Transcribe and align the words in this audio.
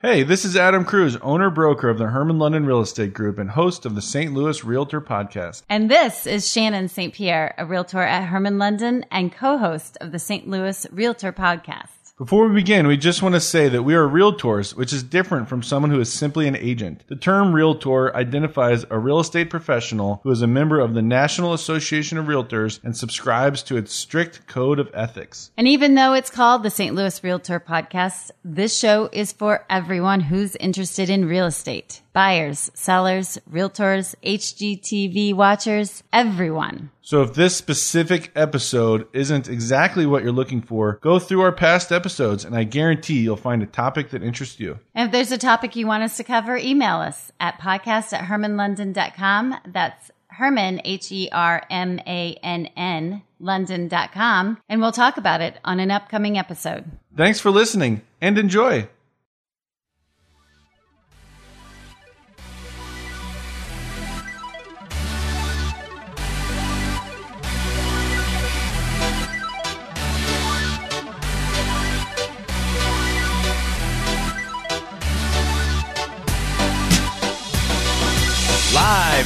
Hey, 0.00 0.22
this 0.22 0.44
is 0.44 0.56
Adam 0.56 0.84
Cruz, 0.84 1.16
owner 1.16 1.50
broker 1.50 1.88
of 1.88 1.98
the 1.98 2.06
Hermann 2.06 2.38
London 2.38 2.64
Real 2.64 2.80
Estate 2.80 3.12
Group 3.12 3.36
and 3.36 3.50
host 3.50 3.84
of 3.84 3.96
the 3.96 4.00
St. 4.00 4.32
Louis 4.32 4.62
Realtor 4.62 5.00
Podcast. 5.00 5.62
And 5.68 5.90
this 5.90 6.24
is 6.24 6.48
Shannon 6.48 6.86
St. 6.86 7.12
Pierre, 7.12 7.52
a 7.58 7.66
realtor 7.66 8.02
at 8.02 8.28
Hermann 8.28 8.58
London 8.58 9.04
and 9.10 9.32
co 9.32 9.58
host 9.58 9.98
of 10.00 10.12
the 10.12 10.20
St. 10.20 10.46
Louis 10.46 10.86
Realtor 10.92 11.32
Podcast. 11.32 11.97
Before 12.18 12.48
we 12.48 12.54
begin, 12.56 12.88
we 12.88 12.96
just 12.96 13.22
want 13.22 13.36
to 13.36 13.40
say 13.40 13.68
that 13.68 13.84
we 13.84 13.94
are 13.94 14.04
realtors, 14.04 14.74
which 14.74 14.92
is 14.92 15.04
different 15.04 15.48
from 15.48 15.62
someone 15.62 15.92
who 15.92 16.00
is 16.00 16.12
simply 16.12 16.48
an 16.48 16.56
agent. 16.56 17.04
The 17.06 17.14
term 17.14 17.52
realtor 17.52 18.12
identifies 18.16 18.84
a 18.90 18.98
real 18.98 19.20
estate 19.20 19.50
professional 19.50 20.18
who 20.24 20.32
is 20.32 20.42
a 20.42 20.48
member 20.48 20.80
of 20.80 20.94
the 20.94 21.00
National 21.00 21.52
Association 21.52 22.18
of 22.18 22.26
Realtors 22.26 22.82
and 22.82 22.96
subscribes 22.96 23.62
to 23.62 23.76
its 23.76 23.94
strict 23.94 24.48
code 24.48 24.80
of 24.80 24.90
ethics. 24.94 25.52
And 25.56 25.68
even 25.68 25.94
though 25.94 26.12
it's 26.12 26.28
called 26.28 26.64
the 26.64 26.70
St. 26.70 26.92
Louis 26.92 27.22
Realtor 27.22 27.60
Podcast, 27.60 28.32
this 28.44 28.76
show 28.76 29.08
is 29.12 29.30
for 29.30 29.64
everyone 29.70 30.18
who's 30.18 30.56
interested 30.56 31.08
in 31.08 31.24
real 31.24 31.46
estate 31.46 32.02
buyers, 32.18 32.68
sellers, 32.74 33.38
realtors, 33.48 34.12
HGTV 34.24 35.32
watchers, 35.34 36.02
everyone. 36.12 36.90
So 37.00 37.22
if 37.22 37.34
this 37.34 37.54
specific 37.54 38.32
episode 38.34 39.06
isn't 39.12 39.48
exactly 39.48 40.04
what 40.04 40.24
you're 40.24 40.32
looking 40.32 40.60
for, 40.60 40.98
go 41.00 41.20
through 41.20 41.42
our 41.42 41.52
past 41.52 41.92
episodes 41.92 42.44
and 42.44 42.56
I 42.56 42.64
guarantee 42.64 43.20
you'll 43.20 43.36
find 43.36 43.62
a 43.62 43.66
topic 43.66 44.10
that 44.10 44.24
interests 44.24 44.58
you. 44.58 44.80
And 44.96 45.06
if 45.06 45.12
there's 45.12 45.30
a 45.30 45.38
topic 45.38 45.76
you 45.76 45.86
want 45.86 46.02
us 46.02 46.16
to 46.16 46.24
cover, 46.24 46.56
email 46.56 46.96
us 46.96 47.30
at 47.38 47.60
podcast 47.60 48.12
at 48.12 48.24
hermannlondon.com. 48.24 49.54
That's 49.68 50.10
Hermann, 50.26 50.80
H 50.84 51.12
E 51.12 51.28
R 51.30 51.62
M 51.70 52.00
A 52.00 52.36
N 52.42 52.66
N, 52.76 53.22
London.com, 53.38 54.58
and 54.68 54.80
we'll 54.80 54.90
talk 54.90 55.18
about 55.18 55.40
it 55.40 55.60
on 55.64 55.78
an 55.78 55.92
upcoming 55.92 56.36
episode. 56.36 56.84
Thanks 57.16 57.38
for 57.38 57.52
listening 57.52 58.02
and 58.20 58.38
enjoy. 58.38 58.88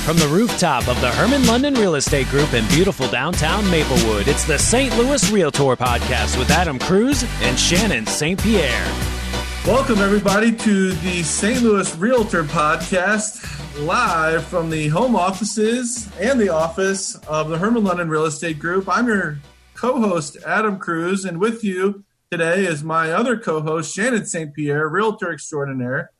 From 0.04 0.16
the 0.16 0.26
rooftop 0.26 0.88
of 0.88 1.00
the 1.00 1.12
Hermann 1.12 1.46
London 1.46 1.74
Real 1.74 1.94
Estate 1.94 2.26
Group 2.26 2.54
in 2.54 2.66
beautiful 2.66 3.06
downtown 3.06 3.64
Maplewood, 3.70 4.26
it's 4.26 4.42
the 4.42 4.58
St. 4.58 4.92
Louis 4.98 5.30
Realtor 5.30 5.76
Podcast 5.76 6.36
with 6.36 6.50
Adam 6.50 6.76
Cruz 6.80 7.24
and 7.42 7.56
Shannon 7.56 8.04
St. 8.06 8.42
Pierre. 8.42 8.84
Welcome, 9.64 10.00
everybody, 10.00 10.50
to 10.56 10.92
the 10.94 11.22
St. 11.22 11.62
Louis 11.62 11.96
Realtor 11.98 12.42
Podcast, 12.42 13.46
live 13.86 14.44
from 14.44 14.70
the 14.70 14.88
home 14.88 15.14
offices 15.14 16.08
and 16.18 16.40
the 16.40 16.48
office 16.48 17.14
of 17.28 17.48
the 17.48 17.56
Hermann 17.56 17.84
London 17.84 18.08
Real 18.08 18.24
Estate 18.24 18.58
Group. 18.58 18.88
I'm 18.88 19.06
your 19.06 19.38
co 19.74 20.00
host, 20.00 20.36
Adam 20.44 20.80
Cruz, 20.80 21.24
and 21.24 21.38
with 21.38 21.62
you 21.62 22.02
today 22.28 22.66
is 22.66 22.82
my 22.82 23.12
other 23.12 23.38
co 23.38 23.60
host, 23.60 23.94
Shannon 23.94 24.26
St. 24.26 24.52
Pierre, 24.52 24.88
Realtor 24.88 25.32
Extraordinaire. 25.32 26.10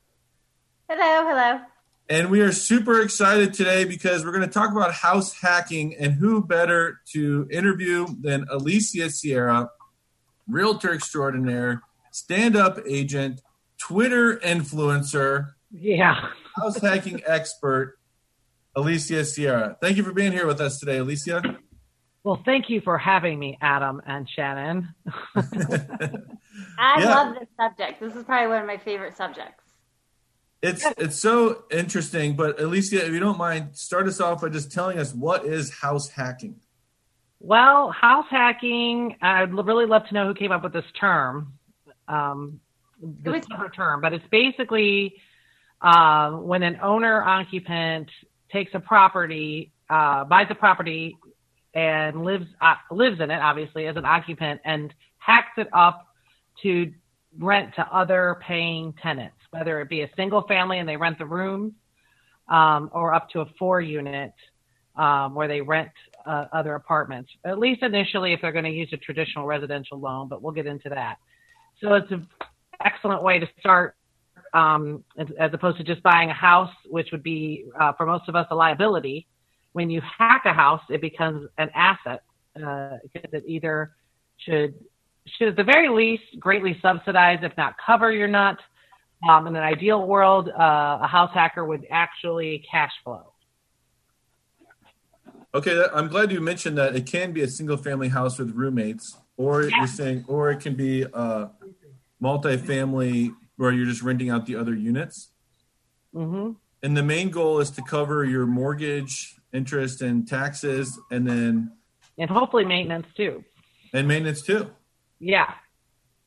Hello, 0.88 1.28
hello. 1.28 1.71
And 2.12 2.30
we 2.30 2.42
are 2.42 2.52
super 2.52 3.00
excited 3.00 3.54
today 3.54 3.86
because 3.86 4.22
we're 4.22 4.32
going 4.32 4.46
to 4.46 4.52
talk 4.52 4.70
about 4.70 4.92
house 4.92 5.32
hacking 5.40 5.94
and 5.94 6.12
who 6.12 6.44
better 6.44 7.00
to 7.14 7.48
interview 7.50 8.06
than 8.20 8.44
Alicia 8.50 9.08
Sierra, 9.08 9.70
realtor 10.46 10.92
extraordinaire, 10.92 11.80
stand 12.10 12.54
up 12.54 12.78
agent, 12.86 13.40
Twitter 13.78 14.36
influencer, 14.36 15.52
Yeah. 15.70 16.28
house 16.54 16.78
hacking 16.82 17.22
expert, 17.26 17.96
Alicia 18.76 19.24
Sierra. 19.24 19.78
Thank 19.80 19.96
you 19.96 20.02
for 20.02 20.12
being 20.12 20.32
here 20.32 20.46
with 20.46 20.60
us 20.60 20.78
today, 20.80 20.98
Alicia. 20.98 21.42
Well, 22.24 22.42
thank 22.44 22.68
you 22.68 22.82
for 22.82 22.98
having 22.98 23.38
me, 23.38 23.56
Adam 23.62 24.02
and 24.04 24.28
Shannon. 24.28 24.94
I 25.34 27.00
Yeah. 27.00 27.06
love 27.08 27.36
this 27.40 27.48
subject. 27.58 28.00
This 28.02 28.14
is 28.14 28.24
probably 28.24 28.48
one 28.48 28.60
of 28.60 28.66
my 28.66 28.76
favorite 28.76 29.16
subjects. 29.16 29.61
It's 30.62 30.86
it's 30.96 31.18
so 31.18 31.64
interesting, 31.72 32.36
but 32.36 32.60
Alicia, 32.60 33.04
if 33.04 33.12
you 33.12 33.18
don't 33.18 33.38
mind, 33.38 33.76
start 33.76 34.06
us 34.06 34.20
off 34.20 34.42
by 34.42 34.48
just 34.48 34.70
telling 34.70 34.98
us 34.98 35.12
what 35.12 35.44
is 35.44 35.70
house 35.70 36.08
hacking. 36.08 36.60
Well, 37.40 37.90
house 37.90 38.26
hacking, 38.30 39.16
I'd 39.20 39.52
really 39.52 39.86
love 39.86 40.06
to 40.06 40.14
know 40.14 40.28
who 40.28 40.34
came 40.34 40.52
up 40.52 40.62
with 40.62 40.72
this 40.72 40.84
term, 40.98 41.54
um, 42.06 42.60
this 43.02 43.44
was- 43.48 43.70
term, 43.74 44.00
but 44.00 44.12
it's 44.12 44.26
basically 44.30 45.16
uh, 45.80 46.30
when 46.30 46.62
an 46.62 46.78
owner 46.80 47.20
occupant 47.20 48.08
takes 48.52 48.72
a 48.74 48.78
property, 48.78 49.72
uh, 49.90 50.22
buys 50.24 50.46
a 50.50 50.54
property, 50.54 51.16
and 51.74 52.24
lives 52.24 52.46
uh, 52.60 52.74
lives 52.92 53.20
in 53.20 53.32
it, 53.32 53.40
obviously 53.40 53.86
as 53.88 53.96
an 53.96 54.04
occupant, 54.04 54.60
and 54.64 54.94
hacks 55.18 55.52
it 55.56 55.68
up 55.72 56.06
to 56.62 56.92
rent 57.38 57.74
to 57.74 57.82
other 57.92 58.38
paying 58.46 58.92
tenants, 59.02 59.36
whether 59.52 59.80
it 59.80 59.88
be 59.88 60.02
a 60.02 60.10
single 60.16 60.42
family 60.48 60.78
and 60.78 60.88
they 60.88 60.96
rent 60.96 61.18
the 61.18 61.26
rooms, 61.26 61.72
um, 62.48 62.90
or 62.92 63.14
up 63.14 63.30
to 63.30 63.40
a 63.40 63.46
four 63.58 63.80
unit 63.80 64.32
um, 64.96 65.34
where 65.34 65.48
they 65.48 65.60
rent 65.60 65.90
uh, 66.26 66.46
other 66.52 66.74
apartments, 66.74 67.30
at 67.44 67.58
least 67.58 67.82
initially 67.82 68.32
if 68.32 68.40
they're 68.40 68.52
going 68.52 68.64
to 68.64 68.70
use 68.70 68.88
a 68.92 68.96
traditional 68.96 69.46
residential 69.46 69.98
loan, 69.98 70.28
but 70.28 70.42
we'll 70.42 70.52
get 70.52 70.66
into 70.66 70.88
that. 70.88 71.16
So 71.80 71.94
it's 71.94 72.10
an 72.10 72.26
excellent 72.84 73.22
way 73.22 73.38
to 73.38 73.48
start 73.60 73.96
um, 74.54 75.04
as, 75.18 75.26
as 75.38 75.50
opposed 75.52 75.78
to 75.78 75.84
just 75.84 76.02
buying 76.02 76.30
a 76.30 76.34
house, 76.34 76.72
which 76.86 77.08
would 77.12 77.22
be 77.22 77.64
uh, 77.78 77.92
for 77.94 78.06
most 78.06 78.28
of 78.28 78.36
us 78.36 78.46
a 78.50 78.54
liability. 78.54 79.26
When 79.72 79.88
you 79.90 80.02
hack 80.18 80.42
a 80.44 80.52
house, 80.52 80.82
it 80.90 81.00
becomes 81.00 81.48
an 81.58 81.70
asset 81.74 82.22
uh, 82.56 82.98
because 83.02 83.30
it 83.32 83.44
either 83.46 83.92
should 84.38 84.74
should 85.38 85.48
at 85.48 85.56
the 85.56 85.64
very 85.64 85.88
least 85.88 86.24
greatly 86.40 86.76
subsidize, 86.82 87.38
if 87.42 87.56
not 87.56 87.74
cover 87.84 88.10
your 88.10 88.26
nut. 88.28 88.58
Um, 89.28 89.46
in 89.46 89.54
an 89.54 89.62
ideal 89.62 90.04
world, 90.06 90.48
uh, 90.48 90.98
a 91.02 91.06
house 91.06 91.30
hacker 91.32 91.64
would 91.64 91.86
actually 91.90 92.64
cash 92.68 92.90
flow. 93.04 93.32
Okay, 95.54 95.84
I'm 95.94 96.08
glad 96.08 96.32
you 96.32 96.40
mentioned 96.40 96.78
that 96.78 96.96
it 96.96 97.06
can 97.06 97.32
be 97.32 97.42
a 97.42 97.48
single 97.48 97.76
family 97.76 98.08
house 98.08 98.38
with 98.38 98.50
roommates, 98.52 99.16
or 99.36 99.64
Yeah. 99.64 99.78
you're 99.78 99.86
saying, 99.86 100.24
or 100.26 100.50
it 100.50 100.60
can 100.60 100.74
be 100.74 101.02
a 101.02 101.50
multifamily 102.20 103.34
where 103.56 103.70
you're 103.70 103.86
just 103.86 104.02
renting 104.02 104.30
out 104.30 104.46
the 104.46 104.56
other 104.56 104.74
units. 104.74 105.30
hmm 106.12 106.52
And 106.82 106.96
the 106.96 107.02
main 107.02 107.30
goal 107.30 107.60
is 107.60 107.70
to 107.72 107.82
cover 107.82 108.24
your 108.24 108.44
mortgage, 108.46 109.36
interest, 109.52 110.02
and 110.02 110.26
taxes, 110.26 110.98
and 111.10 111.26
then 111.28 111.72
And 112.18 112.28
hopefully 112.28 112.64
maintenance 112.64 113.06
too. 113.16 113.44
and 113.92 114.08
maintenance 114.08 114.42
too. 114.42 114.70
Yeah. 115.20 115.54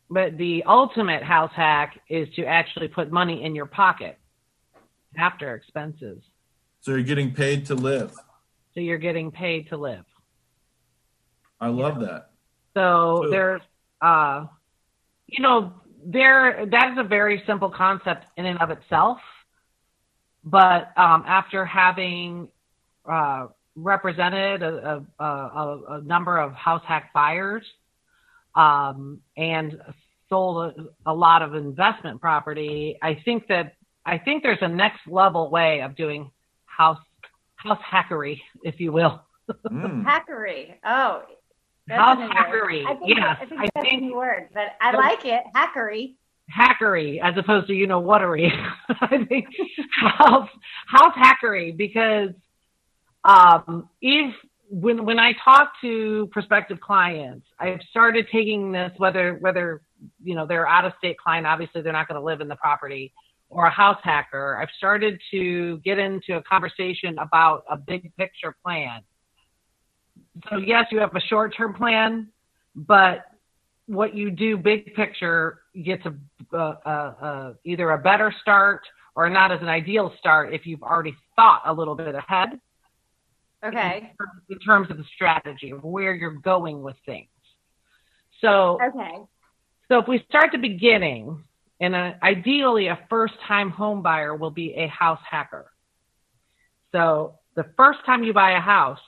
But 0.10 0.38
the 0.38 0.64
ultimate 0.68 1.24
house 1.24 1.52
hack 1.56 2.00
is 2.10 2.28
to 2.36 2.46
actually 2.46 2.88
put 2.88 3.12
money 3.12 3.44
in 3.44 3.56
your 3.56 3.66
pocket 3.66 4.18
after 5.18 5.56
expenses. 5.56 6.22
So 6.82 6.92
you're 6.92 7.02
getting 7.04 7.34
paid 7.34 7.66
to 7.68 7.76
live. 7.76 8.14
So 8.74 8.82
you're 8.82 9.00
getting 9.00 9.32
paid 9.32 9.70
to 9.70 9.78
live. 9.78 10.06
I 11.60 11.70
love 11.70 12.00
that. 12.02 12.32
So 12.76 13.22
So- 13.24 13.30
there's, 13.30 13.62
uh, 14.02 14.46
you 15.28 15.42
know, 15.42 15.74
there 16.08 16.68
that 16.68 16.92
is 16.92 16.98
a 17.00 17.04
very 17.04 17.42
simple 17.48 17.70
concept 17.70 18.26
in 18.38 18.46
and 18.46 18.62
of 18.62 18.70
itself. 18.70 19.18
But 20.44 20.96
um, 20.96 21.24
after 21.26 21.66
having 21.66 22.48
uh, 23.10 23.48
represented 23.76 24.62
a, 24.62 25.04
a, 25.20 25.24
a, 25.24 25.82
a 25.90 26.02
number 26.02 26.38
of 26.38 26.54
house 26.54 26.84
hack 26.86 27.12
buyers 27.14 27.64
um, 28.56 29.20
and 29.38 29.78
sold 30.30 30.74
a, 31.06 31.12
a 31.12 31.14
lot 31.14 31.42
of 31.42 31.54
investment 31.56 32.20
property, 32.22 32.98
I 33.02 33.22
think 33.26 33.48
that 33.48 33.74
I 34.06 34.18
think 34.18 34.44
there's 34.44 34.60
a 34.62 34.68
next 34.68 35.00
level 35.08 35.50
way 35.50 35.82
of 35.82 35.96
doing 35.96 36.32
house 36.66 37.00
house 37.56 37.80
hackery, 37.92 38.40
if 38.64 38.80
you 38.80 38.92
will. 38.92 39.22
Mm. 39.72 40.04
Hackery. 40.08 40.76
Oh, 40.86 41.24
that's 41.88 42.00
House 42.02 42.18
a 42.20 42.22
new 42.22 42.30
hackery. 42.30 42.86
I 42.86 42.96
think, 42.96 43.18
Yes, 43.18 43.38
I 43.42 43.46
think 43.46 43.62
I 43.62 43.68
that's 43.76 43.88
think- 43.90 44.02
a 44.02 44.06
new 44.06 44.16
word, 44.16 44.50
but 44.54 44.70
I 44.82 44.96
like 44.96 45.26
it. 45.26 45.44
Hackery. 45.56 46.16
hackery 46.56 47.20
as 47.24 47.36
opposed 47.38 47.68
to 47.68 47.74
you 47.74 47.88
know 47.88 48.00
whatery. 48.00 48.52
I 48.90 49.24
think 49.28 49.46
house 50.02 50.50
house 50.88 51.14
hackery 51.16 51.76
because 51.76 52.30
um, 53.24 53.90
if 54.02 54.34
when 54.70 55.06
when 55.06 55.20
I 55.20 55.34
talk 55.44 55.74
to 55.82 56.28
prospective 56.32 56.80
clients, 56.80 57.46
I've 57.60 57.82
started 57.90 58.28
taking 58.32 58.72
this 58.72 58.92
whether 58.98 59.36
whether 59.36 59.82
you 60.24 60.36
know 60.36 60.46
they're 60.46 60.68
out 60.68 60.86
of 60.86 60.94
state 60.98 61.18
client, 61.18 61.46
obviously 61.46 61.82
they're 61.82 61.94
not 61.94 62.08
going 62.08 62.20
to 62.20 62.26
live 62.26 62.42
in 62.42 62.48
the 62.48 62.56
property, 62.56 63.14
or 63.50 63.68
a 63.68 63.72
house 63.72 64.00
hacker. 64.04 64.58
I've 64.62 64.70
started 64.78 65.20
to 65.32 65.78
get 65.80 66.00
into 66.00 66.38
a 66.38 66.44
conversation 66.44 67.18
about 67.20 67.64
a 67.70 67.78
big 67.78 68.16
picture 68.18 68.56
plan. 68.64 69.02
So 70.50 70.58
yes, 70.58 70.86
you 70.92 71.00
have 71.00 71.16
a 71.16 71.22
short 71.22 71.56
term 71.56 71.74
plan, 71.74 72.28
but 72.76 73.26
what 73.88 74.16
you 74.16 74.32
do 74.32 74.58
big 74.58 74.96
picture 74.96 75.60
gets 75.84 76.04
a, 76.06 76.58
a, 76.58 76.60
a, 76.60 77.56
either 77.64 77.92
a 77.92 77.98
better 78.00 78.34
start 78.42 78.82
or 79.16 79.30
not 79.30 79.52
as 79.52 79.62
an 79.62 79.68
ideal 79.68 80.14
start 80.20 80.54
if 80.54 80.66
you've 80.66 80.84
already 80.84 81.16
thought 81.36 81.62
a 81.66 81.74
little 81.74 81.96
bit 81.96 82.16
ahead 82.16 82.60
Okay. 83.66 84.14
in 84.50 84.60
terms 84.60 84.90
of 84.92 84.98
the 84.98 85.06
strategy 85.16 85.72
of 85.72 85.84
where 85.84 86.14
you're 86.14 86.32
going 86.32 86.82
with 86.82 86.96
things. 87.06 87.28
So, 88.42 88.80
Okay. 88.82 89.16
so 89.88 90.00
if 90.00 90.08
we 90.08 90.24
start 90.30 90.52
the 90.52 90.58
beginning, 90.58 91.44
and 91.82 91.96
uh 91.96 92.14
ideally 92.24 92.88
a 92.88 93.00
first-time 93.10 93.70
home 93.70 94.02
buyer 94.02 94.36
will 94.36 94.52
be 94.52 94.74
a 94.76 94.88
house 94.88 95.20
hacker. 95.30 95.72
So 96.92 97.40
the 97.56 97.66
first 97.76 98.00
time 98.06 98.24
you 98.24 98.34
buy 98.34 98.52
a 98.52 98.62
house, 98.62 99.00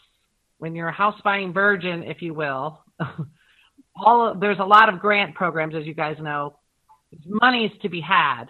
when 0.58 0.76
you're 0.76 0.90
a 0.90 0.94
house 0.94 1.20
buying 1.24 1.54
virgin, 1.54 2.04
if 2.04 2.22
you 2.22 2.34
will, 2.34 2.84
all 3.96 4.28
of, 4.30 4.40
there's 4.40 4.60
a 4.60 4.66
lot 4.66 4.90
of 4.90 5.00
grant 5.00 5.36
programs, 5.36 5.76
as 5.76 5.86
you 5.86 5.94
guys 5.94 6.18
know. 6.20 6.58
There's 7.12 7.24
monies 7.42 7.72
to 7.82 7.90
be 7.90 8.02
had 8.02 8.46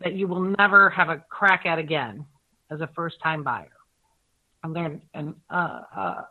that 0.00 0.14
you 0.14 0.28
will 0.28 0.54
never 0.58 0.90
have 0.90 1.08
a 1.08 1.24
crack 1.28 1.66
at 1.66 1.78
again 1.78 2.24
as 2.70 2.80
a 2.80 2.88
first-time 2.94 3.42
buyer. 3.42 3.73
And 4.64 5.02
and 5.12 5.34
uh, 5.50 5.80
uh, 5.96 6.22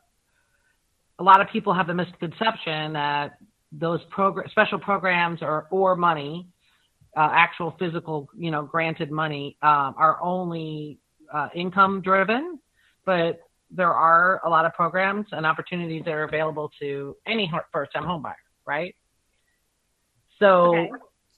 a 1.20 1.24
lot 1.24 1.40
of 1.40 1.48
people 1.50 1.74
have 1.74 1.88
the 1.88 1.94
misconception 1.94 2.94
that 2.94 3.38
those 3.72 4.00
progr- 4.16 4.50
special 4.52 4.80
programs 4.80 5.42
or 5.42 5.68
or 5.72 5.96
money, 5.96 6.48
uh, 7.16 7.30
actual 7.32 7.76
physical, 7.80 8.28
you 8.38 8.52
know, 8.52 8.64
granted 8.64 9.12
money, 9.12 9.58
um, 9.62 9.96
are 9.98 10.22
only 10.22 11.00
uh, 11.34 11.50
income 11.56 12.02
driven, 12.02 12.60
but 13.06 13.40
there 13.70 13.94
are 13.94 14.42
a 14.46 14.50
lot 14.50 14.66
of 14.66 14.74
programs 14.74 15.26
and 15.32 15.46
opportunities 15.46 16.04
that 16.06 16.12
are 16.12 16.24
available 16.24 16.72
to 16.80 17.16
any 17.26 17.52
first 17.72 17.92
time 17.94 18.04
homebuyer 18.04 18.36
right? 18.66 18.96
So 20.40 20.78
Okay. 20.78 20.92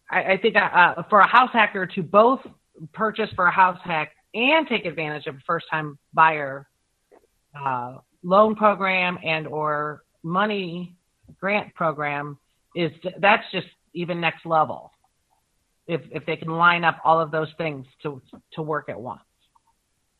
I, 0.09 0.33
I 0.33 0.37
think 0.37 0.55
uh, 0.55 1.03
for 1.09 1.19
a 1.19 1.27
house 1.27 1.49
hacker 1.51 1.85
to 1.87 2.03
both 2.03 2.39
purchase 2.93 3.29
for 3.35 3.45
a 3.47 3.51
house 3.51 3.79
hack 3.83 4.11
and 4.33 4.67
take 4.67 4.85
advantage 4.85 5.27
of 5.27 5.35
a 5.35 5.39
first 5.45 5.65
time 5.71 5.97
buyer 6.13 6.67
uh, 7.63 7.97
loan 8.23 8.55
program 8.55 9.17
and 9.23 9.47
or 9.47 10.03
money 10.23 10.95
grant 11.39 11.73
program 11.75 12.37
is 12.75 12.91
that's 13.19 13.43
just 13.51 13.67
even 13.93 14.19
next 14.19 14.45
level 14.45 14.91
if 15.87 16.01
if 16.11 16.25
they 16.25 16.35
can 16.35 16.49
line 16.49 16.83
up 16.83 16.99
all 17.03 17.19
of 17.19 17.31
those 17.31 17.51
things 17.57 17.85
to 18.01 18.21
to 18.51 18.61
work 18.61 18.89
at 18.89 18.99
once 18.99 19.21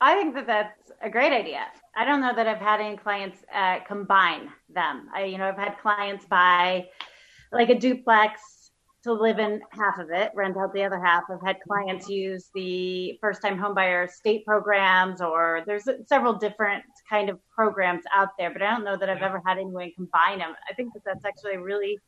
I 0.02 0.16
think 0.16 0.36
that 0.36 0.46
that's 0.46 0.92
a 1.02 1.10
great 1.10 1.32
idea. 1.32 1.62
I 1.96 2.04
don't 2.04 2.20
know 2.20 2.36
that 2.36 2.48
I've 2.48 2.60
had 2.60 2.82
any 2.82 2.98
clients 2.98 3.40
uh, 3.54 3.80
combine 3.88 4.50
them. 4.70 5.08
I, 5.14 5.24
you 5.24 5.38
know, 5.38 5.48
I've 5.48 5.58
had 5.58 5.78
clients 5.82 6.26
buy 6.26 6.88
like 7.52 7.70
a 7.70 7.80
duplex 7.80 8.72
to 9.04 9.14
live 9.14 9.40
in 9.40 9.62
half 9.70 9.98
of 10.00 10.10
it, 10.10 10.32
rent 10.36 10.58
out 10.58 10.74
the 10.74 10.84
other 10.84 11.00
half. 11.00 11.24
I've 11.30 11.42
had 11.42 11.58
clients 11.62 12.10
use 12.10 12.50
the 12.54 13.18
first 13.22 13.42
time 13.42 13.58
homebuyer 13.58 14.10
state 14.10 14.46
programs, 14.46 15.22
or 15.22 15.64
there's 15.66 15.88
several 16.08 16.34
different 16.34 16.84
kind 17.10 17.30
of 17.30 17.40
programs 17.54 18.04
out 18.14 18.30
there, 18.38 18.52
but 18.52 18.62
I 18.62 18.72
don't 18.72 18.84
know 18.84 18.98
that 18.98 19.10
I've 19.10 19.22
ever 19.22 19.42
had 19.46 19.58
anyone 19.58 19.92
combine 19.96 20.40
them. 20.40 20.54
I 20.70 20.74
think 20.74 20.94
that 20.94 21.04
that's 21.06 21.26
actually 21.26 21.54
a 21.54 21.62
really 21.62 22.00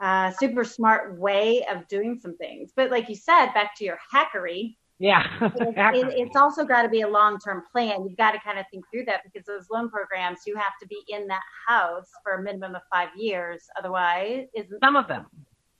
uh, 0.00 0.32
super 0.32 0.64
smart 0.64 1.18
way 1.18 1.64
of 1.70 1.86
doing 1.88 2.18
some 2.20 2.36
things. 2.36 2.72
But 2.74 2.90
like 2.90 3.08
you 3.08 3.14
said, 3.14 3.48
back 3.54 3.76
to 3.78 3.84
your 3.84 3.98
hackery, 4.12 4.76
yeah 5.00 5.24
it, 5.40 6.14
it's 6.16 6.36
also 6.36 6.64
got 6.64 6.82
to 6.82 6.88
be 6.88 7.00
a 7.00 7.08
long-term 7.08 7.64
plan. 7.72 8.04
You've 8.04 8.16
got 8.16 8.30
to 8.30 8.38
kind 8.38 8.60
of 8.60 8.64
think 8.70 8.84
through 8.92 9.06
that 9.06 9.22
because 9.24 9.44
those 9.44 9.66
loan 9.70 9.90
programs, 9.90 10.40
you 10.46 10.54
have 10.56 10.72
to 10.80 10.86
be 10.86 11.00
in 11.08 11.26
that 11.26 11.42
house 11.66 12.08
for 12.22 12.34
a 12.34 12.42
minimum 12.42 12.76
of 12.76 12.82
five 12.92 13.08
years. 13.16 13.64
Otherwise, 13.76 14.46
isn't 14.54 14.80
some 14.80 14.94
of 14.94 15.08
them 15.08 15.26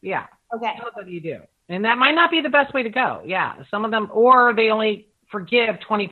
yeah 0.04 0.26
okay. 0.54 0.74
some 0.78 0.86
of 0.86 0.94
them 0.94 1.08
you 1.08 1.20
do 1.20 1.38
and 1.68 1.84
that 1.84 1.98
might 1.98 2.14
not 2.14 2.30
be 2.30 2.40
the 2.40 2.48
best 2.48 2.72
way 2.74 2.82
to 2.82 2.90
go 2.90 3.22
yeah 3.24 3.54
some 3.70 3.84
of 3.84 3.90
them 3.90 4.08
or 4.12 4.54
they 4.54 4.68
only 4.68 5.08
forgive 5.30 5.76
20% 5.88 6.10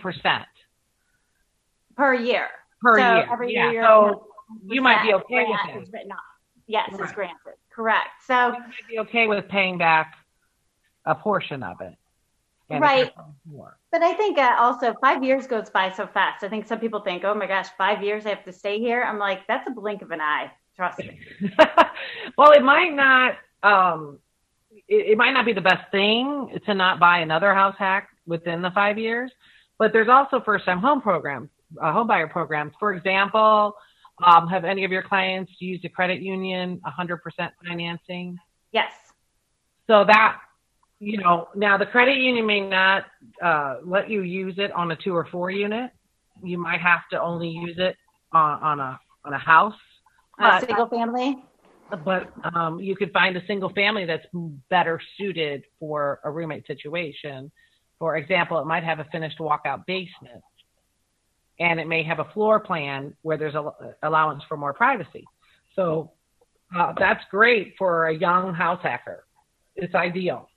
Per 2.03 2.15
year. 2.15 2.49
per 2.83 2.99
So 2.99 3.15
year 3.15 3.27
every 3.31 3.55
yeah 3.55 3.71
year 3.71 3.83
so 3.85 4.27
you 4.67 4.83
might 4.83 5.03
be 5.05 5.15
okay 5.15 5.45
with 5.49 5.61
it 5.77 5.83
is 5.83 5.93
written 5.93 6.11
off. 6.11 6.19
Yes, 6.67 6.89
it's 6.91 7.01
Right. 7.01 7.15
granted. 7.15 7.55
Correct. 7.73 8.09
So 8.27 8.47
you 8.47 8.53
might 8.59 8.89
be 8.91 8.99
okay 9.01 9.29
with 9.29 9.47
paying 9.49 9.79
back 9.79 10.15
a 11.05 11.15
portion 11.15 11.63
of 11.63 11.81
it 11.81 11.95
Right. 12.69 13.07
a 13.07 13.11
portion 13.13 13.35
more. 13.49 13.79
But 13.93 14.03
I 14.03 14.15
think 14.15 14.37
uh, 14.37 14.57
also 14.59 14.95
five 15.01 15.23
years 15.23 15.47
goes 15.47 15.71
by 15.71 15.93
so 15.93 16.09
fast. 16.09 16.43
I 16.43 16.49
think 16.49 16.67
some 16.67 16.81
people 16.81 17.03
think, 17.03 17.23
oh 17.23 17.35
my 17.35 17.47
gosh, 17.47 17.69
five 17.79 18.03
years 18.03 18.27
I 18.27 18.31
have 18.31 18.45
to 18.47 18.53
stay 18.53 18.81
here. 18.81 19.03
I'm 19.05 19.19
like, 19.19 19.47
that's 19.47 19.69
a 19.69 19.71
blink 19.71 20.03
of 20.03 20.11
an 20.11 20.21
eye. 20.21 20.51
Trust 20.75 20.99
me. 21.01 21.21
well, 22.37 22.51
it 22.51 22.65
might 22.65 22.93
not. 22.95 23.35
Um, 23.63 24.19
it, 24.89 25.13
it 25.13 25.19
might 25.19 25.33
not 25.35 25.45
be 25.47 25.53
the 25.53 25.61
best 25.61 25.89
thing 25.93 26.59
to 26.67 26.75
not 26.75 26.99
buy 26.99 27.19
another 27.19 27.55
house 27.55 27.77
hack 27.79 28.09
within 28.27 28.61
the 28.61 28.71
five 28.73 28.99
years, 28.99 29.31
but 29.79 29.93
there's 29.93 30.09
also 30.09 30.41
first-time 30.41 30.79
home 30.81 31.01
programs, 31.03 31.51
uh, 31.81 31.93
home 31.93 32.07
buyer 32.07 32.29
programs. 32.29 32.73
For 32.79 32.93
example, 32.93 33.75
um, 34.25 34.47
have 34.49 34.65
any 34.65 34.85
of 34.85 34.91
your 34.91 35.03
clients 35.03 35.53
used 35.59 35.85
a 35.85 35.89
credit 35.89 36.21
union 36.21 36.81
100% 36.87 37.19
financing? 37.67 38.39
Yes. 38.73 38.93
So 39.87 40.05
that, 40.05 40.39
you 41.01 41.19
know, 41.19 41.49
now 41.55 41.77
the 41.77 41.87
credit 41.87 42.17
union 42.19 42.47
may 42.47 42.61
not 42.61 43.05
uh, 43.43 43.77
let 43.85 44.09
you 44.09 44.23
use 44.23 44.55
it 44.59 44.71
on 44.73 44.91
a 44.93 44.97
two 44.97 45.15
or 45.15 45.27
four 45.27 45.51
unit. 45.51 45.91
You 46.43 46.59
might 46.59 46.81
have 46.81 47.01
to 47.11 47.21
only 47.21 47.49
use 47.49 47.77
it 47.79 47.97
on, 48.33 48.63
on 48.63 48.81
a 48.81 49.01
on 49.25 49.33
a 49.33 49.39
house. 49.39 49.75
A 50.39 50.61
single 50.61 50.89
family. 50.89 51.37
but 52.05 52.33
um, 52.55 52.81
you 52.81 52.97
could 52.97 53.13
find 53.13 53.37
a 53.37 53.47
single 53.47 53.71
family 53.71 54.05
that's 54.05 54.27
better 54.71 55.01
suited 55.19 55.65
for 55.79 56.21
a 56.25 56.31
roommate 56.31 56.67
situation. 56.67 57.51
For 57.99 58.17
example, 58.17 58.59
it 58.59 58.67
might 58.67 58.83
have 58.83 58.99
a 58.99 59.05
finished 59.13 59.39
walkout 59.39 59.87
basement, 59.87 60.43
and 61.59 61.79
it 61.81 61.87
may 61.87 62.03
have 62.03 62.19
a 62.19 62.25
floor 62.25 62.61
plan 62.61 63.15
where 63.23 63.37
there's 63.37 63.55
a 63.55 63.73
allowance 64.03 64.43
for 64.49 64.57
more 64.57 64.73
privacy. 64.73 65.25
So 65.77 66.13
uh, 66.75 66.93
that's 66.99 67.23
great 67.31 67.75
for 67.79 68.07
a 68.07 68.15
young 68.17 68.55
house 68.55 68.81
hacker. 68.83 69.25
It's 69.77 69.95
ideal. 69.95 70.49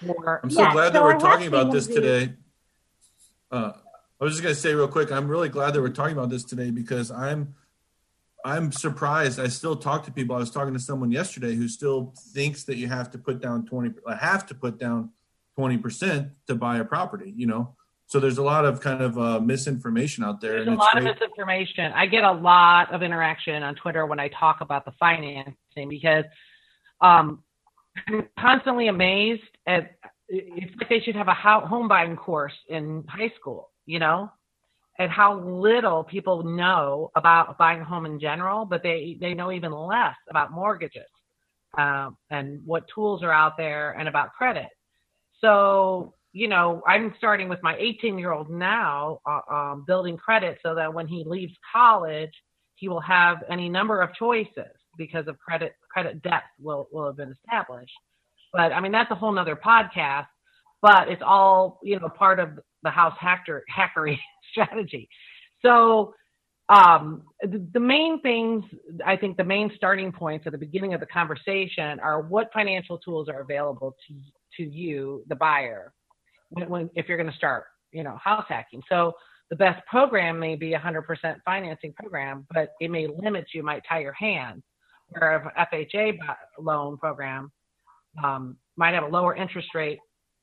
For 0.00 0.40
I'm 0.42 0.50
so 0.50 0.62
Yeah, 0.62 0.72
glad 0.72 0.86
so 0.88 0.92
that 0.94 1.02
we're 1.02 1.18
talking 1.18 1.46
about 1.46 1.72
this 1.72 1.86
the- 1.86 1.94
today. 1.94 2.32
Uh, 3.50 3.72
I 4.20 4.24
was 4.24 4.32
just 4.32 4.42
going 4.42 4.54
to 4.54 4.60
say 4.60 4.74
real 4.74 4.88
quick, 4.88 5.12
I'm 5.12 5.28
really 5.28 5.48
glad 5.48 5.74
that 5.74 5.80
we're 5.82 5.88
talking 5.90 6.16
about 6.16 6.30
this 6.30 6.44
today 6.44 6.70
because 6.70 7.10
I'm 7.10 7.54
I'm 8.46 8.72
surprised. 8.72 9.40
I 9.40 9.48
still 9.48 9.74
talk 9.74 10.04
to 10.04 10.12
people. 10.12 10.36
I 10.36 10.38
was 10.38 10.50
talking 10.50 10.74
to 10.74 10.78
someone 10.80 11.10
yesterday 11.10 11.54
who 11.54 11.66
still 11.66 12.12
thinks 12.34 12.64
that 12.64 12.76
you 12.76 12.88
have 12.88 13.10
to 13.12 13.18
put 13.18 13.40
down 13.40 13.64
20 13.64 13.94
uh, 14.06 14.16
have 14.16 14.46
to 14.48 14.54
put 14.54 14.78
down 14.78 15.10
20% 15.58 16.30
to 16.48 16.54
buy 16.54 16.78
a 16.78 16.84
property, 16.84 17.32
you 17.36 17.46
know. 17.46 17.74
So 18.14 18.20
there's 18.20 18.38
a 18.38 18.44
lot 18.44 18.64
of 18.64 18.80
kind 18.80 19.02
of 19.02 19.18
uh, 19.18 19.40
misinformation 19.40 20.22
out 20.22 20.40
there 20.40 20.52
There's 20.52 20.68
and 20.68 20.76
a 20.76 20.78
lot 20.78 20.96
of 20.96 21.02
misinformation. 21.02 21.90
I 21.96 22.06
get 22.06 22.22
a 22.22 22.30
lot 22.30 22.94
of 22.94 23.02
interaction 23.02 23.64
on 23.64 23.74
Twitter 23.74 24.06
when 24.06 24.20
I 24.20 24.28
talk 24.28 24.60
about 24.60 24.84
the 24.84 24.92
financing 25.00 25.88
because 25.88 26.22
um, 27.00 27.42
I'm 28.06 28.28
constantly 28.38 28.86
amazed 28.86 29.42
at 29.66 29.96
it's 30.28 30.72
like 30.78 30.88
they 30.88 31.00
should 31.00 31.16
have 31.16 31.26
a 31.26 31.34
home 31.34 31.88
buying 31.88 32.14
course 32.14 32.52
in 32.68 33.02
high 33.08 33.32
school, 33.36 33.72
you 33.84 33.98
know, 33.98 34.30
and 35.00 35.10
how 35.10 35.40
little 35.40 36.04
people 36.04 36.44
know 36.44 37.10
about 37.16 37.58
buying 37.58 37.80
a 37.80 37.84
home 37.84 38.06
in 38.06 38.20
general, 38.20 38.64
but 38.64 38.84
they 38.84 39.18
they 39.20 39.34
know 39.34 39.50
even 39.50 39.72
less 39.72 40.14
about 40.30 40.52
mortgages 40.52 41.02
um, 41.76 42.16
and 42.30 42.60
what 42.64 42.84
tools 42.94 43.24
are 43.24 43.32
out 43.32 43.56
there 43.56 43.90
and 43.98 44.06
about 44.08 44.34
credit. 44.34 44.68
So 45.40 46.14
you 46.34 46.48
know, 46.48 46.82
I'm 46.86 47.14
starting 47.16 47.48
with 47.48 47.62
my 47.62 47.76
18 47.78 48.18
year 48.18 48.32
old 48.32 48.50
now, 48.50 49.20
uh, 49.24 49.54
um, 49.54 49.84
building 49.86 50.16
credit 50.16 50.58
so 50.62 50.74
that 50.74 50.92
when 50.92 51.06
he 51.06 51.22
leaves 51.24 51.54
college, 51.72 52.32
he 52.74 52.88
will 52.88 53.00
have 53.00 53.38
any 53.48 53.68
number 53.68 54.02
of 54.02 54.12
choices 54.14 54.74
because 54.98 55.28
of 55.28 55.38
credit 55.38 55.74
credit 55.90 56.20
depth 56.22 56.46
will 56.60 56.88
will 56.92 57.06
have 57.06 57.16
been 57.16 57.32
established. 57.32 57.92
But 58.52 58.72
I 58.72 58.80
mean, 58.80 58.90
that's 58.90 59.12
a 59.12 59.14
whole 59.14 59.30
nother 59.30 59.54
podcast. 59.54 60.26
But 60.82 61.08
it's 61.08 61.22
all 61.24 61.78
you 61.84 62.00
know 62.00 62.08
part 62.08 62.40
of 62.40 62.58
the 62.82 62.90
house 62.90 63.16
hacker 63.18 63.62
hackery 63.72 64.18
strategy. 64.50 65.08
So 65.64 66.14
um, 66.68 67.22
the, 67.42 67.64
the 67.74 67.80
main 67.80 68.20
things 68.22 68.64
I 69.06 69.16
think 69.16 69.36
the 69.36 69.44
main 69.44 69.70
starting 69.76 70.10
points 70.10 70.46
at 70.46 70.52
the 70.52 70.58
beginning 70.58 70.94
of 70.94 71.00
the 71.00 71.06
conversation 71.06 72.00
are 72.00 72.22
what 72.22 72.50
financial 72.52 72.98
tools 72.98 73.28
are 73.28 73.40
available 73.40 73.94
to 74.08 74.14
to 74.56 74.68
you, 74.68 75.22
the 75.28 75.36
buyer, 75.36 75.92
when, 76.66 76.90
if 76.94 77.08
you're 77.08 77.18
going 77.18 77.30
to 77.30 77.36
start, 77.36 77.64
you 77.92 78.02
know, 78.02 78.16
house 78.22 78.44
hacking. 78.48 78.82
So 78.88 79.12
the 79.50 79.56
best 79.56 79.84
program 79.86 80.38
may 80.38 80.56
be 80.56 80.74
a 80.74 80.78
100% 80.78 81.02
financing 81.44 81.92
program, 81.92 82.46
but 82.52 82.70
it 82.80 82.90
may 82.90 83.06
limit 83.06 83.46
you, 83.52 83.62
might 83.62 83.82
tie 83.88 84.00
your 84.00 84.14
hands. 84.14 84.62
Where 85.08 85.36
an 85.36 85.66
FHA 85.72 86.18
loan 86.58 86.96
program 86.96 87.52
um, 88.22 88.56
might 88.76 88.94
have 88.94 89.04
a 89.04 89.08
lower 89.08 89.36
interest 89.36 89.68
rate, 89.74 89.98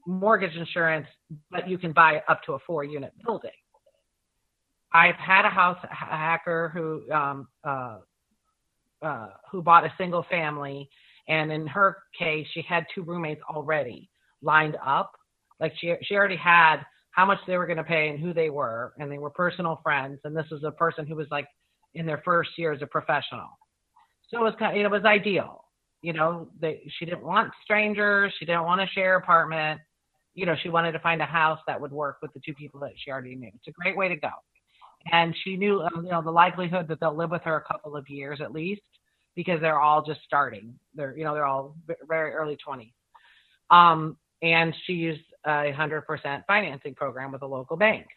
mortgage 0.06 0.56
insurance, 0.56 1.08
but 1.50 1.68
you 1.68 1.78
can 1.78 1.94
buy 1.94 2.22
up 2.28 2.42
to 2.46 2.54
a 2.54 2.60
four-unit 2.66 3.12
building. 3.26 3.52
I've 4.94 5.16
had 5.16 5.46
a 5.46 5.50
house 5.50 5.78
ha- 5.82 6.18
hacker 6.18 6.70
who 6.74 7.12
um, 7.12 7.48
uh, 7.64 7.98
uh, 9.02 9.30
who 9.52 9.62
bought 9.62 9.86
a 9.86 9.94
single 9.98 10.26
family, 10.30 10.90
and 11.28 11.52
in 11.52 11.66
her 11.68 11.98
case, 12.18 12.46
she 12.54 12.62
had 12.68 12.86
two 12.94 13.02
roommates 13.04 13.42
already 13.50 14.10
lined 14.42 14.78
up. 14.86 15.14
Like 15.62 15.74
she 15.80 15.94
she 16.04 16.16
already 16.16 16.36
had 16.36 16.78
how 17.12 17.26
much 17.26 17.38
they 17.46 17.58
were 17.58 17.68
going 17.68 17.78
to 17.78 17.84
pay 17.84 18.10
and 18.10 18.20
who 18.20 18.34
they 18.34 18.50
were, 18.50 18.94
and 18.98 19.12
they 19.12 19.20
were 19.20 19.30
personal 19.30 19.80
friends. 19.84 20.20
And 20.24 20.36
this 20.36 20.48
was 20.50 20.64
a 20.64 20.72
person 20.72 21.06
who 21.06 21.16
was 21.16 21.28
like 21.30 21.48
in 21.94 22.06
their 22.06 22.22
first 22.26 22.52
year 22.58 22.72
as 22.74 22.82
a 22.82 22.88
professional. 22.88 23.50
So 24.30 24.40
it 24.40 24.44
was 24.44 24.54
kind 24.58 24.78
of, 24.78 24.84
it 24.84 24.90
was 24.90 25.04
ideal. 25.04 25.66
You 26.02 26.14
know, 26.14 26.48
they, 26.60 26.82
she 26.98 27.06
didn't 27.06 27.24
want 27.24 27.52
strangers. 27.64 28.34
She 28.40 28.46
didn't 28.46 28.64
want 28.64 28.82
to 28.82 28.88
share 28.88 29.18
apartment. 29.18 29.82
You 30.34 30.46
know, 30.46 30.56
she 30.64 30.70
wanted 30.70 30.94
to 30.94 31.00
find 31.00 31.22
a 31.22 31.26
house 31.26 31.60
that 31.68 31.80
would 31.80 31.92
work 31.92 32.18
with 32.22 32.34
the 32.34 32.40
two 32.40 32.54
people 32.54 32.80
that 32.80 32.94
she 32.96 33.12
already 33.12 33.36
knew. 33.36 33.52
It's 33.54 33.68
a 33.68 33.72
great 33.72 33.98
way 33.98 34.08
to 34.08 34.16
go. 34.16 34.30
And 35.12 35.36
she 35.44 35.58
knew, 35.58 35.82
um, 35.82 36.06
you 36.06 36.12
know, 36.12 36.22
the 36.22 36.32
likelihood 36.32 36.88
that 36.88 37.00
they'll 37.00 37.16
live 37.16 37.32
with 37.32 37.42
her 37.44 37.58
a 37.58 37.62
couple 37.62 37.98
of 37.98 38.08
years 38.08 38.40
at 38.42 38.52
least 38.54 38.82
because 39.36 39.60
they're 39.60 39.80
all 39.80 40.04
just 40.04 40.22
starting. 40.26 40.76
They're, 40.96 41.16
you 41.18 41.24
know, 41.24 41.34
they're 41.34 41.46
all 41.46 41.76
very 42.08 42.32
early 42.32 42.58
20s. 42.66 42.94
Um, 43.70 44.18
and 44.42 44.76
she 44.86 44.94
used 44.94 45.22
a 45.46 45.74
100% 45.74 46.44
financing 46.48 46.96
program 46.96 47.32
with 47.32 47.42
a 47.42 47.48
local 47.48 47.78
bank. 47.78 48.08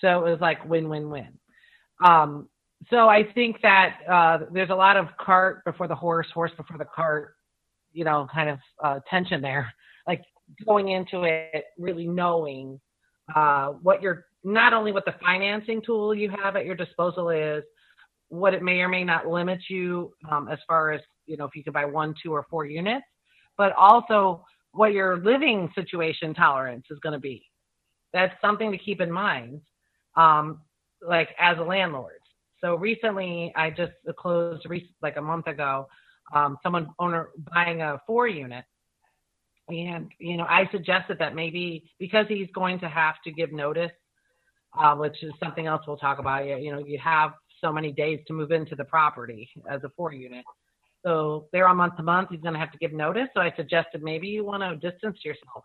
So 0.00 0.26
it 0.26 0.30
was 0.30 0.40
like 0.40 0.64
win, 0.68 0.88
win, 0.88 1.10
win. 1.10 1.38
Um, 2.04 2.48
so 2.90 3.08
I 3.08 3.24
think 3.32 3.56
that 3.62 3.98
uh, 4.10 4.38
there's 4.52 4.70
a 4.70 4.74
lot 4.74 4.96
of 4.96 5.06
cart 5.18 5.64
before 5.64 5.88
the 5.88 5.94
horse, 5.94 6.26
horse 6.32 6.52
before 6.56 6.78
the 6.78 6.84
cart, 6.84 7.34
you 7.92 8.04
know, 8.04 8.28
kind 8.32 8.50
of 8.50 8.58
uh, 8.82 9.00
tension 9.08 9.40
there. 9.40 9.72
Like 10.06 10.22
going 10.64 10.90
into 10.90 11.22
it, 11.24 11.64
really 11.78 12.06
knowing 12.06 12.80
uh, 13.34 13.68
what 13.82 14.02
your 14.02 14.26
not 14.44 14.72
only 14.72 14.92
what 14.92 15.04
the 15.04 15.14
financing 15.20 15.82
tool 15.84 16.14
you 16.14 16.30
have 16.42 16.54
at 16.54 16.64
your 16.64 16.76
disposal 16.76 17.30
is, 17.30 17.64
what 18.28 18.54
it 18.54 18.62
may 18.62 18.80
or 18.80 18.88
may 18.88 19.02
not 19.02 19.26
limit 19.26 19.58
you 19.68 20.12
um, 20.30 20.48
as 20.48 20.58
far 20.68 20.92
as 20.92 21.00
you 21.26 21.36
know 21.36 21.44
if 21.44 21.56
you 21.56 21.64
could 21.64 21.72
buy 21.72 21.84
one, 21.84 22.14
two, 22.22 22.32
or 22.32 22.46
four 22.50 22.66
units, 22.66 23.06
but 23.56 23.72
also 23.72 24.44
what 24.76 24.92
your 24.92 25.16
living 25.16 25.70
situation 25.74 26.34
tolerance 26.34 26.84
is 26.90 26.98
going 27.00 27.14
to 27.14 27.18
be. 27.18 27.44
That's 28.12 28.34
something 28.40 28.70
to 28.70 28.78
keep 28.78 29.00
in 29.00 29.10
mind, 29.10 29.60
um, 30.16 30.60
like 31.06 31.30
as 31.38 31.58
a 31.58 31.62
landlord. 31.62 32.20
So 32.60 32.76
recently, 32.76 33.52
I 33.56 33.70
just 33.70 33.92
closed 34.18 34.66
like 35.02 35.16
a 35.16 35.22
month 35.22 35.46
ago. 35.46 35.88
Um, 36.34 36.58
someone 36.62 36.88
owner 36.98 37.28
buying 37.54 37.82
a 37.82 38.00
four 38.06 38.26
unit, 38.26 38.64
and 39.68 40.10
you 40.18 40.36
know 40.36 40.46
I 40.48 40.68
suggested 40.72 41.18
that 41.20 41.34
maybe 41.34 41.90
because 41.98 42.26
he's 42.28 42.48
going 42.54 42.80
to 42.80 42.88
have 42.88 43.14
to 43.24 43.30
give 43.30 43.52
notice, 43.52 43.92
uh, 44.78 44.94
which 44.96 45.22
is 45.22 45.32
something 45.42 45.66
else 45.66 45.82
we'll 45.86 45.98
talk 45.98 46.18
about. 46.18 46.46
You 46.46 46.72
know, 46.72 46.78
you 46.78 46.98
have 46.98 47.32
so 47.60 47.72
many 47.72 47.92
days 47.92 48.20
to 48.26 48.32
move 48.32 48.50
into 48.50 48.74
the 48.74 48.84
property 48.84 49.48
as 49.70 49.84
a 49.84 49.90
four 49.96 50.12
unit. 50.12 50.44
So 51.04 51.46
they're 51.52 51.68
on 51.68 51.76
month 51.76 51.96
to 51.96 52.02
month. 52.02 52.28
He's 52.30 52.40
going 52.40 52.54
to 52.54 52.60
have 52.60 52.72
to 52.72 52.78
give 52.78 52.92
notice. 52.92 53.28
So 53.34 53.40
I 53.40 53.52
suggested 53.56 54.02
maybe 54.02 54.28
you 54.28 54.44
want 54.44 54.62
to 54.62 54.90
distance 54.90 55.18
yourself 55.24 55.64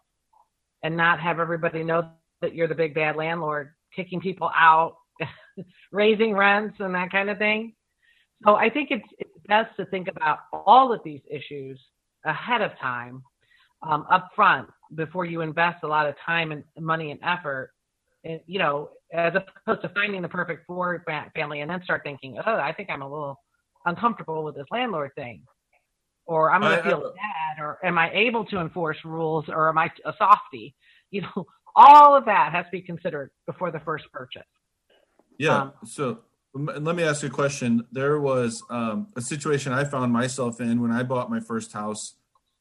and 0.84 0.96
not 0.96 1.20
have 1.20 1.40
everybody 1.40 1.84
know 1.84 2.10
that 2.42 2.54
you're 2.56 2.68
the 2.68 2.76
big 2.76 2.94
bad 2.94 3.16
landlord 3.16 3.72
kicking 3.96 4.20
people 4.20 4.52
out 4.58 4.96
raising 5.92 6.34
rents 6.36 6.76
and 6.80 6.96
that 6.96 7.12
kind 7.12 7.30
of 7.30 7.38
thing. 7.38 7.74
So 8.46 8.56
I 8.56 8.70
think 8.70 8.90
it's, 8.92 9.08
it's 9.20 9.30
best 9.48 9.76
to 9.78 9.86
think 9.86 10.08
about 10.08 10.40
all 10.54 10.92
of 10.94 11.02
these 11.04 11.22
issues 11.30 11.80
ahead 12.26 12.62
of 12.62 12.72
time, 12.80 13.22
um, 13.88 14.06
up 14.12 14.30
front, 14.36 14.68
before 14.96 15.26
you 15.26 15.42
invest 15.42 15.84
a 15.84 15.88
lot 15.88 16.08
of 16.08 16.16
time 16.26 16.52
and 16.52 16.64
money 16.80 17.12
and 17.12 17.20
effort. 17.24 17.72
And, 18.24 18.40
you 18.46 18.60
know, 18.60 18.90
as 19.14 19.34
opposed 19.36 19.82
to 19.82 19.90
finding 19.90 20.22
the 20.22 20.30
perfect 20.30 20.66
four 20.68 21.04
family 21.36 21.62
and 21.62 21.70
then 21.70 21.84
start 21.84 22.02
thinking, 22.04 22.38
oh, 22.46 22.56
I 22.56 22.74
think 22.74 22.90
I'm 22.90 23.02
a 23.02 23.10
little 23.10 23.40
uncomfortable 23.86 24.44
with 24.44 24.56
this 24.56 24.66
landlord 24.72 25.12
thing. 25.16 25.44
Or 26.26 26.52
I'm 26.52 26.62
going 26.62 26.78
to 26.78 26.84
feel 26.84 27.02
bad, 27.02 27.62
or 27.62 27.80
am 27.84 27.98
I 27.98 28.12
able 28.12 28.46
to 28.46 28.60
enforce 28.60 28.98
rules, 29.04 29.46
or 29.50 29.70
am 29.70 29.78
I 29.78 29.92
a 30.06 30.14
softie? 30.18 30.76
You 31.14 31.24
know, 31.24 31.46
all 31.76 32.16
of 32.16 32.24
that 32.24 32.54
has 32.54 32.64
to 32.68 32.72
be 32.72 32.82
considered 32.82 33.32
before 33.46 33.70
the 33.70 33.82
first 33.82 34.06
purchase. 34.14 34.48
Yeah. 35.38 35.58
Um, 35.58 35.74
so 35.84 36.20
let 36.54 36.96
me 36.96 37.04
ask 37.04 37.24
you 37.24 37.30
a 37.30 37.32
question. 37.32 37.88
There 37.92 38.20
was 38.20 38.62
um, 38.70 39.08
a 39.16 39.22
situation 39.22 39.72
I 39.72 39.86
found 39.86 40.12
myself 40.12 40.60
in 40.60 40.82
when 40.82 40.92
I 40.92 41.04
bought 41.04 41.30
my 41.30 41.40
first 41.40 41.72
house, 41.72 42.16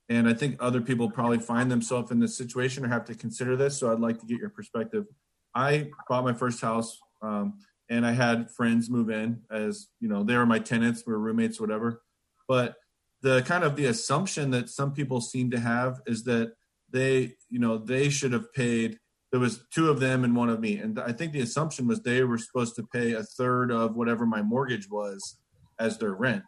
and 0.09 0.29
I 0.29 0.35
think 0.35 0.57
other 0.61 0.81
people 0.81 1.11
probably 1.11 1.39
find 1.39 1.71
themselves 1.71 2.11
in 2.11 2.21
this 2.21 2.37
situation 2.37 2.85
or 2.85 2.89
have 2.89 3.05
to 3.07 3.15
consider 3.15 3.57
this. 3.57 3.79
So 3.79 3.93
I'd 3.93 4.01
like 4.01 4.19
to 4.21 4.27
get 4.27 4.39
your 4.39 4.51
perspective. 4.51 5.07
I 5.55 5.91
bought 6.09 6.25
my 6.25 6.33
first 6.33 6.61
house, 6.61 6.99
um, 7.23 7.59
and 7.91 8.07
I 8.07 8.13
had 8.13 8.51
friends 8.51 8.89
move 8.89 9.11
in 9.11 9.43
as 9.51 9.89
you 10.01 10.09
know 10.09 10.23
they 10.23 10.37
were 10.37 10.47
my 10.47 10.61
tenants, 10.61 11.03
we 11.07 11.13
were 11.13 11.19
roommates, 11.19 11.61
whatever. 11.61 12.03
But 12.49 12.77
the 13.21 13.43
kind 13.43 13.65
of 13.65 13.77
the 13.77 13.87
assumption 13.87 14.51
that 14.53 14.71
some 14.71 14.95
people 14.95 15.21
seem 15.21 15.51
to 15.51 15.61
have 15.61 16.01
is 16.07 16.25
that 16.25 16.55
they, 16.91 17.35
you 17.51 17.59
know, 17.59 17.77
they 17.77 18.09
should 18.09 18.33
have 18.33 18.53
paid 18.55 18.99
there 19.31 19.41
was 19.41 19.65
two 19.73 19.91
of 19.91 20.01
them 20.01 20.25
and 20.25 20.35
one 20.35 20.49
of 20.49 20.61
me 20.61 20.79
and 20.79 20.99
i 20.99 21.13
think 21.13 21.33
the 21.33 21.41
assumption 21.41 21.87
was 21.87 22.01
they 22.03 22.25
were 22.25 22.39
supposed 22.39 22.75
to 22.77 22.83
pay 22.93 23.13
a 23.13 23.23
third 23.23 23.71
of 23.71 23.97
whatever 23.97 24.27
my 24.27 24.43
mortgage 24.43 24.89
was 24.91 25.39
as 25.79 25.99
their 25.99 26.15
rent 26.15 26.45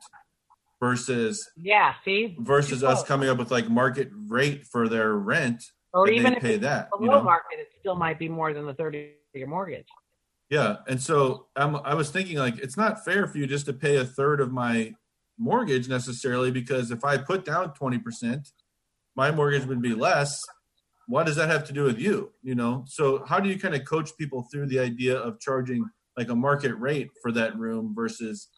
versus 0.80 1.48
yeah 1.56 1.94
see 2.04 2.36
versus 2.40 2.82
us 2.82 3.04
coming 3.04 3.28
up 3.28 3.38
with 3.38 3.50
like 3.50 3.68
market 3.68 4.08
rate 4.28 4.66
for 4.66 4.88
their 4.88 5.14
rent 5.14 5.62
or 5.94 6.10
even 6.10 6.34
if 6.34 6.42
pay 6.42 6.56
that 6.56 6.90
below 6.90 7.04
you 7.04 7.10
know? 7.10 7.22
market 7.22 7.58
it 7.58 7.68
still 7.78 7.94
might 7.94 8.18
be 8.18 8.28
more 8.28 8.52
than 8.52 8.66
the 8.66 8.74
30 8.74 8.98
of 8.98 9.38
your 9.38 9.48
mortgage 9.48 9.86
yeah 10.52 10.76
and 10.86 11.02
so 11.02 11.46
I'm, 11.56 11.76
i 11.76 11.94
was 11.94 12.10
thinking 12.10 12.36
like 12.36 12.58
it's 12.58 12.76
not 12.76 13.04
fair 13.04 13.26
for 13.26 13.38
you 13.38 13.46
just 13.46 13.66
to 13.66 13.72
pay 13.72 13.96
a 13.96 14.04
third 14.04 14.40
of 14.40 14.52
my 14.52 14.94
mortgage 15.38 15.88
necessarily 15.88 16.50
because 16.50 16.90
if 16.90 17.04
i 17.04 17.16
put 17.16 17.44
down 17.44 17.72
20% 17.80 18.52
my 19.16 19.30
mortgage 19.30 19.66
would 19.66 19.82
be 19.82 19.94
less. 19.94 20.38
What 21.06 21.26
does 21.26 21.36
that 21.36 21.50
have 21.50 21.64
to 21.66 21.72
do 21.72 21.84
with 21.84 21.98
you 21.98 22.32
you 22.42 22.54
know? 22.54 22.84
So 22.86 23.24
how 23.26 23.40
do 23.40 23.48
you 23.48 23.58
kind 23.58 23.74
of 23.74 23.84
coach 23.84 24.10
people 24.18 24.46
through 24.50 24.66
the 24.66 24.78
idea 24.78 25.16
of 25.16 25.40
charging 25.40 25.84
like 26.16 26.28
a 26.28 26.34
market 26.34 26.74
rate 26.74 27.10
for 27.20 27.32
that 27.32 27.58
room 27.58 27.94
versus 27.94 28.48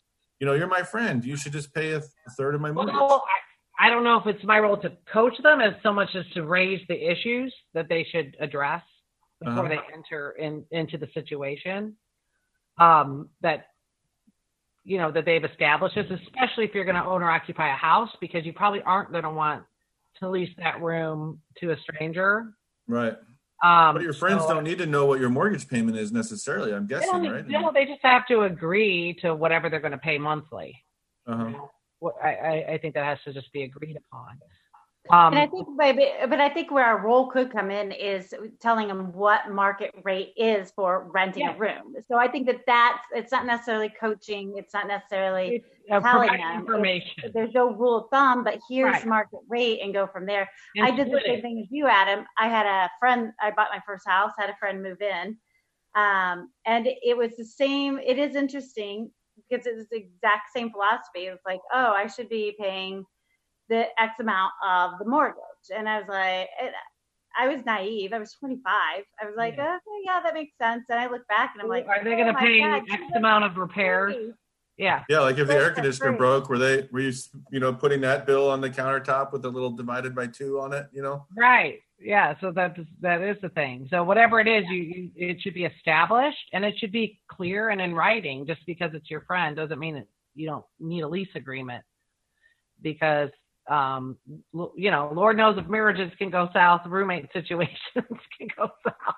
you 0.40 0.46
know 0.46 0.54
you're 0.54 0.66
my 0.66 0.82
friend 0.82 1.24
you 1.24 1.36
should 1.36 1.52
just 1.52 1.72
pay 1.72 1.92
a, 1.92 1.98
a 1.98 2.30
third 2.36 2.54
of 2.54 2.60
my 2.60 2.70
mortgage? 2.70 2.94
Well, 2.94 3.24
I, 3.78 3.86
I 3.86 3.90
don't 3.90 4.04
know 4.04 4.18
if 4.18 4.26
it's 4.26 4.44
my 4.44 4.58
role 4.58 4.76
to 4.78 4.92
coach 5.12 5.34
them 5.42 5.60
as 5.60 5.74
so 5.82 5.92
much 5.92 6.10
as 6.14 6.24
to 6.34 6.42
raise 6.42 6.80
the 6.88 7.10
issues 7.10 7.54
that 7.72 7.88
they 7.88 8.06
should 8.10 8.36
address 8.40 8.82
before 9.44 9.66
uh-huh. 9.66 9.68
they 9.68 9.94
enter 9.94 10.30
in 10.32 10.64
into 10.70 10.98
the 10.98 11.08
situation 11.14 11.94
um 12.78 13.28
that 13.40 13.66
you 14.84 14.98
know 14.98 15.10
that 15.10 15.24
they've 15.24 15.44
established 15.44 15.94
this 15.94 16.06
especially 16.10 16.64
if 16.64 16.74
you're 16.74 16.84
going 16.84 16.96
to 16.96 17.04
own 17.04 17.22
or 17.22 17.30
occupy 17.30 17.72
a 17.72 17.76
house 17.76 18.10
because 18.20 18.44
you 18.44 18.52
probably 18.52 18.82
aren't 18.82 19.10
going 19.10 19.24
to 19.24 19.30
want 19.30 19.62
to 20.20 20.28
lease 20.28 20.50
that 20.58 20.80
room 20.80 21.40
to 21.60 21.72
a 21.72 21.76
stranger. 21.78 22.52
Right. 22.86 23.16
Um, 23.62 23.94
but 23.94 24.02
your 24.02 24.12
friends 24.12 24.42
so, 24.42 24.54
don't 24.54 24.64
need 24.64 24.78
to 24.78 24.86
know 24.86 25.06
what 25.06 25.20
your 25.20 25.30
mortgage 25.30 25.68
payment 25.68 25.96
is 25.96 26.12
necessarily. 26.12 26.72
I'm 26.72 26.86
guessing, 26.86 27.22
they 27.22 27.28
right? 27.28 27.48
No, 27.48 27.70
they 27.72 27.86
just 27.86 28.00
have 28.02 28.26
to 28.26 28.42
agree 28.42 29.16
to 29.22 29.34
whatever 29.34 29.70
they're 29.70 29.80
going 29.80 29.92
to 29.92 29.98
pay 29.98 30.18
monthly. 30.18 30.82
Uh-huh. 31.26 31.66
I, 32.22 32.64
I 32.72 32.78
think 32.82 32.94
that 32.94 33.04
has 33.04 33.18
to 33.24 33.32
just 33.32 33.50
be 33.52 33.62
agreed 33.62 33.96
upon. 33.96 34.38
Um, 35.10 35.34
and 35.34 35.38
I 35.38 35.46
think, 35.46 35.68
but 35.76 36.40
I 36.40 36.48
think 36.48 36.70
where 36.70 36.86
our 36.86 36.98
role 36.98 37.26
could 37.30 37.52
come 37.52 37.70
in 37.70 37.92
is 37.92 38.32
telling 38.60 38.88
them 38.88 39.12
what 39.12 39.50
market 39.50 39.94
rate 40.02 40.32
is 40.34 40.72
for 40.74 41.10
renting 41.12 41.42
yeah. 41.42 41.54
a 41.54 41.58
room. 41.58 41.94
So 42.08 42.16
I 42.16 42.26
think 42.26 42.46
that 42.46 42.60
that's 42.66 43.00
it's 43.12 43.30
not 43.30 43.44
necessarily 43.44 43.90
coaching. 44.00 44.54
It's 44.56 44.72
not 44.72 44.86
necessarily 44.86 45.62
it's, 45.88 46.02
telling 46.02 46.38
them 46.38 46.60
information. 46.60 47.12
It's, 47.18 47.34
there's 47.34 47.52
no 47.52 47.74
rule 47.74 47.98
of 47.98 48.10
thumb, 48.10 48.44
but 48.44 48.58
here's 48.70 48.94
right. 48.94 49.06
market 49.06 49.40
rate 49.46 49.80
and 49.82 49.92
go 49.92 50.06
from 50.06 50.24
there. 50.24 50.48
And 50.74 50.86
I 50.86 50.90
did 50.90 51.10
the 51.10 51.20
same 51.26 51.42
thing 51.42 51.60
as 51.62 51.70
you, 51.70 51.86
Adam. 51.86 52.24
I 52.38 52.48
had 52.48 52.64
a 52.64 52.90
friend. 52.98 53.32
I 53.42 53.50
bought 53.50 53.68
my 53.70 53.80
first 53.86 54.08
house. 54.08 54.30
Had 54.38 54.48
a 54.48 54.56
friend 54.56 54.82
move 54.82 55.02
in, 55.02 55.36
um, 55.94 56.50
and 56.64 56.86
it 56.86 57.14
was 57.14 57.36
the 57.36 57.44
same. 57.44 57.98
It 57.98 58.18
is 58.18 58.36
interesting 58.36 59.10
because 59.50 59.66
it's 59.66 59.90
the 59.90 59.98
exact 59.98 60.52
same 60.56 60.70
philosophy. 60.70 61.26
It's 61.26 61.44
like, 61.44 61.60
oh, 61.74 61.92
I 61.92 62.06
should 62.06 62.30
be 62.30 62.56
paying 62.58 63.04
the 63.68 63.84
X 63.98 64.12
amount 64.20 64.52
of 64.66 64.98
the 64.98 65.04
mortgage. 65.04 65.42
And 65.74 65.88
I 65.88 65.98
was 65.98 66.08
like, 66.08 66.48
I 67.36 67.48
was 67.48 67.64
naive. 67.66 68.12
I 68.12 68.18
was 68.18 68.32
25. 68.32 68.64
I 68.74 69.26
was 69.26 69.34
like, 69.36 69.54
yeah. 69.56 69.76
okay, 69.76 70.02
yeah, 70.04 70.20
that 70.22 70.34
makes 70.34 70.52
sense. 70.60 70.84
And 70.88 70.98
I 70.98 71.08
look 71.08 71.26
back 71.28 71.52
and 71.54 71.62
I'm 71.62 71.68
like, 71.68 71.86
are 71.86 72.02
they 72.02 72.10
going 72.10 72.32
to 72.32 72.36
oh 72.36 72.40
pay 72.40 72.60
God, 72.60 72.82
X 72.90 73.02
amount 73.16 73.44
of 73.44 73.56
repairs? 73.56 74.34
Yeah. 74.76 75.02
Yeah, 75.08 75.20
like 75.20 75.38
if 75.38 75.46
the 75.46 75.54
air 75.54 75.70
conditioner 75.70 76.12
broke, 76.12 76.48
were 76.48 76.58
they 76.58 76.88
were 76.90 77.00
you 77.00 77.12
you 77.50 77.60
know 77.60 77.72
putting 77.72 78.00
that 78.00 78.26
bill 78.26 78.50
on 78.50 78.60
the 78.60 78.68
countertop 78.68 79.32
with 79.32 79.44
a 79.44 79.48
little 79.48 79.70
divided 79.70 80.14
by 80.14 80.26
two 80.26 80.60
on 80.60 80.72
it? 80.72 80.88
You 80.92 81.02
know. 81.02 81.26
Right. 81.36 81.80
Yeah. 82.00 82.34
So 82.40 82.50
that 82.52 82.76
that 83.00 83.22
is 83.22 83.36
the 83.40 83.50
thing. 83.50 83.86
So 83.90 84.02
whatever 84.02 84.40
it 84.40 84.48
is, 84.48 84.64
you, 84.68 84.82
you 84.82 85.10
it 85.14 85.40
should 85.40 85.54
be 85.54 85.64
established 85.64 86.50
and 86.52 86.64
it 86.64 86.74
should 86.78 86.90
be 86.90 87.20
clear 87.28 87.68
and 87.68 87.80
in 87.80 87.94
writing. 87.94 88.46
Just 88.46 88.66
because 88.66 88.90
it's 88.94 89.08
your 89.10 89.20
friend 89.22 89.54
doesn't 89.54 89.78
mean 89.78 89.94
that 89.94 90.08
you 90.34 90.48
don't 90.48 90.64
need 90.80 91.02
a 91.02 91.08
lease 91.08 91.28
agreement 91.36 91.84
because 92.82 93.30
um, 93.70 94.16
you 94.76 94.90
know, 94.90 95.10
Lord 95.14 95.36
knows 95.36 95.56
if 95.58 95.66
marriages 95.66 96.12
can 96.18 96.30
go 96.30 96.48
south, 96.52 96.82
roommate 96.86 97.28
situations 97.32 97.78
can 97.94 98.48
go 98.56 98.68
south. 98.84 99.14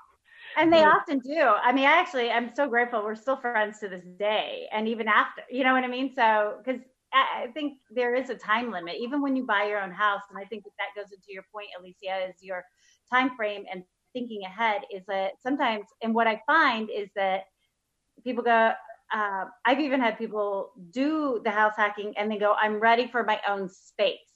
And 0.59 0.73
they 0.73 0.85
often 0.85 1.19
do. 1.19 1.39
I 1.39 1.73
mean, 1.73 1.85
I 1.85 1.99
actually, 1.99 2.31
I'm 2.31 2.51
so 2.55 2.67
grateful. 2.67 3.03
We're 3.05 3.15
still 3.15 3.37
friends 3.37 3.79
to 3.81 3.89
this 3.89 4.05
day, 4.19 4.67
and 4.73 4.89
even 4.89 5.07
after, 5.07 5.43
you 5.51 5.65
know 5.65 5.75
what 5.75 5.85
I 5.85 5.89
mean. 5.89 6.15
So, 6.15 6.59
because 6.65 6.81
I 7.13 7.49
think 7.55 7.75
there 7.91 8.15
is 8.15 8.31
a 8.31 8.35
time 8.35 8.71
limit, 8.71 8.97
even 8.99 9.23
when 9.23 9.37
you 9.37 9.45
buy 9.45 9.65
your 9.65 9.81
own 9.81 9.91
house. 9.91 10.23
And 10.31 10.39
I 10.39 10.47
think 10.47 10.65
that 10.65 10.73
that 10.79 11.01
goes 11.01 11.13
into 11.13 11.27
your 11.29 11.45
point, 11.53 11.69
Alicia, 11.79 12.29
is 12.31 12.43
your 12.43 12.65
time 13.13 13.37
frame 13.37 13.65
and 13.73 13.85
thinking 14.13 14.43
ahead 14.45 14.83
is 14.95 15.03
that 15.09 15.33
sometimes, 15.43 15.85
and 16.03 16.15
what 16.15 16.27
I 16.27 16.41
find 16.47 16.89
is 16.91 17.09
that 17.17 17.43
people 18.25 18.43
go, 18.43 18.73
uh, 19.15 19.45
I've 19.65 19.81
even 19.81 20.01
had 20.01 20.19
people 20.19 20.73
do 20.91 21.41
the 21.45 21.51
house 21.51 21.75
hacking 21.77 22.15
and 22.17 22.31
they 22.31 22.39
go, 22.39 22.55
I'm 22.61 22.81
ready 22.81 23.09
for 23.09 23.23
my 23.25 23.39
own 23.49 23.69
space. 23.69 24.36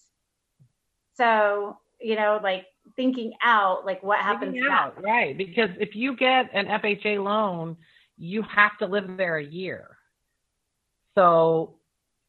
So, 1.20 1.76
you 2.00 2.16
know, 2.16 2.40
like 2.42 2.64
thinking 2.96 3.34
out, 3.42 3.84
like 3.84 4.02
what 4.02 4.20
happens 4.20 4.56
out, 4.70 5.02
right? 5.02 5.36
Because 5.36 5.68
if 5.78 5.94
you 5.94 6.16
get 6.16 6.48
an 6.54 6.66
FHA 6.66 7.22
loan, 7.22 7.76
you 8.16 8.42
have 8.42 8.76
to 8.78 8.86
live 8.86 9.16
there 9.18 9.36
a 9.36 9.44
year. 9.44 9.98
So 11.14 11.76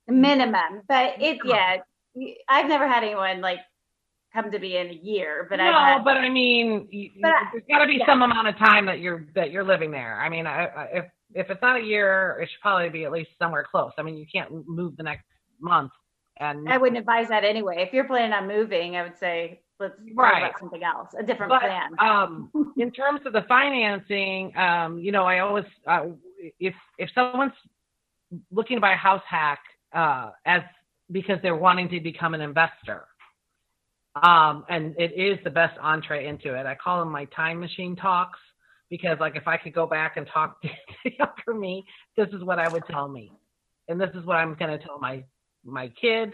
minimum, 0.07 0.81
but 0.89 1.21
it, 1.21 1.39
yeah, 1.45 1.77
I've 2.49 2.67
never 2.67 2.87
had 2.87 3.03
anyone 3.03 3.39
like 3.39 3.59
come 4.33 4.51
to 4.51 4.59
be 4.59 4.75
in 4.75 4.87
a 4.87 4.99
year, 5.01 5.47
but 5.49 5.57
no, 5.57 5.71
had, 5.71 6.03
but 6.03 6.17
I 6.17 6.29
mean, 6.29 6.87
but 7.21 7.31
there's 7.53 7.63
got 7.69 7.79
to 7.79 7.87
be 7.87 7.97
yeah. 7.99 8.05
some 8.05 8.21
amount 8.21 8.47
of 8.47 8.57
time 8.57 8.87
that 8.87 8.99
you're 8.99 9.27
that 9.35 9.51
you're 9.51 9.63
living 9.63 9.91
there. 9.91 10.19
I 10.19 10.27
mean, 10.27 10.47
I, 10.47 10.65
I, 10.65 10.83
if 10.93 11.05
if 11.33 11.49
it's 11.49 11.61
not 11.61 11.79
a 11.79 11.83
year, 11.83 12.39
it 12.41 12.49
should 12.51 12.61
probably 12.61 12.89
be 12.89 13.05
at 13.05 13.11
least 13.11 13.29
somewhere 13.39 13.65
close. 13.69 13.91
I 13.97 14.01
mean, 14.01 14.17
you 14.17 14.25
can't 14.33 14.67
move 14.67 14.97
the 14.97 15.03
next 15.03 15.23
month. 15.61 15.91
And 16.39 16.69
I 16.69 16.77
wouldn't 16.77 16.97
advise 16.97 17.27
that 17.29 17.43
anyway. 17.43 17.85
If 17.87 17.93
you're 17.93 18.05
planning 18.05 18.33
on 18.33 18.47
moving, 18.47 18.95
I 18.95 19.03
would 19.03 19.17
say 19.17 19.61
let's 19.79 19.93
right. 20.15 20.43
about 20.43 20.59
something 20.59 20.83
else, 20.83 21.09
a 21.17 21.23
different 21.23 21.51
but, 21.51 21.61
plan. 21.61 21.91
um, 21.99 22.73
in 22.77 22.91
terms 22.91 23.21
of 23.25 23.33
the 23.33 23.43
financing, 23.47 24.55
um, 24.55 24.99
you 24.99 25.11
know, 25.11 25.23
I 25.23 25.39
always 25.39 25.65
uh, 25.87 26.05
if 26.59 26.73
if 26.97 27.09
someone's 27.13 27.53
looking 28.51 28.77
to 28.77 28.81
buy 28.81 28.93
a 28.93 28.97
house 28.97 29.23
hack 29.27 29.59
uh, 29.93 30.31
as 30.45 30.61
because 31.11 31.39
they're 31.41 31.55
wanting 31.55 31.89
to 31.89 31.99
become 31.99 32.33
an 32.33 32.41
investor. 32.41 33.05
Um, 34.21 34.65
and 34.69 34.95
it 34.97 35.13
is 35.13 35.39
the 35.43 35.49
best 35.49 35.77
entree 35.79 36.27
into 36.27 36.53
it. 36.55 36.65
I 36.65 36.75
call 36.75 36.99
them 36.99 37.11
my 37.11 37.25
time 37.25 37.59
machine 37.59 37.95
talks 37.95 38.39
because 38.89 39.17
like 39.19 39.35
if 39.35 39.47
I 39.47 39.57
could 39.57 39.73
go 39.73 39.87
back 39.87 40.17
and 40.17 40.27
talk 40.27 40.61
to 40.63 40.69
younger 41.05 41.59
me, 41.59 41.85
this 42.17 42.27
is 42.33 42.43
what 42.43 42.59
I 42.59 42.67
would 42.67 42.83
tell 42.89 43.07
me. 43.07 43.31
And 43.87 43.99
this 43.99 44.09
is 44.13 44.25
what 44.25 44.37
I'm 44.37 44.53
going 44.55 44.77
to 44.77 44.85
tell 44.85 44.99
my, 44.99 45.23
my 45.63 45.89
kids, 45.99 46.33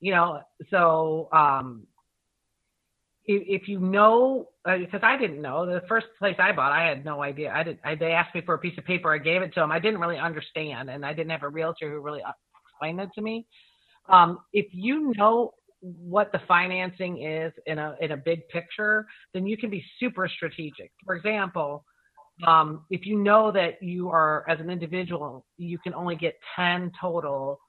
you 0.00 0.12
know, 0.12 0.40
so, 0.70 1.28
um, 1.32 1.86
if, 3.26 3.62
if 3.62 3.68
you 3.68 3.78
know, 3.78 4.48
because 4.64 5.02
uh, 5.02 5.06
I 5.06 5.16
didn't 5.16 5.40
know 5.40 5.66
the 5.66 5.82
first 5.88 6.06
place 6.18 6.36
I 6.38 6.52
bought, 6.52 6.72
I 6.72 6.86
had 6.86 7.04
no 7.04 7.22
idea. 7.22 7.52
I 7.54 7.62
did. 7.62 7.78
I, 7.84 7.94
they 7.94 8.12
asked 8.12 8.34
me 8.34 8.42
for 8.42 8.54
a 8.54 8.58
piece 8.58 8.76
of 8.76 8.84
paper. 8.84 9.12
I 9.12 9.18
gave 9.18 9.42
it 9.42 9.54
to 9.54 9.60
them. 9.60 9.72
I 9.72 9.78
didn't 9.78 10.00
really 10.00 10.18
understand, 10.18 10.90
and 10.90 11.06
I 11.06 11.14
didn't 11.14 11.30
have 11.30 11.42
a 11.42 11.48
realtor 11.48 11.90
who 11.90 12.00
really 12.00 12.22
uh, 12.22 12.32
explained 12.66 13.00
it 13.00 13.08
to 13.14 13.22
me. 13.22 13.46
Um, 14.10 14.40
if 14.52 14.66
you 14.72 15.14
know 15.16 15.54
what 15.80 16.32
the 16.32 16.40
financing 16.46 17.22
is 17.22 17.52
in 17.66 17.78
a 17.78 17.96
in 18.00 18.12
a 18.12 18.16
big 18.16 18.46
picture, 18.48 19.06
then 19.32 19.46
you 19.46 19.56
can 19.56 19.70
be 19.70 19.82
super 19.98 20.28
strategic. 20.28 20.92
For 21.04 21.14
example, 21.14 21.84
um, 22.46 22.84
if 22.90 23.06
you 23.06 23.18
know 23.18 23.52
that 23.52 23.82
you 23.82 24.10
are 24.10 24.44
as 24.48 24.60
an 24.60 24.68
individual, 24.70 25.46
you 25.56 25.78
can 25.78 25.94
only 25.94 26.16
get 26.16 26.34
10 26.56 26.92
total 27.00 27.60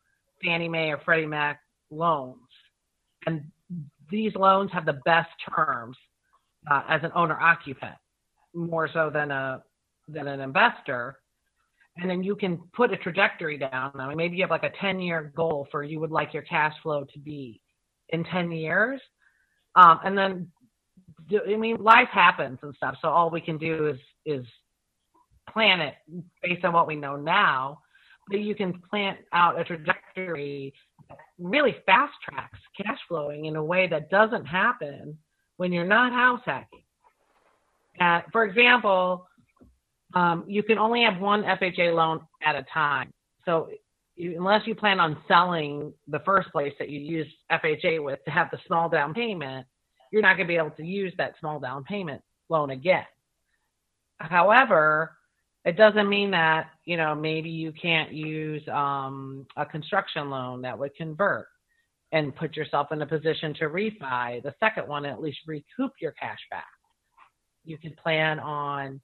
Fannie 0.44 0.70
Mae 0.70 0.92
or 0.92 1.00
Freddie 1.04 1.26
Mac 1.26 1.60
loans, 1.90 2.38
and 3.26 3.44
these 4.10 4.36
loans 4.36 4.72
have 4.72 4.86
the 4.86 5.00
best 5.06 5.30
terms 5.56 5.98
uh, 6.70 6.84
as 6.88 7.02
an 7.04 7.12
owner 7.16 7.40
occupant, 7.40 7.96
more 8.54 8.90
so 8.92 9.10
than 9.14 9.32
a 9.32 9.64
than 10.08 10.28
an 10.28 10.40
investor. 10.40 11.18
And 11.98 12.10
then 12.10 12.24
you 12.24 12.36
can 12.36 12.58
put 12.74 12.92
a 12.92 12.98
trajectory 12.98 13.58
down. 13.58 13.92
I 13.96 14.08
mean, 14.08 14.18
maybe 14.18 14.36
you 14.36 14.44
have 14.44 14.50
like 14.50 14.64
a 14.64 14.72
10 14.82 15.00
year 15.00 15.32
goal 15.36 15.68
for 15.72 15.84
you 15.84 16.00
would 16.02 16.12
like 16.12 16.34
your 16.34 16.44
cash 16.44 16.74
flow 16.84 17.06
to 17.14 17.20
be 17.20 17.62
in 18.10 18.24
10 18.26 18.52
years. 18.52 19.00
Um, 19.76 20.00
and 20.04 20.18
then, 20.18 20.52
I 21.32 21.56
mean, 21.56 21.78
life 21.78 22.10
happens 22.12 22.60
and 22.64 22.76
stuff. 22.76 22.98
So 23.02 23.08
all 23.08 23.30
we 23.30 23.42
can 23.42 23.58
do 23.58 23.88
is, 23.88 24.00
is 24.26 24.46
plan 25.50 25.80
it 25.80 25.96
based 26.44 26.66
on 26.66 26.74
what 26.74 26.88
we 26.88 26.96
know 26.96 27.16
now. 27.16 27.80
But 28.28 28.40
you 28.40 28.56
can 28.56 28.82
plant 28.90 29.20
out 29.34 29.60
a 29.60 29.64
trajectory 29.64 30.74
that 31.10 31.18
really 31.38 31.76
fast 31.86 32.14
tracks 32.28 32.60
cash 32.76 32.98
flowing 33.08 33.46
in 33.46 33.56
a 33.56 33.64
way 33.64 33.88
that 33.88 34.10
doesn't 34.10 34.46
happen 34.46 35.18
when 35.58 35.72
you're 35.72 35.86
not 35.86 36.12
house 36.12 36.42
hacking. 36.46 36.84
Uh, 38.00 38.22
for 38.32 38.44
example, 38.44 39.28
um, 40.16 40.44
you 40.48 40.64
can 40.64 40.78
only 40.78 41.04
have 41.04 41.22
one 41.22 41.44
FHA 41.44 41.94
loan 41.94 42.22
at 42.44 42.56
a 42.56 42.66
time. 42.74 43.14
So 43.46 43.70
you, 44.16 44.36
unless 44.38 44.66
you 44.66 44.76
plan 44.76 45.00
on 45.00 45.18
selling 45.28 45.94
the 46.08 46.20
first 46.26 46.52
place 46.52 46.74
that 46.80 46.90
you 46.90 47.00
use 47.00 47.28
FHA 47.52 48.04
with 48.04 48.24
to 48.26 48.32
have 48.32 48.50
the 48.52 48.58
small 48.66 48.90
down 48.90 49.14
payment, 49.14 49.68
you're 50.12 50.22
not 50.22 50.38
going 50.38 50.48
to 50.48 50.52
be 50.52 50.58
able 50.58 50.72
to 50.72 50.86
use 50.86 51.14
that 51.18 51.36
small 51.40 51.60
down 51.60 51.84
payment 51.84 52.22
loan 52.50 52.70
again. 52.70 53.06
However, 54.20 55.18
it 55.66 55.78
doesn't 55.78 56.08
mean 56.08 56.32
that 56.32 56.70
you 56.86 56.96
know 56.96 57.16
maybe 57.16 57.50
you 57.50 57.72
can't 57.72 58.14
use 58.14 58.62
um, 58.70 59.46
a 59.58 59.66
construction 59.66 60.30
loan 60.30 60.62
that 60.62 60.78
would 60.78 60.96
convert 60.96 61.48
and 62.12 62.36
put 62.36 62.56
yourself 62.56 62.92
in 62.92 63.02
a 63.02 63.06
position 63.06 63.54
to 63.56 63.66
refi 63.66 64.42
the 64.44 64.54
second 64.60 64.88
one 64.88 65.06
at 65.06 65.22
least 65.22 65.40
recoup 65.48 65.92
your 66.00 66.12
cash 66.14 66.40
back. 66.52 66.66
You 67.66 67.78
can 67.78 67.94
plan 68.02 68.40
on 68.40 69.02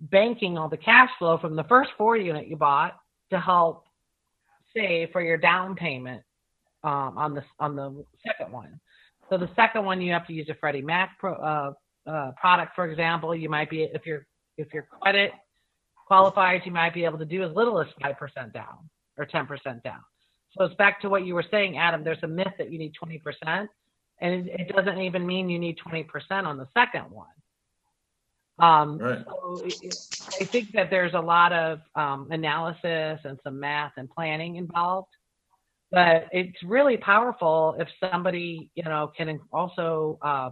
banking 0.00 0.56
all 0.56 0.68
the 0.68 0.78
cash 0.78 1.10
flow 1.18 1.38
from 1.38 1.54
the 1.56 1.64
first 1.64 1.90
four 1.98 2.16
unit 2.16 2.48
you 2.48 2.56
bought 2.56 2.96
to 3.30 3.38
help 3.38 3.84
save 4.74 5.10
for 5.12 5.20
your 5.20 5.36
down 5.36 5.74
payment 5.74 6.22
um, 6.84 7.18
on 7.18 7.34
the 7.34 7.42
on 7.60 7.76
the 7.76 8.04
second 8.26 8.52
one. 8.52 8.80
So 9.28 9.36
the 9.36 9.50
second 9.54 9.84
one 9.84 10.00
you 10.00 10.12
have 10.12 10.26
to 10.28 10.32
use 10.32 10.48
a 10.48 10.54
Freddie 10.54 10.80
Mac 10.80 11.18
pro, 11.18 11.34
uh, 11.34 11.72
uh, 12.10 12.32
product, 12.40 12.74
for 12.74 12.86
example. 12.86 13.34
You 13.34 13.50
might 13.50 13.68
be 13.68 13.82
if 13.92 14.06
your 14.06 14.26
if 14.56 14.72
your 14.72 14.84
credit 14.84 15.32
qualifies, 16.08 16.62
you 16.64 16.72
might 16.72 16.94
be 16.94 17.04
able 17.04 17.18
to 17.18 17.24
do 17.24 17.44
as 17.44 17.54
little 17.54 17.80
as 17.80 17.86
five 18.02 18.18
percent 18.18 18.52
down 18.52 18.90
or 19.16 19.24
ten 19.26 19.46
percent 19.46 19.82
down. 19.84 20.00
So 20.56 20.64
it's 20.64 20.74
back 20.74 21.00
to 21.02 21.08
what 21.08 21.24
you 21.26 21.34
were 21.34 21.44
saying, 21.50 21.78
Adam. 21.78 22.02
There's 22.02 22.22
a 22.22 22.26
myth 22.26 22.54
that 22.58 22.72
you 22.72 22.78
need 22.78 22.94
twenty 22.94 23.18
percent, 23.18 23.70
and 24.20 24.48
it, 24.48 24.60
it 24.60 24.74
doesn't 24.74 25.00
even 25.00 25.26
mean 25.26 25.48
you 25.48 25.58
need 25.58 25.76
twenty 25.76 26.02
percent 26.02 26.46
on 26.46 26.56
the 26.56 26.66
second 26.74 27.06
one. 27.10 27.28
Um, 28.58 28.98
right. 28.98 29.24
So 29.24 29.64
I 30.40 30.44
think 30.44 30.72
that 30.72 30.90
there's 30.90 31.14
a 31.14 31.20
lot 31.20 31.52
of 31.52 31.80
um, 31.94 32.28
analysis 32.32 33.20
and 33.24 33.38
some 33.44 33.60
math 33.60 33.92
and 33.96 34.10
planning 34.10 34.56
involved, 34.56 35.12
but 35.92 36.26
it's 36.32 36.60
really 36.64 36.96
powerful 36.96 37.76
if 37.78 37.88
somebody, 38.00 38.70
you 38.74 38.82
know, 38.82 39.12
can 39.16 39.38
also 39.52 40.18
uh, 40.22 40.50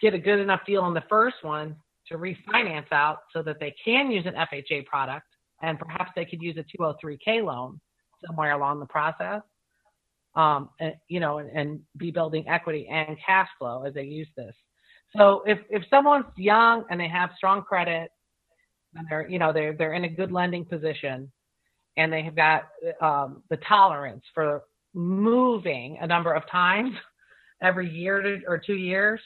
get 0.00 0.14
a 0.14 0.18
good 0.18 0.38
enough 0.38 0.60
deal 0.64 0.82
on 0.82 0.94
the 0.94 1.04
first 1.08 1.42
one 1.42 1.74
to 2.12 2.18
refinance 2.18 2.90
out 2.92 3.18
so 3.32 3.42
that 3.42 3.58
they 3.60 3.74
can 3.84 4.10
use 4.10 4.26
an 4.26 4.34
FHA 4.34 4.86
product 4.86 5.26
and 5.62 5.78
perhaps 5.78 6.10
they 6.14 6.24
could 6.24 6.42
use 6.42 6.56
a 6.56 6.82
203k 6.82 7.44
loan 7.44 7.80
somewhere 8.26 8.52
along 8.52 8.80
the 8.80 8.86
process. 8.86 9.42
Um, 10.34 10.70
and, 10.80 10.94
you 11.08 11.20
know, 11.20 11.38
and, 11.38 11.50
and 11.50 11.80
be 11.98 12.10
building 12.10 12.48
equity 12.48 12.88
and 12.90 13.16
cash 13.24 13.48
flow 13.58 13.84
as 13.84 13.94
they 13.94 14.04
use 14.04 14.28
this. 14.36 14.54
So 15.16 15.42
if 15.46 15.58
if 15.68 15.82
someone's 15.90 16.24
young 16.36 16.84
and 16.90 16.98
they 16.98 17.08
have 17.08 17.30
strong 17.36 17.62
credit, 17.62 18.10
and 18.94 19.06
they're 19.10 19.28
you 19.28 19.38
know 19.38 19.52
they're 19.52 19.74
they're 19.74 19.92
in 19.92 20.04
a 20.04 20.08
good 20.08 20.32
lending 20.32 20.64
position, 20.64 21.30
and 21.98 22.10
they 22.10 22.22
have 22.22 22.34
got 22.34 22.68
um, 23.02 23.42
the 23.50 23.58
tolerance 23.68 24.24
for 24.34 24.62
moving 24.94 25.98
a 26.00 26.06
number 26.06 26.32
of 26.32 26.48
times 26.50 26.94
every 27.62 27.90
year 27.90 28.42
or 28.48 28.58
two 28.58 28.76
years, 28.76 29.20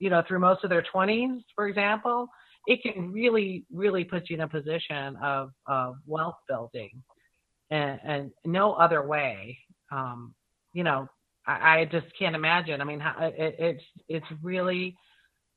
you 0.00 0.10
know 0.10 0.22
through 0.26 0.40
most 0.40 0.64
of 0.64 0.70
their 0.70 0.82
20s, 0.82 1.42
for 1.54 1.68
example, 1.68 2.28
it 2.66 2.82
can 2.82 3.12
really 3.12 3.64
really 3.72 4.04
put 4.04 4.28
you 4.28 4.34
in 4.34 4.42
a 4.42 4.48
position 4.48 5.16
of 5.22 5.50
of 5.66 5.96
wealth 6.06 6.38
building, 6.48 7.02
and, 7.70 8.00
and 8.02 8.30
no 8.44 8.72
other 8.72 9.06
way. 9.06 9.58
Um, 9.92 10.34
you 10.72 10.82
know, 10.82 11.08
I, 11.46 11.80
I 11.80 11.84
just 11.84 12.06
can't 12.18 12.34
imagine. 12.34 12.80
I 12.80 12.84
mean, 12.84 13.02
it, 13.20 13.56
it's 13.58 13.84
it's 14.08 14.26
really 14.42 14.96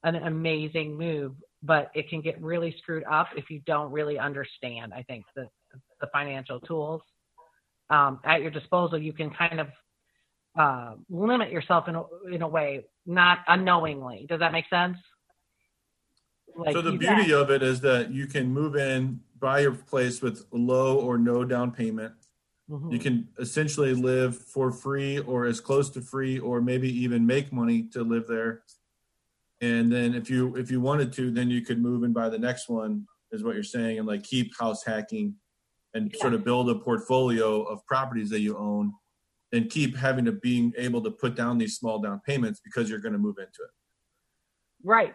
an 0.03 0.15
amazing 0.15 0.97
move, 0.97 1.33
but 1.63 1.89
it 1.95 2.09
can 2.09 2.21
get 2.21 2.41
really 2.41 2.75
screwed 2.79 3.05
up 3.09 3.29
if 3.35 3.49
you 3.49 3.61
don't 3.65 3.91
really 3.91 4.19
understand. 4.19 4.93
I 4.93 5.03
think 5.03 5.25
the 5.35 5.47
the 6.01 6.07
financial 6.13 6.59
tools 6.59 7.01
um, 7.89 8.19
at 8.23 8.41
your 8.41 8.51
disposal, 8.51 8.97
you 9.01 9.13
can 9.13 9.29
kind 9.29 9.59
of 9.59 9.67
uh, 10.57 10.93
limit 11.09 11.51
yourself 11.51 11.87
in 11.87 11.95
a, 11.95 12.03
in 12.31 12.41
a 12.41 12.47
way, 12.47 12.85
not 13.05 13.39
unknowingly. 13.47 14.25
Does 14.27 14.39
that 14.39 14.51
make 14.51 14.67
sense? 14.69 14.97
Like 16.55 16.73
so 16.73 16.81
the 16.81 16.97
beauty 16.97 17.33
of 17.33 17.49
it 17.49 17.63
is 17.63 17.81
that 17.81 18.11
you 18.11 18.27
can 18.27 18.53
move 18.53 18.75
in, 18.75 19.21
buy 19.39 19.61
your 19.61 19.73
place 19.73 20.21
with 20.21 20.45
low 20.51 20.99
or 20.99 21.17
no 21.17 21.43
down 21.43 21.71
payment, 21.71 22.13
Mm-hmm. 22.69 22.91
You 22.91 22.99
can 22.99 23.27
essentially 23.39 23.93
live 23.93 24.37
for 24.37 24.71
free 24.71 25.19
or 25.19 25.45
as 25.45 25.59
close 25.59 25.89
to 25.91 26.01
free 26.01 26.39
or 26.39 26.61
maybe 26.61 26.89
even 27.03 27.25
make 27.25 27.51
money 27.51 27.83
to 27.93 28.03
live 28.03 28.27
there. 28.27 28.63
And 29.61 29.91
then 29.91 30.13
if 30.13 30.29
you 30.29 30.55
if 30.55 30.71
you 30.71 30.81
wanted 30.81 31.13
to, 31.13 31.31
then 31.31 31.49
you 31.49 31.61
could 31.61 31.81
move 31.81 32.03
and 32.03 32.13
buy 32.13 32.29
the 32.29 32.39
next 32.39 32.69
one, 32.69 33.05
is 33.31 33.43
what 33.43 33.55
you're 33.55 33.63
saying, 33.63 33.99
and 33.99 34.07
like 34.07 34.23
keep 34.23 34.57
house 34.57 34.83
hacking 34.83 35.35
and 35.93 36.11
yeah. 36.13 36.21
sort 36.21 36.33
of 36.33 36.43
build 36.43 36.69
a 36.69 36.75
portfolio 36.75 37.63
of 37.63 37.85
properties 37.85 38.29
that 38.29 38.41
you 38.41 38.57
own 38.57 38.93
and 39.53 39.69
keep 39.69 39.95
having 39.95 40.25
to 40.25 40.31
being 40.31 40.73
able 40.77 41.01
to 41.01 41.11
put 41.11 41.35
down 41.35 41.59
these 41.59 41.77
small 41.77 41.99
down 41.99 42.19
payments 42.25 42.59
because 42.61 42.89
you're 42.89 42.99
going 42.99 43.13
to 43.13 43.19
move 43.19 43.37
into 43.37 43.61
it. 43.61 43.71
Right. 44.83 45.13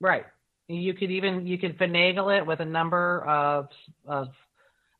Right. 0.00 0.24
You 0.68 0.94
could 0.94 1.10
even 1.10 1.46
you 1.46 1.58
could 1.58 1.76
finagle 1.78 2.38
it 2.38 2.46
with 2.46 2.60
a 2.60 2.64
number 2.64 3.22
of 3.26 3.68
of 4.06 4.28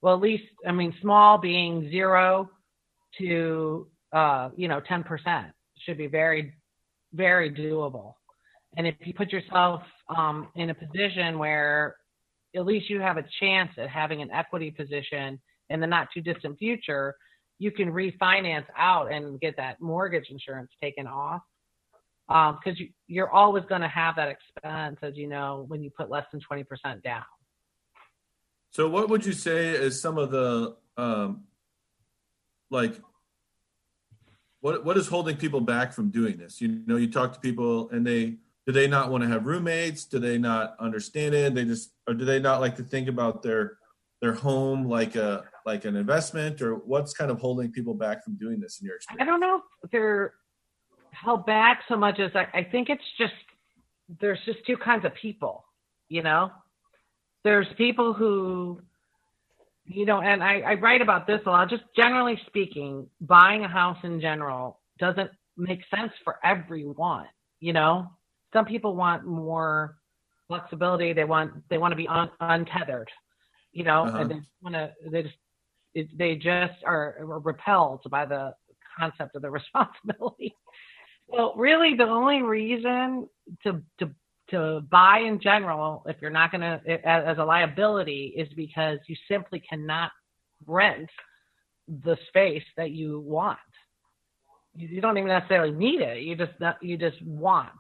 well 0.03 0.15
at 0.15 0.21
least 0.21 0.45
I 0.67 0.73
mean 0.73 0.93
small 1.01 1.39
being 1.39 1.89
zero 1.89 2.51
to 3.19 3.87
uh, 4.13 4.51
you 4.57 4.69
know 4.69 4.81
ten 4.81 5.05
percent 5.05 5.47
should 5.79 5.97
be 5.97 6.07
very 6.07 6.53
very 7.15 7.51
doable. 7.51 8.15
And 8.77 8.87
if 8.87 8.97
you 9.05 9.15
put 9.15 9.33
yourself 9.33 9.83
um, 10.15 10.49
in 10.57 10.69
a 10.71 10.75
position 10.75 11.39
where 11.39 11.97
at 12.55 12.67
least 12.67 12.91
you 12.91 13.01
have 13.01 13.17
a 13.17 13.25
chance 13.41 13.71
at 13.79 13.89
having 13.89 14.21
an 14.21 14.31
equity 14.33 14.71
position 14.71 15.41
in 15.71 15.81
the 15.81 15.87
not 15.87 16.09
too 16.13 16.21
distant 16.21 16.59
future, 16.59 17.15
you 17.65 17.71
can 17.71 17.91
refinance 17.91 18.67
out 18.77 19.11
and 19.11 19.41
get 19.41 19.57
that 19.57 19.81
mortgage 19.81 20.29
insurance 20.29 20.71
taken 20.83 21.07
off 21.07 21.41
because 22.29 22.59
um, 22.67 22.77
you, 22.77 22.89
you're 23.07 23.31
always 23.31 23.65
going 23.65 23.81
to 23.81 23.89
have 23.89 24.17
that 24.17 24.29
expense, 24.29 24.99
as 25.01 25.17
you 25.17 25.27
know, 25.27 25.65
when 25.69 25.83
you 25.83 25.91
put 25.91 26.11
less 26.11 26.27
than 26.31 26.43
20% 26.43 27.03
down. 27.03 27.23
So, 28.71 28.87
what 28.87 29.09
would 29.09 29.25
you 29.25 29.33
say 29.33 29.69
is 29.69 29.99
some 29.99 30.19
of 30.19 30.31
the 30.31 30.77
um, 30.99 31.45
like 32.71 33.01
what 34.61 34.85
what 34.85 34.99
is 34.99 35.09
holding 35.09 35.37
people 35.37 35.61
back 35.61 35.93
from 35.95 36.11
doing 36.11 36.37
this? 36.37 36.61
You 36.61 36.83
know, 36.87 36.97
you 36.97 37.11
talk 37.11 37.33
to 37.33 37.41
people 37.41 37.89
and 37.91 38.07
they 38.07 38.37
do 38.67 38.73
they 38.73 38.89
not 38.89 39.11
want 39.11 39.23
to 39.23 39.29
have 39.29 39.47
roommates? 39.47 40.05
Do 40.05 40.19
they 40.19 40.37
not 40.37 40.77
understand 40.81 41.35
it? 41.35 41.55
They 41.55 41.65
just 41.65 41.93
or 42.07 42.15
do 42.15 42.25
they 42.25 42.41
not 42.41 42.61
like 42.61 42.77
to 42.77 42.83
think 42.83 43.09
about 43.09 43.43
their 43.43 43.79
their 44.21 44.33
home 44.33 44.89
like 44.89 45.15
a 45.15 45.45
like 45.65 45.85
an 45.85 45.97
investment 45.97 46.61
or 46.61 46.75
what's 46.75 47.13
kind 47.13 47.31
of 47.31 47.39
holding 47.39 47.73
people 47.73 47.95
back 47.95 48.25
from 48.25 48.37
doing 48.37 48.61
this 48.61 48.81
in 48.81 48.87
your 48.87 48.97
experience? 48.97 49.23
I 49.23 49.25
don't 49.25 49.41
know 49.41 49.63
if 49.83 49.91
they're 49.91 50.35
held 51.11 51.47
back 51.47 51.83
so 51.89 51.97
much 51.97 52.19
as 52.19 52.31
I, 52.35 52.47
I 52.59 52.65
think 52.65 52.89
it's 52.91 53.05
just 53.19 53.33
there's 54.21 54.39
just 54.45 54.59
two 54.67 54.77
kinds 54.77 55.05
of 55.05 55.15
people, 55.15 55.65
you 56.09 56.23
know. 56.23 56.51
There's 57.45 57.67
people 57.77 58.13
who, 58.13 58.81
you 59.87 60.07
know, 60.07 60.21
and 60.21 60.43
I, 60.43 60.61
I 60.61 60.75
write 60.75 61.03
about 61.03 61.27
this 61.27 61.41
a 61.47 61.51
lot. 61.51 61.69
Just 61.69 61.85
generally 61.97 62.41
speaking, 62.47 63.07
buying 63.21 63.65
a 63.65 63.69
house 63.69 63.99
in 64.03 64.21
general 64.21 64.81
doesn't 64.99 65.31
make 65.57 65.81
sense 65.95 66.13
for 66.25 66.37
everyone. 66.45 67.27
You 67.61 67.73
know, 67.73 68.11
some 68.53 68.65
people 68.65 68.97
want 68.97 69.27
more 69.27 69.97
flexibility. 70.49 71.13
They 71.13 71.25
want 71.25 71.53
they 71.69 71.79
want 71.79 71.93
to 71.93 71.97
be 71.97 72.09
un, 72.09 72.31
untethered. 72.41 73.11
You 73.73 73.85
know, 73.85 74.05
uh-huh. 74.05 74.19
and 74.19 74.31
they 74.31 74.41
want 74.63 74.75
to 74.75 74.93
they 75.11 75.23
just 75.23 75.35
it, 75.95 76.17
they 76.17 76.35
just 76.37 76.75
are 76.85 77.17
repelled 77.21 78.03
by 78.11 78.25
the 78.25 78.55
concept 78.99 79.37
of 79.37 79.43
the 79.43 79.51
responsibility. 79.61 80.55
Well, 81.29 81.55
really, 81.57 81.95
the 81.97 82.05
only 82.05 82.43
reason 82.43 83.29
to 83.63 83.83
to 83.99 84.11
to 84.51 84.83
buy 84.91 85.21
in 85.21 85.41
general, 85.41 86.05
if 86.07 86.17
you're 86.21 86.31
not 86.31 86.53
going 86.53 86.61
to 86.61 87.09
as 87.09 87.39
a 87.39 87.45
liability, 87.45 88.35
is 88.37 88.49
because 88.55 88.99
you 89.07 89.17
simply 89.29 89.61
cannot 89.61 90.11
rent 90.67 91.09
the 92.05 92.17
space 92.29 92.65
that 92.77 92.91
you 92.91 93.21
want. 93.21 93.59
You 94.77 95.01
don't 95.01 95.17
even 95.17 95.29
necessarily 95.29 95.73
need 95.73 96.01
it. 96.01 96.23
You 96.23 96.37
just 96.37 96.53
you 96.83 96.99
just 96.99 97.23
want 97.23 97.71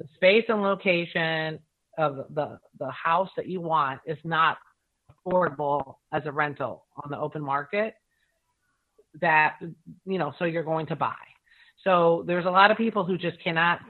the 0.00 0.06
space 0.16 0.44
and 0.48 0.62
location 0.62 1.58
of 1.98 2.24
the 2.34 2.58
the 2.78 2.90
house 2.90 3.28
that 3.36 3.46
you 3.46 3.60
want 3.60 4.00
is 4.06 4.18
not 4.24 4.56
affordable 5.26 5.96
as 6.12 6.22
a 6.26 6.32
rental 6.32 6.86
on 7.02 7.10
the 7.10 7.18
open 7.18 7.42
market. 7.42 7.94
That 9.20 9.56
you 10.06 10.18
know, 10.18 10.32
so 10.38 10.44
you're 10.44 10.62
going 10.62 10.86
to 10.86 10.96
buy. 10.96 11.14
So 11.84 12.24
there's 12.26 12.46
a 12.46 12.50
lot 12.50 12.70
of 12.70 12.76
people 12.76 13.04
who 13.04 13.18
just 13.18 13.42
cannot, 13.42 13.80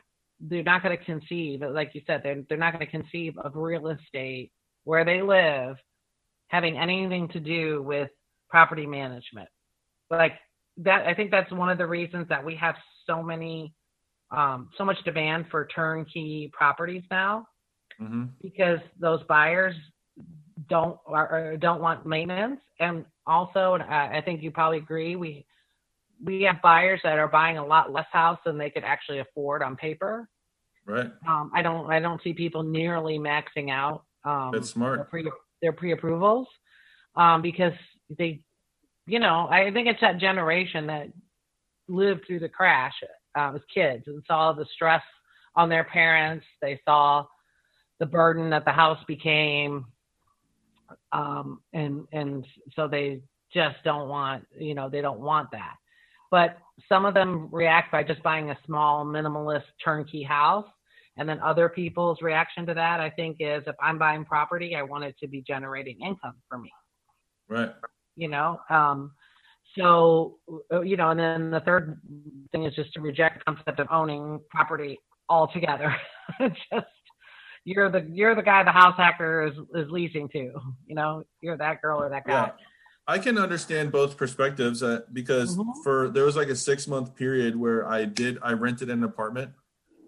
they're 0.40 0.62
not 0.62 0.82
going 0.82 0.96
to 0.96 1.04
conceive, 1.04 1.62
like 1.62 1.90
you 1.94 2.00
said, 2.06 2.22
they're, 2.24 2.42
they're 2.48 2.58
not 2.58 2.72
going 2.72 2.84
to 2.84 2.90
conceive 2.90 3.36
of 3.38 3.54
real 3.54 3.88
estate 3.88 4.50
where 4.84 5.04
they 5.04 5.22
live 5.22 5.76
having 6.48 6.78
anything 6.78 7.28
to 7.28 7.40
do 7.40 7.82
with 7.82 8.10
property 8.48 8.86
management. 8.86 9.48
Like 10.10 10.32
that, 10.78 11.06
I 11.06 11.14
think 11.14 11.30
that's 11.30 11.52
one 11.52 11.68
of 11.68 11.78
the 11.78 11.86
reasons 11.86 12.28
that 12.28 12.44
we 12.44 12.56
have 12.56 12.74
so 13.06 13.22
many, 13.22 13.74
um, 14.30 14.70
so 14.76 14.84
much 14.84 14.96
demand 15.04 15.46
for 15.50 15.66
turnkey 15.66 16.50
properties 16.52 17.02
now, 17.10 17.46
mm-hmm. 18.00 18.24
because 18.42 18.78
those 18.98 19.22
buyers 19.28 19.74
don't 20.68 20.98
or, 21.06 21.56
don't 21.58 21.80
want 21.80 22.06
maintenance, 22.06 22.60
and 22.80 23.04
also, 23.26 23.78
I 23.88 24.20
think 24.24 24.42
you 24.42 24.50
probably 24.50 24.78
agree, 24.78 25.16
we 25.16 25.46
we 26.24 26.42
have 26.42 26.62
buyers 26.62 27.00
that 27.02 27.18
are 27.18 27.28
buying 27.28 27.58
a 27.58 27.66
lot 27.66 27.92
less 27.92 28.06
house 28.12 28.38
than 28.44 28.56
they 28.58 28.70
could 28.70 28.84
actually 28.84 29.18
afford 29.18 29.62
on 29.62 29.76
paper. 29.76 30.28
Right. 30.86 31.10
Um, 31.26 31.50
I 31.54 31.62
don't 31.62 31.90
I 31.90 32.00
don't 32.00 32.22
see 32.22 32.32
people 32.32 32.62
nearly 32.62 33.18
maxing 33.18 33.70
out. 33.70 34.04
Um, 34.24 34.50
That's 34.52 34.70
smart. 34.70 34.98
Their, 34.98 35.04
pre, 35.04 35.30
their 35.60 35.72
pre-approvals 35.72 36.48
um, 37.16 37.42
because 37.42 37.72
they, 38.18 38.40
you 39.06 39.18
know, 39.18 39.48
I 39.48 39.70
think 39.72 39.88
it's 39.88 40.00
that 40.00 40.18
generation 40.18 40.86
that 40.88 41.08
lived 41.88 42.26
through 42.26 42.40
the 42.40 42.48
crash 42.48 42.94
uh, 43.36 43.52
as 43.54 43.60
kids 43.72 44.04
and 44.06 44.22
saw 44.26 44.52
the 44.52 44.66
stress 44.74 45.02
on 45.54 45.68
their 45.68 45.84
parents. 45.84 46.46
They 46.60 46.80
saw 46.84 47.26
the 47.98 48.06
burden 48.06 48.50
that 48.50 48.64
the 48.64 48.72
house 48.72 48.98
became, 49.06 49.86
um, 51.12 51.60
and 51.72 52.06
and 52.12 52.46
so 52.74 52.88
they 52.88 53.20
just 53.52 53.76
don't 53.84 54.08
want, 54.08 54.44
you 54.58 54.74
know, 54.74 54.88
they 54.88 55.00
don't 55.00 55.20
want 55.20 55.50
that. 55.52 55.76
But 56.30 56.56
some 56.88 57.04
of 57.04 57.14
them 57.14 57.48
react 57.52 57.92
by 57.92 58.02
just 58.02 58.22
buying 58.22 58.50
a 58.50 58.58
small 58.66 59.04
minimalist 59.04 59.64
turnkey 59.84 60.22
house. 60.22 60.66
And 61.18 61.28
then 61.28 61.40
other 61.40 61.68
people's 61.68 62.22
reaction 62.22 62.64
to 62.64 62.72
that 62.72 62.98
i 62.98 63.10
think 63.10 63.36
is 63.38 63.62
if 63.66 63.76
i'm 63.82 63.98
buying 63.98 64.24
property 64.24 64.74
i 64.74 64.82
want 64.82 65.04
it 65.04 65.14
to 65.20 65.28
be 65.28 65.42
generating 65.46 66.00
income 66.00 66.36
for 66.48 66.56
me. 66.56 66.72
Right. 67.50 67.68
You 68.16 68.28
know 68.28 68.58
um, 68.70 69.12
so 69.78 70.38
you 70.82 70.96
know 70.96 71.10
and 71.10 71.20
then 71.20 71.50
the 71.50 71.60
third 71.60 72.00
thing 72.50 72.64
is 72.64 72.74
just 72.74 72.94
to 72.94 73.02
reject 73.02 73.40
the 73.40 73.44
concept 73.44 73.78
of 73.78 73.88
owning 73.90 74.40
property 74.50 74.98
altogether. 75.28 75.94
Just 76.40 76.86
you're 77.64 77.90
the 77.90 78.06
you're 78.10 78.34
the 78.34 78.42
guy 78.42 78.62
the 78.64 78.72
house 78.72 78.96
hacker 78.96 79.46
is 79.46 79.56
is 79.74 79.90
leasing 79.90 80.28
to 80.28 80.52
you 80.86 80.94
know 80.94 81.22
you're 81.40 81.56
that 81.56 81.80
girl 81.80 82.02
or 82.02 82.08
that 82.08 82.26
guy 82.26 82.46
yeah. 82.46 82.52
I 83.06 83.18
can 83.18 83.36
understand 83.36 83.90
both 83.90 84.16
perspectives 84.16 84.82
uh, 84.82 85.00
because 85.12 85.56
mm-hmm. 85.56 85.82
for 85.82 86.08
there 86.08 86.24
was 86.24 86.36
like 86.36 86.48
a 86.48 86.56
six 86.56 86.86
month 86.86 87.16
period 87.16 87.56
where 87.56 87.86
I 87.86 88.04
did 88.04 88.38
I 88.42 88.52
rented 88.52 88.90
an 88.90 89.02
apartment. 89.02 89.52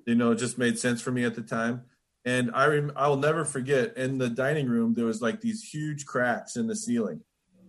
You 0.06 0.14
know, 0.14 0.32
it 0.32 0.36
just 0.36 0.58
made 0.58 0.78
sense 0.78 1.00
for 1.00 1.10
me 1.10 1.24
at 1.24 1.34
the 1.34 1.42
time. 1.42 1.82
And 2.24 2.50
I 2.54 2.66
rem- 2.66 2.92
I'll 2.94 3.16
never 3.16 3.44
forget 3.44 3.96
in 3.96 4.18
the 4.18 4.28
dining 4.28 4.68
room 4.68 4.94
there 4.94 5.06
was 5.06 5.20
like 5.20 5.40
these 5.40 5.62
huge 5.62 6.06
cracks 6.06 6.56
in 6.56 6.66
the 6.66 6.76
ceiling, 6.76 7.20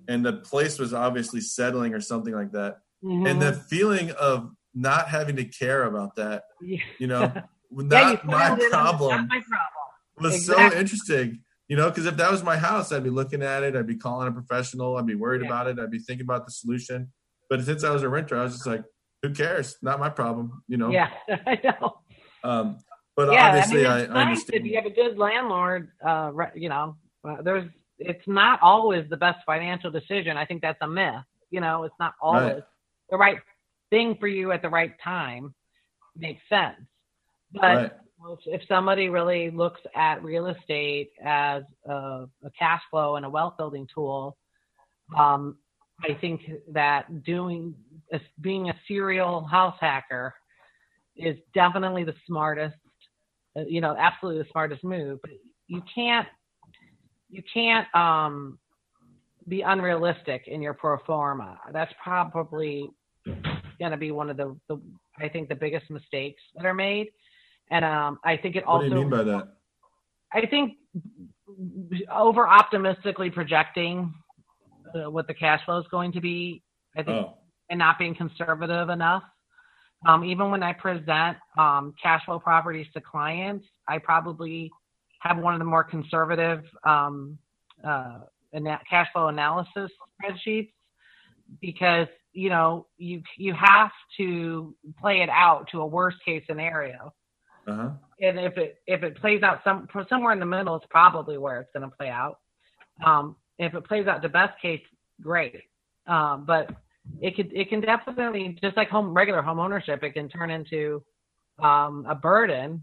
and 0.07 0.25
the 0.25 0.33
place 0.33 0.77
was 0.79 0.93
obviously 0.93 1.41
settling 1.41 1.93
or 1.93 2.01
something 2.01 2.33
like 2.33 2.51
that. 2.51 2.77
Mm-hmm. 3.03 3.25
And 3.25 3.41
the 3.41 3.53
feeling 3.53 4.11
of 4.11 4.51
not 4.73 5.09
having 5.09 5.35
to 5.37 5.45
care 5.45 5.83
about 5.85 6.15
that, 6.17 6.43
you 6.61 7.07
know, 7.07 7.33
not, 7.71 8.13
yeah, 8.13 8.19
my 8.23 8.55
problem, 8.69 9.09
not 9.09 9.27
my 9.27 9.41
problem 9.41 9.74
was 10.19 10.35
exactly. 10.35 10.69
so 10.71 10.79
interesting 10.79 11.39
you 11.67 11.75
know, 11.75 11.89
because 11.89 12.05
if 12.05 12.17
that 12.17 12.31
was 12.31 12.43
my 12.43 12.57
house, 12.57 12.91
I'd 12.91 13.03
be 13.03 13.09
looking 13.09 13.41
at 13.41 13.63
it, 13.63 13.75
I'd 13.75 13.87
be 13.87 13.95
calling 13.95 14.27
a 14.27 14.31
professional, 14.31 14.97
I'd 14.97 15.07
be 15.07 15.15
worried 15.15 15.41
yeah. 15.41 15.47
about 15.47 15.67
it, 15.67 15.79
I'd 15.79 15.91
be 15.91 15.99
thinking 15.99 16.25
about 16.25 16.45
the 16.45 16.51
solution. 16.51 17.11
But 17.49 17.63
since 17.63 17.83
I 17.83 17.91
was 17.91 18.03
a 18.03 18.09
renter, 18.09 18.37
I 18.37 18.43
was 18.43 18.53
just 18.53 18.67
like, 18.67 18.83
who 19.21 19.33
cares? 19.33 19.77
Not 19.81 19.99
my 19.99 20.09
problem, 20.09 20.63
you 20.67 20.77
know. 20.77 20.91
Yeah, 20.91 21.09
I 21.29 21.59
know. 21.63 21.97
Um, 22.43 22.77
but 23.15 23.31
yeah, 23.31 23.47
obviously, 23.47 23.85
I, 23.87 24.01
mean, 24.03 24.11
I, 24.11 24.19
I 24.19 24.21
understand. 24.23 24.65
If 24.65 24.71
you 24.71 24.75
have 24.75 24.85
a 24.85 24.91
good 24.91 25.17
landlord, 25.17 25.91
uh, 26.05 26.31
you 26.53 26.69
know, 26.69 26.97
uh, 27.27 27.41
there's 27.41 27.67
it's 27.97 28.27
not 28.27 28.59
always 28.61 29.09
the 29.09 29.17
best 29.17 29.39
financial 29.45 29.89
decision. 29.89 30.37
I 30.37 30.45
think 30.45 30.61
that's 30.61 30.77
a 30.81 30.87
myth. 30.87 31.23
You 31.49 31.61
know, 31.61 31.83
it's 31.83 31.95
not 31.99 32.13
always 32.21 32.55
right. 32.55 32.63
the 33.09 33.17
right 33.17 33.37
thing 33.89 34.17
for 34.19 34.27
you 34.27 34.51
at 34.51 34.61
the 34.61 34.69
right 34.69 34.93
time. 35.03 35.55
Makes 36.15 36.43
sense, 36.49 36.77
but. 37.51 37.61
Right 37.61 37.91
if 38.45 38.61
somebody 38.67 39.09
really 39.09 39.49
looks 39.51 39.81
at 39.95 40.23
real 40.23 40.47
estate 40.47 41.11
as 41.23 41.63
a, 41.85 42.25
a 42.43 42.51
cash 42.57 42.81
flow 42.89 43.15
and 43.15 43.25
a 43.25 43.29
wealth 43.29 43.55
building 43.57 43.87
tool, 43.93 44.37
um, 45.17 45.57
I 46.03 46.13
think 46.19 46.41
that 46.71 47.23
doing 47.23 47.75
being 48.41 48.69
a 48.69 48.75
serial 48.87 49.45
house 49.45 49.77
hacker 49.79 50.33
is 51.15 51.37
definitely 51.53 52.03
the 52.03 52.15
smartest, 52.27 52.75
uh, 53.57 53.61
you 53.67 53.81
know, 53.81 53.95
absolutely 53.97 54.43
the 54.43 54.49
smartest 54.51 54.83
move. 54.83 55.19
But 55.21 55.31
you 55.67 55.81
can't 55.93 56.27
you 57.29 57.41
can't 57.53 57.87
um, 57.95 58.59
be 59.47 59.61
unrealistic 59.61 60.43
in 60.47 60.61
your 60.61 60.73
pro 60.73 60.97
forma. 61.05 61.59
That's 61.71 61.93
probably 62.03 62.89
going 63.25 63.91
to 63.91 63.97
be 63.97 64.11
one 64.11 64.29
of 64.29 64.37
the, 64.37 64.55
the 64.69 64.79
I 65.19 65.29
think 65.29 65.49
the 65.49 65.55
biggest 65.55 65.89
mistakes 65.89 66.41
that 66.55 66.65
are 66.65 66.73
made 66.73 67.07
and 67.71 67.85
um, 67.85 68.19
I 68.23 68.37
think 68.37 68.55
it 68.55 68.63
also. 68.63 68.83
What 68.83 68.89
do 68.89 68.95
you 68.95 69.01
mean 69.01 69.09
by 69.09 69.23
that? 69.23 69.47
I 70.31 70.45
think 70.45 70.73
over 72.11 72.47
optimistically 72.47 73.29
projecting 73.29 74.13
the, 74.93 75.09
what 75.09 75.27
the 75.27 75.33
cash 75.33 75.63
flow 75.65 75.79
is 75.79 75.85
going 75.89 76.11
to 76.13 76.21
be. 76.21 76.61
I 76.97 77.03
think, 77.03 77.17
Oh, 77.17 77.37
and 77.69 77.79
not 77.79 77.99
being 77.99 78.15
conservative 78.15 78.89
enough. 78.89 79.23
Um, 80.07 80.23
even 80.23 80.51
when 80.51 80.61
I 80.61 80.73
present 80.73 81.37
um, 81.57 81.93
cash 82.01 82.23
flow 82.25 82.39
properties 82.39 82.85
to 82.93 83.01
clients, 83.01 83.65
I 83.87 83.97
probably 83.97 84.71
have 85.19 85.37
one 85.37 85.53
of 85.53 85.59
the 85.59 85.65
more 85.65 85.83
conservative 85.83 86.63
um, 86.83 87.37
uh, 87.83 88.19
ana- 88.53 88.81
cash 88.89 89.07
flow 89.13 89.27
analysis 89.27 89.91
spreadsheets 90.21 90.71
because 91.61 92.07
you 92.33 92.49
know 92.49 92.87
you 92.97 93.21
you 93.37 93.53
have 93.53 93.91
to 94.17 94.75
play 94.99 95.21
it 95.21 95.29
out 95.29 95.67
to 95.71 95.81
a 95.81 95.85
worst 95.85 96.17
case 96.23 96.43
scenario 96.47 97.13
uh-huh. 97.67 97.89
and 98.21 98.39
if 98.39 98.57
it 98.57 98.77
if 98.87 99.03
it 99.03 99.17
plays 99.17 99.43
out 99.43 99.61
some 99.63 99.87
somewhere 100.09 100.33
in 100.33 100.39
the 100.39 100.45
middle, 100.45 100.75
it's 100.75 100.85
probably 100.89 101.37
where 101.37 101.61
it's 101.61 101.69
going 101.73 101.89
to 101.89 101.95
play 101.95 102.09
out. 102.09 102.39
Um, 103.05 103.35
if 103.57 103.73
it 103.73 103.85
plays 103.85 104.07
out 104.07 104.21
the 104.21 104.29
best 104.29 104.59
case, 104.61 104.81
great. 105.21 105.61
Um, 106.07 106.45
but 106.45 106.69
it 107.21 107.35
could 107.35 107.51
it 107.53 107.69
can 107.69 107.81
definitely 107.81 108.57
just 108.61 108.77
like 108.77 108.89
home 108.89 109.13
regular 109.13 109.41
home 109.41 109.59
ownership, 109.59 110.03
it 110.03 110.13
can 110.13 110.29
turn 110.29 110.51
into 110.51 111.03
um, 111.61 112.05
a 112.07 112.15
burden 112.15 112.81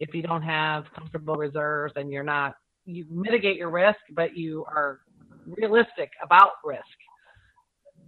if 0.00 0.14
you 0.14 0.22
don't 0.22 0.42
have 0.42 0.84
comfortable 0.96 1.36
reserves 1.36 1.92
and 1.96 2.10
you're 2.10 2.22
not 2.22 2.54
you 2.84 3.04
mitigate 3.10 3.56
your 3.56 3.70
risk, 3.70 3.98
but 4.14 4.36
you 4.36 4.64
are 4.64 5.00
realistic 5.46 6.10
about 6.22 6.52
risk 6.64 6.82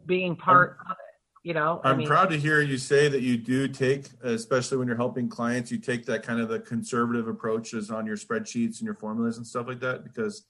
being 0.06 0.36
part 0.36 0.78
of 0.86 0.92
it. 0.92 1.09
You 1.42 1.54
know, 1.54 1.80
I 1.84 1.90
I'm 1.90 1.98
mean, 1.98 2.06
proud 2.06 2.28
to 2.30 2.36
hear 2.38 2.60
you 2.60 2.76
say 2.76 3.08
that 3.08 3.22
you 3.22 3.38
do 3.38 3.66
take, 3.66 4.08
especially 4.22 4.76
when 4.76 4.86
you're 4.86 4.96
helping 4.96 5.26
clients, 5.28 5.70
you 5.72 5.78
take 5.78 6.04
that 6.04 6.22
kind 6.22 6.38
of 6.38 6.50
the 6.50 6.60
conservative 6.60 7.28
approaches 7.28 7.90
on 7.90 8.04
your 8.04 8.16
spreadsheets 8.18 8.78
and 8.78 8.82
your 8.82 8.94
formulas 8.94 9.38
and 9.38 9.46
stuff 9.46 9.66
like 9.66 9.80
that, 9.80 10.04
because 10.04 10.46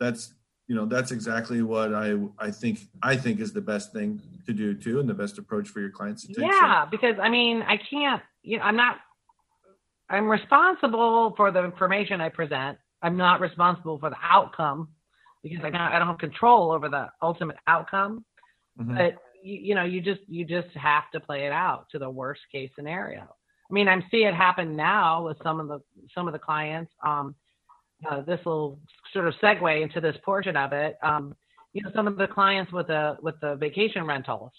that's, 0.00 0.34
you 0.66 0.74
know, 0.74 0.84
that's 0.84 1.12
exactly 1.12 1.62
what 1.62 1.94
I, 1.94 2.16
I 2.40 2.50
think, 2.50 2.80
I 3.04 3.14
think 3.16 3.38
is 3.38 3.52
the 3.52 3.60
best 3.60 3.92
thing 3.92 4.20
to 4.46 4.52
do 4.52 4.74
too, 4.74 4.98
and 4.98 5.08
the 5.08 5.14
best 5.14 5.38
approach 5.38 5.68
for 5.68 5.78
your 5.78 5.90
clients 5.90 6.22
to 6.22 6.28
take. 6.28 6.38
So- 6.38 6.42
Yeah, 6.44 6.86
because 6.90 7.14
I 7.22 7.28
mean, 7.28 7.62
I 7.62 7.76
can't, 7.76 8.20
you 8.42 8.58
know, 8.58 8.64
I'm 8.64 8.76
not, 8.76 8.96
I'm 10.10 10.26
responsible 10.28 11.34
for 11.36 11.52
the 11.52 11.64
information 11.64 12.20
I 12.20 12.30
present. 12.30 12.78
I'm 13.00 13.16
not 13.16 13.40
responsible 13.40 13.98
for 14.00 14.10
the 14.10 14.16
outcome 14.20 14.88
because 15.44 15.60
I 15.64 15.70
don't, 15.70 15.80
I 15.80 15.98
don't 16.00 16.08
have 16.08 16.18
control 16.18 16.72
over 16.72 16.88
the 16.88 17.10
ultimate 17.22 17.56
outcome. 17.68 18.24
Mhm. 18.80 18.96
But 18.96 19.22
you, 19.42 19.58
you 19.60 19.74
know, 19.74 19.84
you 19.84 20.00
just, 20.00 20.20
you 20.28 20.44
just 20.44 20.68
have 20.76 21.10
to 21.12 21.20
play 21.20 21.46
it 21.46 21.52
out 21.52 21.86
to 21.90 21.98
the 21.98 22.08
worst 22.08 22.42
case 22.50 22.70
scenario. 22.76 23.22
I 23.22 23.72
mean, 23.72 23.88
I'm 23.88 24.02
seeing 24.10 24.26
it 24.26 24.34
happen 24.34 24.76
now 24.76 25.24
with 25.24 25.38
some 25.42 25.60
of 25.60 25.68
the, 25.68 25.80
some 26.14 26.26
of 26.26 26.32
the 26.32 26.38
clients. 26.38 26.92
Um, 27.04 27.34
uh, 28.08 28.20
this 28.22 28.40
will 28.44 28.78
sort 29.12 29.28
of 29.28 29.34
segue 29.42 29.82
into 29.82 30.00
this 30.00 30.16
portion 30.24 30.56
of 30.56 30.72
it. 30.72 30.96
Um, 31.02 31.34
you 31.72 31.82
know, 31.82 31.90
some 31.94 32.06
of 32.06 32.16
the 32.16 32.26
clients 32.26 32.72
with 32.72 32.88
the, 32.88 33.16
with 33.22 33.36
the 33.40 33.54
vacation 33.56 34.04
rentals. 34.06 34.52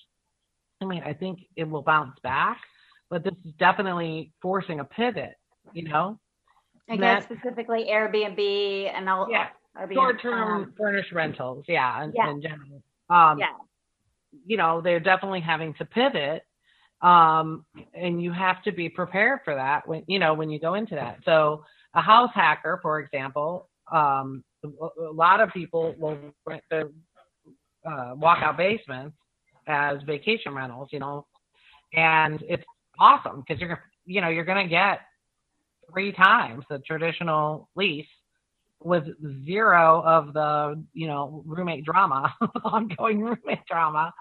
I 0.81 0.85
mean, 0.85 1.03
I 1.05 1.13
think 1.13 1.39
it 1.55 1.65
will 1.69 1.83
bounce 1.83 2.17
back, 2.23 2.57
but 3.09 3.23
this 3.23 3.33
is 3.45 3.53
definitely 3.59 4.31
forcing 4.41 4.79
a 4.79 4.85
pivot, 4.85 5.35
you 5.73 5.83
know? 5.83 6.19
I 6.89 6.97
That- 6.97 7.27
guess 7.29 7.39
specifically 7.39 7.85
Airbnb 7.89 8.91
and 8.93 9.07
all. 9.09 9.27
Yeah. 9.29 9.47
Airbnb, 9.77 9.93
Short-term 9.93 10.63
um, 10.63 10.73
furnished 10.77 11.11
rentals, 11.11 11.65
yeah, 11.67 12.03
in, 12.03 12.13
Yeah. 12.15 12.29
in 12.31 12.41
general. 12.41 12.83
Um, 13.09 13.39
Yeah. 13.39 13.47
You 14.45 14.57
know, 14.57 14.81
they're 14.81 14.99
definitely 14.99 15.41
having 15.41 15.73
to 15.75 15.85
pivot, 15.85 16.43
um, 17.01 17.65
and 17.93 18.21
you 18.21 18.31
have 18.31 18.63
to 18.63 18.71
be 18.71 18.89
prepared 18.89 19.39
for 19.43 19.55
that 19.55 19.87
when 19.87 20.03
you 20.07 20.19
know 20.19 20.33
when 20.33 20.49
you 20.49 20.59
go 20.59 20.73
into 20.73 20.95
that. 20.95 21.19
So, 21.25 21.65
a 21.93 22.01
house 22.01 22.31
hacker, 22.33 22.79
for 22.81 22.99
example, 22.99 23.69
um, 23.91 24.43
a 24.63 25.11
lot 25.11 25.41
of 25.41 25.49
people 25.49 25.95
will 25.97 26.17
rent 26.45 26.63
their 26.69 26.89
uh, 27.85 28.15
walkout 28.15 28.57
basements 28.57 29.15
as 29.67 30.01
vacation 30.03 30.53
rentals, 30.53 30.89
you 30.91 30.99
know, 30.99 31.25
and 31.93 32.43
it's 32.47 32.63
awesome 32.99 33.43
because 33.47 33.61
you're 33.61 33.81
you 34.05 34.21
know 34.21 34.29
you're 34.29 34.45
going 34.45 34.63
to 34.65 34.69
get 34.69 34.99
three 35.91 36.11
times 36.11 36.63
the 36.69 36.79
traditional 36.79 37.69
lease 37.75 38.07
with 38.81 39.03
zero 39.45 40.01
of 40.05 40.33
the 40.33 40.83
you 40.93 41.07
know 41.07 41.43
roommate 41.45 41.85
drama 41.85 42.33
ongoing 42.63 43.19
roommate 43.19 43.65
drama 43.67 44.13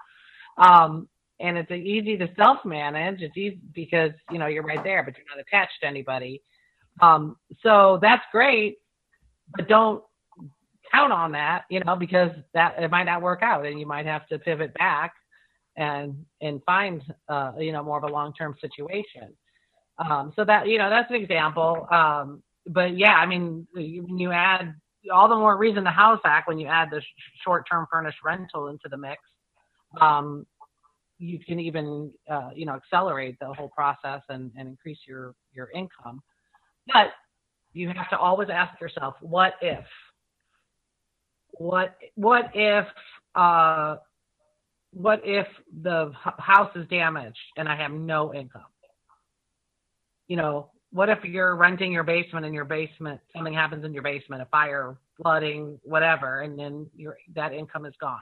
um 0.58 1.08
and 1.40 1.58
it's 1.58 1.70
easy 1.70 2.16
to 2.16 2.28
self 2.36 2.64
manage 2.64 3.20
it's 3.20 3.36
easy 3.36 3.60
because 3.74 4.12
you 4.30 4.38
know 4.38 4.46
you're 4.46 4.62
right 4.62 4.84
there 4.84 5.02
but 5.02 5.14
you're 5.16 5.26
not 5.36 5.44
attached 5.46 5.72
to 5.80 5.86
anybody. 5.86 6.42
Um 7.00 7.36
so 7.62 7.98
that's 8.02 8.24
great 8.32 8.76
but 9.56 9.68
don't 9.68 10.02
count 10.90 11.12
on 11.12 11.32
that 11.32 11.64
you 11.70 11.80
know 11.80 11.96
because 11.96 12.30
that 12.54 12.74
it 12.78 12.90
might 12.90 13.04
not 13.04 13.22
work 13.22 13.42
out 13.42 13.66
and 13.66 13.80
you 13.80 13.86
might 13.86 14.06
have 14.06 14.26
to 14.28 14.38
pivot 14.38 14.74
back 14.74 15.14
and 15.76 16.24
and 16.40 16.62
find 16.64 17.02
uh 17.28 17.52
you 17.58 17.72
know 17.72 17.82
more 17.82 17.98
of 17.98 18.04
a 18.04 18.12
long 18.12 18.32
term 18.34 18.54
situation. 18.60 19.34
Um 19.98 20.32
so 20.36 20.44
that 20.44 20.68
you 20.68 20.78
know 20.78 20.90
that's 20.90 21.10
an 21.10 21.16
example. 21.16 21.86
Um 21.90 22.42
but 22.66 22.96
yeah 22.96 23.14
i 23.14 23.26
mean 23.26 23.66
when 23.72 24.18
you 24.18 24.30
add 24.30 24.74
all 25.12 25.28
the 25.28 25.34
more 25.34 25.56
reason 25.56 25.82
the 25.84 25.90
house 25.90 26.20
act 26.24 26.46
when 26.46 26.58
you 26.58 26.66
add 26.68 26.88
the 26.90 27.00
sh- 27.00 27.04
short-term 27.44 27.86
furnished 27.90 28.18
rental 28.24 28.68
into 28.68 28.88
the 28.88 28.96
mix 28.96 29.20
um 30.00 30.46
you 31.18 31.38
can 31.38 31.60
even 31.60 32.10
uh, 32.28 32.50
you 32.54 32.66
know 32.66 32.74
accelerate 32.74 33.38
the 33.38 33.52
whole 33.54 33.68
process 33.68 34.22
and, 34.28 34.50
and 34.56 34.68
increase 34.68 34.98
your 35.06 35.34
your 35.52 35.70
income. 35.70 36.20
But 36.92 37.08
you 37.72 37.88
have 37.88 38.10
to 38.10 38.18
always 38.18 38.48
ask 38.50 38.80
yourself 38.80 39.14
what 39.20 39.54
if? 39.62 39.84
What 41.52 41.94
what 42.16 42.50
if 42.54 42.86
uh 43.34 43.96
what 44.92 45.20
if 45.24 45.46
the 45.82 46.12
house 46.38 46.70
is 46.76 46.86
damaged 46.88 47.38
and 47.56 47.68
i 47.68 47.76
have 47.76 47.92
no 47.92 48.34
income? 48.34 48.62
You 50.26 50.36
know 50.36 50.70
what 50.92 51.08
if 51.08 51.24
you're 51.24 51.56
renting 51.56 51.92
your 51.92 52.04
basement 52.04 52.44
and 52.44 52.54
your 52.54 52.64
basement 52.64 53.20
something 53.34 53.54
happens 53.54 53.84
in 53.84 53.94
your 53.94 54.02
basement 54.02 54.42
a 54.42 54.46
fire 54.46 54.96
flooding 55.16 55.78
whatever 55.82 56.42
and 56.42 56.58
then 56.58 56.86
your 56.96 57.16
that 57.34 57.52
income 57.52 57.86
is 57.86 57.94
gone 58.00 58.20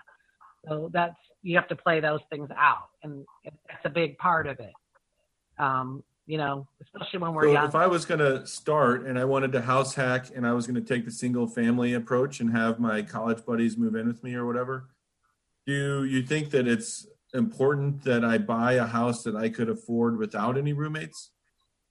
so 0.67 0.91
that's 0.93 1.17
you 1.43 1.57
have 1.57 1.69
to 1.69 1.77
play 1.77 2.01
those 2.01 2.21
things 2.31 2.49
out 2.57 2.89
and 3.03 3.25
that's 3.45 3.85
a 3.85 3.91
big 3.91 4.17
part 4.19 4.47
of 4.47 4.59
it 4.61 4.73
um 5.59 6.03
you 6.27 6.39
know 6.39 6.67
especially 6.83 7.19
when 7.19 7.35
we're 7.35 7.45
So 7.45 7.53
young 7.53 7.67
if 7.67 7.75
I 7.75 7.87
was 7.87 8.05
going 8.05 8.21
to 8.21 8.47
start 8.47 9.07
and 9.07 9.19
I 9.19 9.25
wanted 9.25 9.53
to 9.53 9.63
house 9.63 9.95
hack 9.95 10.27
and 10.35 10.47
I 10.47 10.53
was 10.53 10.67
going 10.67 10.83
to 10.83 10.95
take 10.95 11.05
the 11.05 11.11
single 11.11 11.47
family 11.47 11.95
approach 11.95 12.41
and 12.41 12.53
have 12.53 12.79
my 12.79 13.03
college 13.03 13.45
buddies 13.45 13.77
move 13.77 13.95
in 13.95 14.07
with 14.07 14.23
me 14.23 14.35
or 14.35 14.47
whatever, 14.47 14.89
do 15.67 16.05
you 16.05 16.23
think 16.23 16.51
that 16.51 16.67
it's 16.67 17.07
important 17.35 18.03
that 18.05 18.25
I 18.25 18.39
buy 18.39 18.75
a 18.75 18.87
house 18.87 19.23
that 19.25 19.37
I 19.37 19.49
could 19.49 19.69
afford 19.69 20.19
without 20.19 20.59
any 20.59 20.73
roommates? 20.73 21.31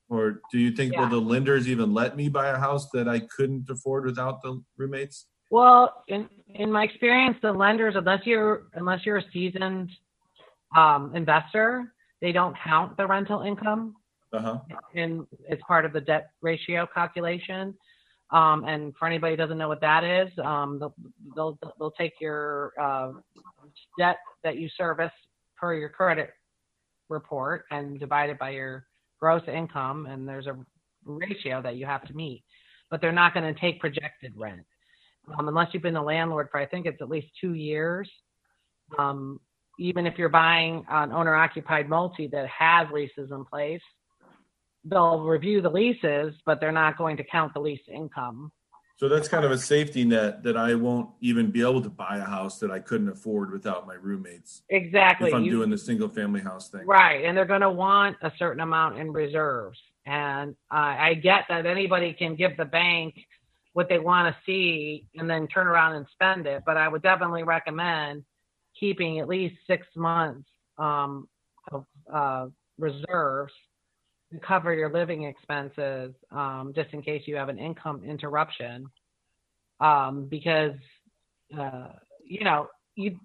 Or 0.09 0.41
do 0.51 0.57
you 0.57 0.71
think 0.71 0.97
will 0.97 1.07
the 1.07 1.21
lenders 1.21 1.67
even 1.67 1.93
let 1.93 2.17
me 2.17 2.29
buy 2.29 2.47
a 2.47 2.57
house 2.57 2.89
that 2.93 3.07
I 3.07 3.19
couldn't 3.19 3.69
afford 3.69 4.05
without 4.05 4.41
the 4.41 4.61
roommates? 4.75 5.27
Well, 5.49 6.03
in 6.07 6.29
in 6.55 6.71
my 6.71 6.83
experience, 6.83 7.37
the 7.41 7.51
lenders, 7.51 7.95
unless 7.97 8.21
you're 8.25 8.63
unless 8.73 9.05
you're 9.05 9.17
a 9.17 9.23
seasoned 9.33 9.89
um, 10.75 11.15
investor, 11.15 11.93
they 12.21 12.31
don't 12.31 12.55
count 12.63 12.97
the 12.97 13.07
rental 13.07 13.41
income 13.41 13.95
Uh-huh. 14.31 14.59
in 14.93 15.25
it's 15.47 15.61
part 15.63 15.85
of 15.85 15.93
the 15.93 16.01
debt 16.01 16.31
ratio 16.41 16.87
calculation. 16.93 17.75
Um, 18.31 18.63
and 18.65 18.93
for 18.97 19.07
anybody 19.07 19.33
who 19.33 19.37
doesn't 19.37 19.57
know 19.57 19.67
what 19.67 19.81
that 19.81 20.03
is, 20.03 20.29
um, 20.43 20.77
they'll, 20.79 20.95
they'll 21.35 21.57
they'll 21.79 21.91
take 21.91 22.13
your 22.21 22.73
uh, 22.79 23.13
debt 23.97 24.17
that 24.43 24.57
you 24.57 24.69
service 24.77 25.11
per 25.59 25.73
your 25.73 25.89
credit 25.89 26.29
report 27.09 27.65
and 27.71 27.99
divide 27.99 28.29
it 28.29 28.37
by 28.37 28.51
your 28.51 28.85
gross 29.19 29.41
income, 29.47 30.05
and 30.05 30.27
there's 30.27 30.45
a 30.45 30.55
ratio 31.05 31.59
that 31.63 31.75
you 31.75 31.87
have 31.87 32.05
to 32.07 32.13
meet. 32.13 32.43
But 32.91 33.01
they're 33.01 33.11
not 33.11 33.33
going 33.33 33.51
to 33.51 33.59
take 33.59 33.79
projected 33.79 34.33
rent 34.37 34.65
um, 35.37 35.47
unless 35.47 35.67
you've 35.73 35.83
been 35.83 35.95
a 35.95 36.03
landlord 36.03 36.49
for 36.51 36.59
I 36.59 36.65
think 36.65 36.85
it's 36.85 37.01
at 37.01 37.09
least 37.09 37.27
two 37.39 37.53
years. 37.53 38.09
Um, 38.97 39.39
even 39.79 40.05
if 40.05 40.17
you're 40.17 40.29
buying 40.29 40.83
an 40.89 41.11
owner-occupied 41.11 41.87
multi 41.87 42.27
that 42.27 42.47
has 42.47 42.87
leases 42.91 43.31
in 43.31 43.45
place, 43.45 43.81
they'll 44.83 45.21
review 45.21 45.61
the 45.61 45.69
leases, 45.69 46.33
but 46.45 46.59
they're 46.59 46.71
not 46.71 46.97
going 46.97 47.15
to 47.17 47.23
count 47.23 47.53
the 47.53 47.59
lease 47.59 47.79
income. 47.87 48.51
So 48.97 49.07
that's 49.07 49.29
kind 49.29 49.45
of 49.45 49.51
a 49.51 49.57
safety 49.57 50.03
net 50.03 50.43
that 50.43 50.57
I 50.57 50.75
won't 50.75 51.09
even 51.21 51.51
be 51.51 51.61
able 51.61 51.81
to 51.83 51.89
buy 51.89 52.17
a 52.17 52.25
house 52.25 52.59
that 52.59 52.69
I 52.69 52.79
couldn't 52.79 53.07
afford 53.07 53.49
without 53.51 53.87
my 53.87 53.93
roommates 53.93 54.63
Exactly. 54.69 55.29
if 55.29 55.33
I'm 55.33 55.45
You- 55.45 55.51
doing 55.51 55.69
the 55.69 55.77
single 55.77 56.09
family 56.09 56.41
house 56.41 56.69
thing. 56.69 56.85
Right, 56.85 57.23
and 57.23 57.37
they're 57.37 57.45
going 57.45 57.61
to 57.61 57.69
want 57.71 58.17
a 58.21 58.31
certain 58.37 58.59
amount 58.59 58.97
in 58.97 59.13
reserves. 59.13 59.79
And 60.05 60.51
uh, 60.69 60.75
I 60.99 61.13
get 61.13 61.45
that 61.47 61.65
anybody 61.65 62.11
can 62.13 62.35
give 62.35 62.57
the 62.57 62.65
bank 62.65 63.15
what 63.73 63.87
they 63.89 63.99
want 63.99 64.33
to 64.33 64.41
see 64.45 65.05
and 65.15 65.29
then 65.29 65.47
turn 65.47 65.67
around 65.67 65.95
and 65.95 66.05
spend 66.11 66.47
it. 66.47 66.63
But 66.65 66.77
I 66.77 66.87
would 66.87 67.01
definitely 67.01 67.43
recommend 67.43 68.23
keeping 68.79 69.19
at 69.19 69.27
least 69.27 69.55
six 69.67 69.85
months 69.95 70.47
um, 70.77 71.27
of 71.71 71.85
uh, 72.11 72.47
reserves 72.77 73.53
to 74.31 74.39
cover 74.39 74.73
your 74.73 74.91
living 74.91 75.23
expenses, 75.23 76.13
um, 76.31 76.71
just 76.75 76.93
in 76.93 77.01
case 77.01 77.23
you 77.25 77.35
have 77.35 77.49
an 77.49 77.59
income 77.59 78.01
interruption. 78.05 78.87
Um, 79.79 80.27
because 80.29 80.75
uh, 81.57 81.87
you 82.25 82.43
know 82.43 82.67
you 82.95 83.17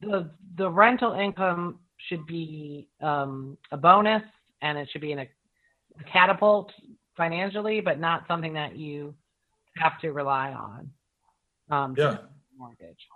the 0.00 0.30
the 0.56 0.70
rental 0.70 1.12
income 1.14 1.80
should 2.08 2.26
be 2.26 2.88
um, 3.00 3.58
a 3.72 3.76
bonus 3.76 4.22
and 4.62 4.78
it 4.78 4.88
should 4.92 5.00
be 5.00 5.12
in 5.12 5.18
a, 5.20 5.28
a 6.00 6.04
catapult 6.12 6.70
financially, 7.16 7.80
but 7.80 7.98
not 7.98 8.24
something 8.28 8.54
that 8.54 8.76
you 8.76 9.14
have 9.76 9.98
to 10.00 10.12
rely 10.12 10.52
on. 10.52 10.90
Um, 11.70 11.94
Yeah. 11.96 12.18
mortgage. 12.56 13.08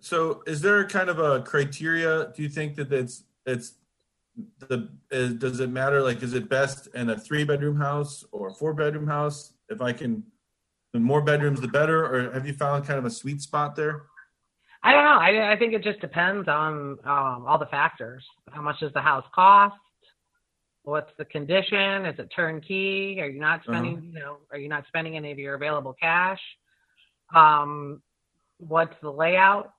So, 0.00 0.42
is 0.46 0.60
there 0.60 0.86
kind 0.86 1.08
of 1.10 1.18
a 1.18 1.42
criteria? 1.42 2.32
Do 2.34 2.42
you 2.42 2.48
think 2.48 2.76
that 2.76 2.92
it's 2.92 3.24
it's 3.46 3.74
the 4.60 4.88
is, 5.10 5.34
does 5.34 5.58
it 5.60 5.70
matter? 5.70 6.00
Like, 6.00 6.22
is 6.22 6.34
it 6.34 6.48
best 6.48 6.88
in 6.94 7.10
a 7.10 7.18
three 7.18 7.44
bedroom 7.44 7.76
house 7.76 8.24
or 8.30 8.48
a 8.48 8.54
four 8.54 8.74
bedroom 8.74 9.06
house? 9.06 9.54
If 9.68 9.80
I 9.82 9.92
can, 9.92 10.22
the 10.92 11.00
more 11.00 11.20
bedrooms, 11.22 11.60
the 11.60 11.68
better. 11.68 12.04
Or 12.04 12.32
have 12.32 12.46
you 12.46 12.52
found 12.52 12.84
kind 12.86 12.98
of 12.98 13.04
a 13.04 13.10
sweet 13.10 13.40
spot 13.42 13.74
there? 13.74 14.02
I 14.84 14.92
don't 14.92 15.04
know. 15.04 15.18
I, 15.18 15.52
I 15.52 15.56
think 15.56 15.74
it 15.74 15.82
just 15.82 16.00
depends 16.00 16.46
on 16.46 16.98
um, 17.04 17.44
all 17.48 17.58
the 17.58 17.66
factors. 17.66 18.24
How 18.52 18.62
much 18.62 18.78
does 18.78 18.92
the 18.92 19.00
house 19.00 19.24
cost? 19.34 19.74
What's 20.88 21.10
the 21.18 21.26
condition? 21.26 22.06
Is 22.06 22.18
it 22.18 22.32
turnkey? 22.34 23.20
Are 23.20 23.28
you 23.28 23.38
not 23.38 23.60
spending, 23.62 24.10
you 24.10 24.20
know, 24.20 24.38
are 24.50 24.56
you 24.56 24.70
not 24.70 24.84
spending 24.88 25.18
any 25.18 25.30
of 25.30 25.38
your 25.38 25.54
available 25.54 25.94
cash? 26.00 26.40
Um, 27.36 28.00
what's 28.56 28.94
the 29.02 29.10
layout? 29.10 29.74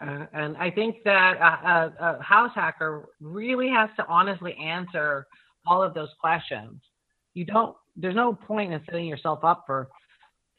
Uh, 0.00 0.26
and 0.32 0.56
I 0.56 0.70
think 0.70 0.98
that 1.04 1.36
a, 1.36 1.68
a, 1.68 2.14
a 2.18 2.22
house 2.22 2.52
hacker 2.54 3.08
really 3.20 3.70
has 3.70 3.90
to 3.96 4.06
honestly 4.06 4.54
answer 4.54 5.26
all 5.66 5.82
of 5.82 5.94
those 5.94 6.10
questions. 6.20 6.80
You 7.34 7.44
don't. 7.44 7.76
There's 7.96 8.14
no 8.14 8.34
point 8.34 8.72
in 8.72 8.80
setting 8.84 9.06
yourself 9.06 9.40
up 9.42 9.64
for 9.66 9.88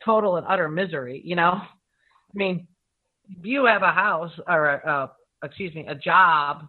total 0.04 0.36
and 0.36 0.46
utter 0.50 0.68
misery. 0.68 1.22
You 1.24 1.38
know, 1.38 1.62
I 1.62 1.68
mean, 2.34 2.68
if 3.30 3.46
you 3.46 3.64
have 3.68 3.84
a 3.84 3.92
house 3.94 4.34
or 4.50 4.66
a, 4.66 5.12
a 5.42 5.46
excuse 5.46 5.74
me, 5.74 5.88
a 5.88 5.96
job 5.96 6.68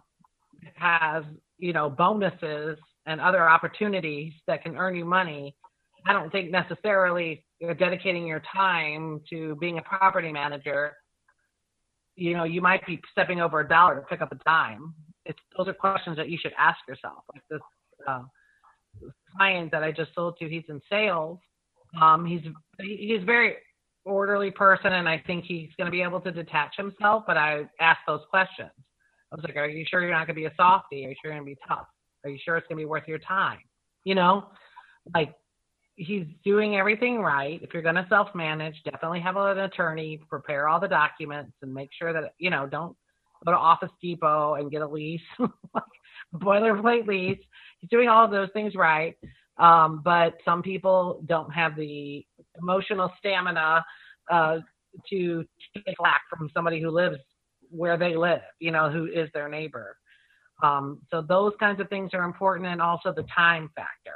that 0.63 0.73
has 0.75 1.25
you 1.57 1.73
know 1.73 1.89
bonuses 1.89 2.77
and 3.05 3.21
other 3.21 3.47
opportunities 3.49 4.33
that 4.47 4.63
can 4.63 4.75
earn 4.77 4.95
you 4.95 5.05
money. 5.05 5.55
I 6.07 6.13
don't 6.13 6.31
think 6.31 6.51
necessarily 6.51 7.45
you're 7.59 7.73
dedicating 7.73 8.27
your 8.27 8.41
time 8.53 9.21
to 9.29 9.55
being 9.55 9.77
a 9.77 9.81
property 9.81 10.31
manager. 10.31 10.93
You 12.15 12.35
know, 12.35 12.43
you 12.43 12.61
might 12.61 12.85
be 12.85 13.01
stepping 13.11 13.41
over 13.41 13.59
a 13.59 13.67
dollar 13.67 13.95
to 13.95 14.01
pick 14.01 14.21
up 14.21 14.31
a 14.31 14.37
dime. 14.45 14.93
It's 15.25 15.39
those 15.57 15.67
are 15.67 15.73
questions 15.73 16.17
that 16.17 16.29
you 16.29 16.37
should 16.41 16.53
ask 16.57 16.77
yourself. 16.87 17.23
Like 17.33 17.43
this 17.49 17.61
uh, 18.07 18.23
client 19.35 19.71
that 19.71 19.83
I 19.83 19.91
just 19.91 20.13
sold 20.13 20.37
to, 20.39 20.49
he's 20.49 20.63
in 20.69 20.81
sales. 20.89 21.39
Um, 22.01 22.25
he's 22.25 22.41
he's 22.79 23.23
very 23.25 23.55
orderly 24.05 24.51
person, 24.51 24.93
and 24.93 25.09
I 25.09 25.21
think 25.25 25.45
he's 25.45 25.69
going 25.77 25.85
to 25.85 25.91
be 25.91 26.01
able 26.01 26.21
to 26.21 26.31
detach 26.31 26.75
himself. 26.77 27.23
But 27.25 27.37
I 27.37 27.63
ask 27.79 27.99
those 28.07 28.21
questions. 28.29 28.71
I 29.31 29.35
was 29.35 29.43
like, 29.43 29.55
"Are 29.55 29.67
you 29.67 29.85
sure 29.89 30.01
you're 30.01 30.11
not 30.11 30.27
going 30.27 30.35
to 30.35 30.41
be 30.41 30.45
a 30.45 30.53
softie? 30.55 31.05
Are 31.05 31.09
you 31.09 31.15
sure 31.21 31.31
you're 31.31 31.41
going 31.41 31.55
to 31.55 31.55
be 31.55 31.67
tough? 31.67 31.87
Are 32.23 32.29
you 32.29 32.39
sure 32.43 32.57
it's 32.57 32.67
going 32.67 32.77
to 32.77 32.81
be 32.81 32.85
worth 32.85 33.07
your 33.07 33.19
time?" 33.19 33.59
You 34.03 34.15
know, 34.15 34.49
like 35.13 35.33
he's 35.95 36.25
doing 36.43 36.75
everything 36.75 37.19
right. 37.19 37.61
If 37.61 37.73
you're 37.73 37.83
going 37.83 37.95
to 37.95 38.05
self-manage, 38.09 38.75
definitely 38.83 39.21
have 39.21 39.37
an 39.37 39.59
attorney, 39.59 40.19
prepare 40.29 40.67
all 40.67 40.79
the 40.79 40.87
documents, 40.87 41.53
and 41.61 41.73
make 41.73 41.89
sure 41.97 42.13
that 42.13 42.33
you 42.37 42.49
know 42.49 42.67
don't 42.67 42.95
go 43.45 43.51
to 43.51 43.57
Office 43.57 43.91
Depot 44.01 44.55
and 44.55 44.71
get 44.71 44.81
a 44.81 44.87
lease, 44.87 45.21
boilerplate 46.35 47.07
lease. 47.07 47.39
He's 47.79 47.89
doing 47.89 48.09
all 48.09 48.25
of 48.25 48.31
those 48.31 48.49
things 48.53 48.75
right. 48.75 49.15
Um, 49.57 50.01
but 50.03 50.33
some 50.43 50.61
people 50.61 51.23
don't 51.27 51.51
have 51.51 51.75
the 51.75 52.25
emotional 52.59 53.11
stamina 53.19 53.85
uh, 54.29 54.57
to 55.09 55.45
take 55.75 55.97
flack 55.97 56.21
from 56.29 56.49
somebody 56.53 56.81
who 56.81 56.89
lives 56.89 57.17
where 57.75 57.97
they 57.97 58.15
live, 58.15 58.41
you 58.59 58.71
know, 58.71 58.89
who 58.89 59.05
is 59.05 59.29
their 59.33 59.49
neighbor. 59.49 59.97
Um, 60.63 61.01
so 61.11 61.21
those 61.21 61.53
kinds 61.59 61.81
of 61.81 61.89
things 61.89 62.11
are 62.13 62.23
important, 62.23 62.67
and 62.67 62.81
also 62.81 63.13
the 63.13 63.25
time 63.35 63.69
factor. 63.75 64.15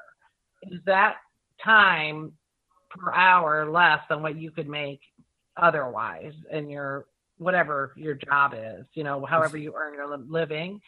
Is 0.63 0.79
that 0.85 1.15
time 1.63 2.31
per 2.89 3.13
hour 3.13 3.69
less 3.69 3.99
than 4.09 4.21
what 4.21 4.37
you 4.37 4.51
could 4.51 4.67
make 4.67 5.01
otherwise 5.57 6.33
in 6.51 6.69
your 6.69 7.05
whatever 7.37 7.93
your 7.95 8.15
job 8.15 8.53
is, 8.53 8.85
you 8.93 9.03
know, 9.03 9.25
however 9.25 9.57
you 9.57 9.73
earn 9.77 9.93
your 9.93 10.17
living? 10.17 10.79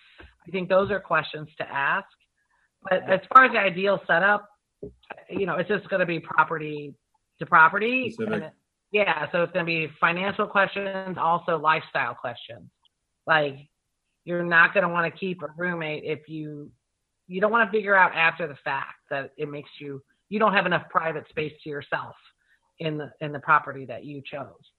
I 0.47 0.51
think 0.51 0.69
those 0.69 0.91
are 0.91 0.99
questions 0.99 1.47
to 1.57 1.69
ask. 1.69 2.07
But 2.84 3.03
as 3.10 3.19
far 3.34 3.45
as 3.45 3.51
the 3.51 3.60
ideal 3.60 4.01
setup, 4.07 4.49
you 5.29 5.45
know, 5.45 5.55
it's 5.55 5.69
just 5.69 5.88
going 5.89 5.99
to 5.99 6.05
be 6.05 6.19
property 6.19 6.93
to 7.39 7.45
property. 7.45 8.12
Specific. 8.12 8.34
And 8.34 8.43
it- 8.43 8.53
yeah, 8.91 9.32
so 9.32 9.43
it's 9.43 9.54
going 9.54 9.65
to 9.65 9.69
be 9.69 9.89
financial 9.99 10.45
questions, 10.45 11.17
also 11.17 11.58
lifestyle 11.58 12.13
questions. 12.13 12.69
Like 13.25 13.56
you're 14.25 14.43
not 14.43 14.73
going 14.73 14.84
to 14.84 14.89
want 14.89 15.12
to 15.12 15.19
keep 15.19 15.41
a 15.41 15.47
roommate 15.58 16.04
if 16.04 16.27
you 16.27 16.71
you 17.27 17.39
don't 17.39 17.51
want 17.51 17.71
to 17.71 17.75
figure 17.75 17.95
out 17.95 18.13
after 18.13 18.45
the 18.45 18.58
fact 18.63 18.95
that 19.10 19.32
it 19.38 19.49
makes 19.49 19.69
you 19.80 20.04
you 20.30 20.39
don't 20.39 20.54
have 20.54 20.65
enough 20.65 20.84
private 20.89 21.27
space 21.30 21.54
to 21.63 21.69
yourself 21.69 22.15
in 22.80 22.97
the 22.97 23.12
in 23.21 23.32
the 23.32 23.39
property 23.39 23.86
that 23.86 24.04
you 24.04 24.21
chose. 24.21 24.71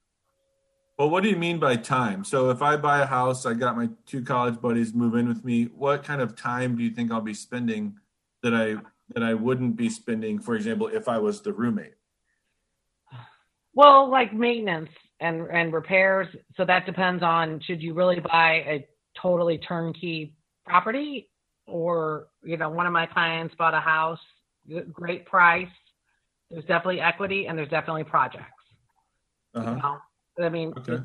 Well, 0.98 1.08
what 1.08 1.22
do 1.22 1.30
you 1.30 1.36
mean 1.36 1.58
by 1.58 1.76
time? 1.76 2.22
So, 2.22 2.50
if 2.50 2.60
I 2.60 2.76
buy 2.76 3.00
a 3.00 3.06
house, 3.06 3.46
I 3.46 3.54
got 3.54 3.76
my 3.76 3.88
two 4.06 4.22
college 4.22 4.60
buddies 4.60 4.92
move 4.92 5.14
in 5.14 5.26
with 5.26 5.44
me. 5.44 5.64
What 5.64 6.04
kind 6.04 6.20
of 6.20 6.36
time 6.36 6.76
do 6.76 6.84
you 6.84 6.90
think 6.90 7.10
I'll 7.10 7.22
be 7.22 7.34
spending 7.34 7.96
that 8.42 8.54
I 8.54 8.76
that 9.14 9.22
I 9.22 9.32
wouldn't 9.34 9.76
be 9.76 9.88
spending, 9.88 10.38
for 10.38 10.54
example, 10.54 10.88
if 10.88 11.08
I 11.08 11.18
was 11.18 11.40
the 11.40 11.52
roommate? 11.52 11.94
Well, 13.74 14.10
like 14.10 14.32
maintenance 14.32 14.90
and 15.20 15.46
and 15.50 15.72
repairs. 15.72 16.28
So 16.56 16.64
that 16.64 16.86
depends 16.86 17.22
on 17.22 17.60
should 17.66 17.82
you 17.82 17.94
really 17.94 18.20
buy 18.20 18.64
a 18.66 18.86
totally 19.20 19.58
turnkey 19.58 20.34
property 20.66 21.30
or 21.66 22.28
you 22.42 22.56
know 22.56 22.68
one 22.68 22.86
of 22.86 22.92
my 22.92 23.06
clients 23.06 23.54
bought 23.56 23.74
a 23.74 23.80
house, 23.80 24.18
great 24.92 25.24
price. 25.26 25.68
There's 26.50 26.64
definitely 26.64 27.00
equity 27.00 27.46
and 27.46 27.56
there's 27.56 27.70
definitely 27.70 28.04
projects. 28.04 28.46
Uh 29.54 29.60
you 29.60 29.66
know? 29.66 29.98
I 30.40 30.48
mean, 30.48 30.72
Okay. 30.78 30.94
it, 30.94 31.02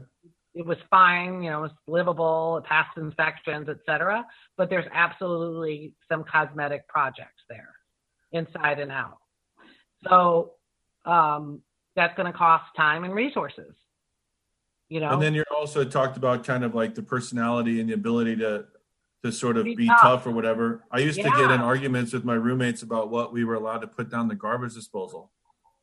it 0.55 0.65
was 0.65 0.77
fine, 0.89 1.43
you 1.43 1.49
know, 1.51 1.59
it 1.59 1.61
was 1.63 1.71
livable, 1.87 2.57
it 2.57 2.63
passed 2.63 2.97
inspections, 2.97 3.67
etc. 3.69 4.25
But 4.57 4.69
there's 4.69 4.85
absolutely 4.93 5.93
some 6.09 6.23
cosmetic 6.23 6.87
projects 6.87 7.43
there, 7.49 7.75
inside 8.31 8.79
and 8.79 8.91
out. 8.91 9.17
So 10.07 10.53
um, 11.05 11.61
that's 11.97 12.15
going 12.15 12.31
to 12.31 12.37
cost 12.37 12.73
time 12.77 13.03
and 13.03 13.13
resources. 13.13 13.73
You 14.87 15.01
know, 15.01 15.09
And 15.09 15.21
then 15.21 15.33
you're 15.33 15.43
also 15.53 15.83
talked 15.83 16.15
about 16.15 16.45
kind 16.45 16.63
of 16.63 16.73
like 16.73 16.95
the 16.95 17.03
personality 17.03 17.81
and 17.81 17.89
the 17.89 17.93
ability 17.93 18.37
to 18.37 18.65
to 19.25 19.31
sort 19.31 19.57
of 19.57 19.65
Be 19.65 19.75
be 19.75 19.87
tough. 19.87 20.01
tough 20.01 20.27
or 20.27 20.31
whatever. 20.31 20.83
I 20.91 20.99
used 20.99 21.17
to 21.17 21.23
get 21.29 21.51
in 21.51 21.59
arguments 21.59 22.13
with 22.13 22.23
my 22.23 22.35
roommates 22.35 22.83
about 22.83 23.09
what 23.09 23.33
we 23.33 23.43
were 23.43 23.55
allowed 23.55 23.79
to 23.79 23.87
put 23.87 24.09
down 24.11 24.27
the 24.27 24.35
garbage 24.35 24.75
disposal 24.75 25.31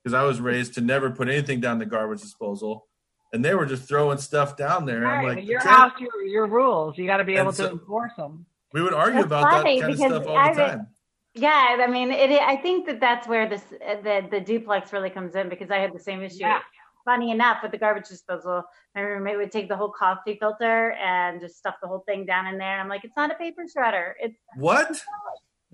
because 0.02 0.14
I 0.14 0.22
was 0.22 0.36
mm-hmm. 0.36 0.46
raised 0.46 0.74
to 0.74 0.80
never 0.80 1.10
put 1.10 1.28
anything 1.28 1.60
down 1.60 1.78
the 1.80 1.84
garbage 1.84 2.20
disposal, 2.22 2.86
and 3.32 3.44
they 3.44 3.54
were 3.54 3.66
just 3.66 3.88
throwing 3.88 4.18
stuff 4.18 4.56
down 4.56 4.86
there. 4.86 5.04
I'm 5.04 5.26
Right, 5.26 5.36
like, 5.38 5.48
your 5.48 5.58
house, 5.60 5.92
your, 5.98 6.22
your 6.22 6.46
rules. 6.46 6.96
You 6.96 7.06
got 7.06 7.16
to 7.16 7.24
be 7.24 7.34
able 7.34 7.52
so- 7.52 7.66
to 7.66 7.72
enforce 7.72 8.12
them. 8.16 8.46
we 8.72 8.80
would 8.82 8.94
argue 8.94 9.14
That's 9.14 9.26
about 9.26 9.50
that 9.50 9.62
funny 9.62 9.80
kind 9.80 9.92
of 9.92 9.98
because 9.98 10.12
stuff 10.12 10.26
all 10.28 10.34
the 10.34 10.40
I've- 10.40 10.56
time. 10.56 10.86
Yeah, 11.34 11.76
I 11.80 11.86
mean, 11.88 12.12
it. 12.12 12.30
I 12.30 12.56
think 12.56 12.86
that 12.86 13.00
that's 13.00 13.26
where 13.26 13.48
this 13.48 13.62
the 13.70 14.26
the 14.30 14.40
duplex 14.40 14.92
really 14.92 15.10
comes 15.10 15.34
in 15.34 15.48
because 15.48 15.70
I 15.70 15.78
had 15.78 15.92
the 15.92 15.98
same 15.98 16.22
issue. 16.22 16.38
Yeah. 16.40 16.60
Funny 17.04 17.32
enough, 17.32 17.58
with 17.62 17.72
the 17.72 17.76
garbage 17.76 18.08
disposal, 18.08 18.62
my 18.94 19.02
roommate 19.02 19.36
would 19.36 19.52
take 19.52 19.68
the 19.68 19.76
whole 19.76 19.90
coffee 19.90 20.38
filter 20.40 20.92
and 20.92 21.38
just 21.38 21.58
stuff 21.58 21.74
the 21.82 21.88
whole 21.88 22.02
thing 22.06 22.24
down 22.24 22.46
in 22.46 22.56
there. 22.56 22.72
And 22.72 22.80
I'm 22.80 22.88
like, 22.88 23.04
it's 23.04 23.16
not 23.16 23.30
a 23.30 23.34
paper 23.34 23.64
shredder. 23.64 24.12
It's 24.18 24.38
What? 24.56 25.02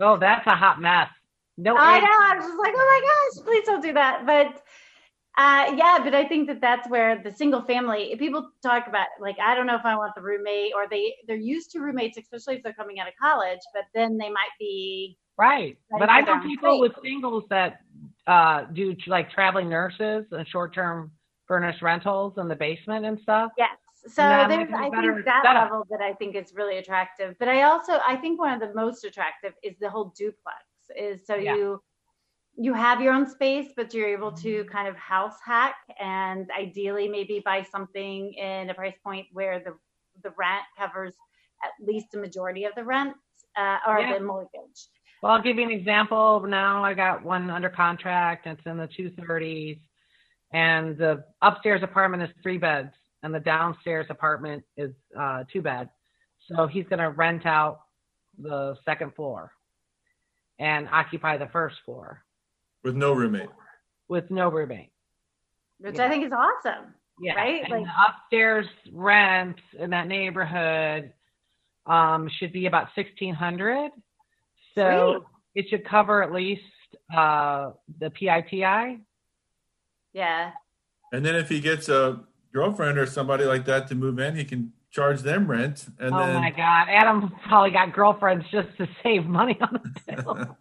Oh, 0.01 0.17
that's 0.17 0.47
a 0.47 0.57
hot 0.57 0.81
mess. 0.81 1.09
No, 1.57 1.77
I 1.77 2.01
know. 2.01 2.07
I 2.07 2.37
was 2.37 2.47
just 2.47 2.59
like, 2.59 2.73
oh 2.75 3.01
my 3.35 3.43
gosh, 3.43 3.45
please 3.45 3.65
don't 3.67 3.83
do 3.83 3.93
that. 3.93 4.27
But 4.27 4.63
uh, 5.39 5.73
yeah, 5.77 5.99
but 6.03 6.15
I 6.15 6.27
think 6.27 6.49
that 6.49 6.61
that's 6.61 6.89
where 6.89 7.23
the 7.23 7.31
single 7.31 7.63
family 7.63 8.15
people 8.19 8.51
talk 8.63 8.87
about. 8.87 9.07
Like, 9.21 9.39
I 9.39 9.55
don't 9.55 9.67
know 9.67 9.77
if 9.77 9.85
I 9.85 9.97
want 9.97 10.15
the 10.15 10.23
roommate, 10.23 10.73
or 10.75 10.87
they 10.89 11.15
they're 11.27 11.37
used 11.37 11.71
to 11.73 11.81
roommates, 11.81 12.19
especially 12.19 12.57
if 12.57 12.63
they're 12.63 12.73
coming 12.73 13.01
out 13.01 13.09
of 13.09 13.15
college. 13.21 13.61
But 13.73 13.85
then 13.95 14.19
they 14.19 14.29
might 14.29 14.55
be 14.59 15.19
Right. 15.41 15.79
But 15.99 16.11
I 16.11 16.21
know 16.21 16.39
people 16.43 16.81
with 16.81 16.93
singles 17.03 17.45
that 17.49 17.81
uh, 18.27 18.65
do 18.75 18.95
like 19.07 19.31
traveling 19.31 19.71
nurses 19.71 20.27
and 20.33 20.47
short 20.47 20.75
term 20.75 21.13
furnished 21.49 21.81
rentals 21.81 22.35
in 22.37 22.47
the 22.47 22.55
basement 22.55 23.07
and 23.07 23.19
stuff. 23.23 23.51
Yes. 23.57 23.71
So 24.07 24.23
there's, 24.23 24.69
I 24.75 24.91
think 24.91 25.25
that 25.25 25.43
setup. 25.45 25.71
level 25.71 25.87
that 25.91 26.03
I 26.03 26.13
think 26.13 26.37
is 26.37 26.53
really 26.55 26.77
attractive. 26.77 27.37
But 27.39 27.49
I 27.49 27.63
also, 27.63 28.01
I 28.07 28.17
think 28.17 28.39
one 28.39 28.53
of 28.53 28.61
the 28.61 28.75
most 28.75 29.05
attractive 29.05 29.55
is 29.63 29.75
the 29.81 29.89
whole 29.89 30.13
duplex. 30.15 30.59
Is 30.95 31.27
so 31.27 31.37
Yeah. 31.37 31.55
you 31.55 31.83
you 32.61 32.75
have 32.75 33.01
your 33.01 33.15
own 33.15 33.27
space, 33.27 33.69
but 33.75 33.95
you're 33.95 34.09
able 34.09 34.31
to 34.31 34.65
kind 34.65 34.87
of 34.87 34.95
house 34.95 35.37
hack 35.43 35.77
and 35.99 36.51
ideally 36.51 37.09
maybe 37.09 37.41
buy 37.43 37.63
something 37.73 38.35
in 38.35 38.69
a 38.69 38.75
price 38.75 38.97
point 39.03 39.27
where 39.33 39.61
the 39.61 39.73
the 40.23 40.31
rent 40.39 40.65
covers 40.79 41.15
at 41.65 41.71
least 41.87 42.09
a 42.15 42.19
majority 42.19 42.65
of 42.65 42.73
the 42.77 42.85
rent 42.85 43.15
uh, 43.57 43.79
or 43.89 44.01
Yeah. 44.01 44.19
the 44.19 44.23
mortgage. 44.23 44.89
Well, 45.23 45.33
I'll 45.33 45.41
give 45.43 45.57
you 45.57 45.65
an 45.65 45.71
example. 45.71 46.45
Now 46.47 46.85
I 46.85 46.93
got 46.93 47.25
one 47.25 47.49
under 47.49 47.71
contract. 47.71 48.47
It's 48.47 48.61
in 48.67 48.77
the 48.77 48.89
230s, 48.89 49.81
and 50.53 50.99
the 50.99 51.25
upstairs 51.41 51.83
apartment 51.83 52.23
is 52.25 52.31
three 52.43 52.59
beds, 52.59 52.93
and 53.23 53.35
the 53.35 53.41
downstairs 53.41 54.07
apartment 54.11 54.65
is 54.77 54.93
uh, 55.19 55.45
two 55.51 55.63
bed. 55.63 55.89
So 56.47 56.67
he's 56.67 56.85
going 56.89 56.99
to 56.99 57.09
rent 57.09 57.47
out 57.47 57.81
the 58.39 58.77
second 58.85 59.15
floor 59.15 59.53
and 60.59 60.89
occupy 60.93 61.39
the 61.39 61.49
first 61.49 61.77
floor 61.87 62.23
with 62.83 62.97
no 62.97 63.13
roommate. 63.13 63.51
with 64.09 64.31
no 64.31 64.49
roommate. 64.51 64.91
which 65.79 65.97
Yeah. 65.97 66.07
I 66.07 66.09
think 66.09 66.27
is 66.27 66.33
awesome. 66.33 66.95
Yeah. 67.21 67.35
Right? 67.35 67.63
And 67.63 67.71
Like- 67.73 67.85
the 67.85 67.91
upstairs 68.09 68.67
rent 68.93 69.57
in 69.79 69.91
that 69.91 70.07
neighborhood 70.09 71.13
um, 71.87 72.29
should 72.39 72.53
be 72.53 72.67
about 72.67 72.89
sixteen 72.95 73.35
hundred. 73.35 73.91
So 74.75 75.25
it 75.55 75.69
should 75.69 75.85
cover 75.85 76.23
at 76.23 76.33
least 76.33 76.63
uh, 77.15 77.73
the 77.99 78.11
PITI. 78.11 79.01
Yeah. 80.13 80.53
And 81.13 81.25
then 81.25 81.35
if 81.37 81.49
he 81.49 81.61
gets 81.61 81.89
a 81.89 82.21
girlfriend 82.53 82.99
or 82.99 83.07
somebody 83.07 83.45
like 83.45 83.65
that 83.67 83.89
to 83.89 83.95
move 83.95 84.19
in, 84.19 84.37
he 84.37 84.45
can 84.45 84.73
charge 84.91 85.21
them 85.23 85.51
rent. 85.51 85.87
And 85.99 86.15
oh 86.15 86.19
then 86.19 86.41
my 86.41 86.51
God, 86.51 86.89
Adam 86.89 87.33
probably 87.49 87.71
got 87.71 87.93
girlfriends 87.93 88.45
just 88.51 88.69
to 88.79 88.89
save 89.03 89.27
money 89.27 89.59
on 89.61 89.81
the 90.07 90.23
bill. 90.23 90.57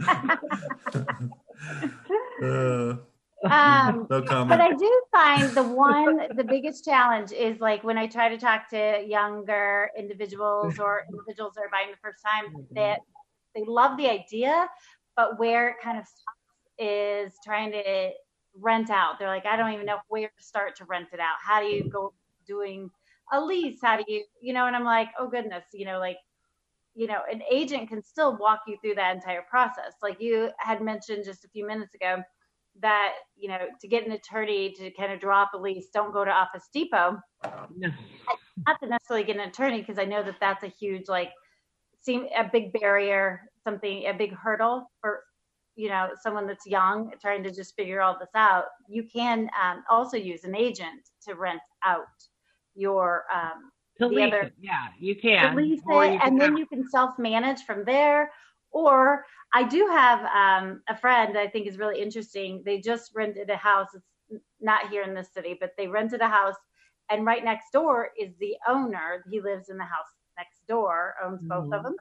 uh, 2.42 2.96
Um, 3.50 4.06
no 4.10 4.20
but. 4.20 4.60
I 4.60 4.72
do 4.74 5.02
find 5.10 5.50
the 5.54 5.62
one, 5.62 6.28
the 6.36 6.44
biggest 6.44 6.84
challenge 6.84 7.32
is 7.32 7.58
like 7.58 7.82
when 7.82 7.96
I 7.96 8.06
try 8.06 8.28
to 8.28 8.36
talk 8.36 8.68
to 8.70 9.02
younger 9.06 9.90
individuals 9.96 10.78
or 10.78 11.04
individuals 11.10 11.54
that 11.54 11.62
are 11.62 11.70
buying 11.72 11.90
the 11.90 11.96
first 12.02 12.22
time 12.22 12.54
that 12.74 13.00
they 13.54 13.64
love 13.66 13.96
the 13.96 14.10
idea, 14.10 14.68
but 15.16 15.38
where 15.38 15.70
it 15.70 15.76
kind 15.82 15.98
of 15.98 16.04
stops 16.06 16.38
is 16.78 17.38
trying 17.44 17.72
to 17.72 18.10
rent 18.58 18.90
out. 18.90 19.18
They're 19.18 19.28
like, 19.28 19.46
I 19.46 19.56
don't 19.56 19.72
even 19.72 19.86
know 19.86 19.98
where 20.08 20.28
to 20.28 20.44
start 20.44 20.76
to 20.76 20.84
rent 20.84 21.08
it 21.12 21.20
out. 21.20 21.36
How 21.42 21.60
do 21.60 21.66
you 21.66 21.88
go 21.88 22.12
doing 22.46 22.90
a 23.32 23.40
lease? 23.40 23.78
How 23.82 23.96
do 23.96 24.04
you, 24.06 24.24
you 24.42 24.52
know? 24.52 24.66
And 24.66 24.76
I'm 24.76 24.84
like, 24.84 25.08
oh 25.18 25.28
goodness, 25.28 25.64
you 25.72 25.86
know, 25.86 25.98
like, 25.98 26.18
you 26.94 27.06
know, 27.06 27.20
an 27.30 27.42
agent 27.50 27.88
can 27.88 28.02
still 28.02 28.36
walk 28.36 28.60
you 28.66 28.76
through 28.80 28.94
that 28.96 29.14
entire 29.14 29.42
process. 29.48 29.94
Like 30.02 30.20
you 30.20 30.50
had 30.58 30.82
mentioned 30.82 31.24
just 31.24 31.44
a 31.44 31.48
few 31.48 31.66
minutes 31.66 31.94
ago 31.94 32.22
that, 32.80 33.12
you 33.36 33.48
know, 33.48 33.58
to 33.80 33.88
get 33.88 34.06
an 34.06 34.12
attorney 34.12 34.72
to 34.78 34.90
kind 34.92 35.12
of 35.12 35.20
draw 35.20 35.42
up 35.42 35.50
a 35.54 35.58
lease, 35.58 35.88
don't 35.92 36.12
go 36.12 36.24
to 36.24 36.30
Office 36.30 36.68
Depot 36.72 37.18
not 38.66 38.80
to 38.82 38.88
necessarily 38.88 39.24
get 39.24 39.36
an 39.36 39.48
attorney 39.48 39.80
because 39.80 39.98
I 39.98 40.04
know 40.04 40.22
that 40.22 40.36
that's 40.40 40.64
a 40.64 40.68
huge 40.68 41.08
like 41.08 41.30
seem 42.02 42.26
a 42.36 42.48
big 42.50 42.72
barrier, 42.72 43.42
something 43.64 44.06
a 44.06 44.12
big 44.12 44.34
hurdle 44.34 44.90
for 45.00 45.24
you 45.76 45.88
know 45.88 46.10
someone 46.22 46.46
that's 46.46 46.66
young 46.66 47.12
trying 47.20 47.42
to 47.44 47.50
just 47.50 47.74
figure 47.76 48.00
all 48.00 48.16
this 48.18 48.30
out. 48.34 48.64
You 48.88 49.04
can 49.04 49.48
um, 49.62 49.84
also 49.90 50.16
use 50.16 50.44
an 50.44 50.56
agent 50.56 51.08
to 51.26 51.34
rent 51.34 51.60
out 51.84 52.06
your 52.74 53.24
um, 53.34 53.70
The 54.08 54.22
other- 54.22 54.40
it, 54.42 54.54
yeah, 54.60 54.88
you 54.98 55.14
can. 55.14 55.54
Or 55.54 55.60
it, 55.60 55.66
you 55.66 55.80
can 55.82 56.20
and 56.22 56.40
then 56.40 56.56
you 56.56 56.66
can 56.66 56.88
self 56.88 57.18
manage 57.18 57.62
from 57.62 57.84
there. 57.84 58.32
Or 58.72 59.24
I 59.52 59.64
do 59.64 59.86
have 59.88 60.20
um, 60.26 60.82
a 60.88 60.96
friend 60.96 61.36
I 61.36 61.48
think 61.48 61.66
is 61.66 61.76
really 61.76 62.00
interesting. 62.00 62.62
They 62.64 62.80
just 62.80 63.12
rented 63.14 63.50
a 63.50 63.56
house. 63.56 63.88
It's 63.94 64.44
not 64.60 64.88
here 64.90 65.02
in 65.02 65.14
this 65.14 65.32
city, 65.32 65.56
but 65.60 65.72
they 65.76 65.88
rented 65.88 66.20
a 66.20 66.28
house, 66.28 66.54
and 67.10 67.26
right 67.26 67.44
next 67.44 67.72
door 67.72 68.10
is 68.18 68.32
the 68.38 68.56
owner. 68.68 69.24
He 69.30 69.40
lives 69.40 69.68
in 69.68 69.76
the 69.76 69.84
house 69.84 70.06
next 70.38 70.66
door, 70.68 71.16
owns 71.22 71.42
both 71.42 71.72
of 71.72 71.80
Mhm. 71.80 71.84
them, 71.84 71.96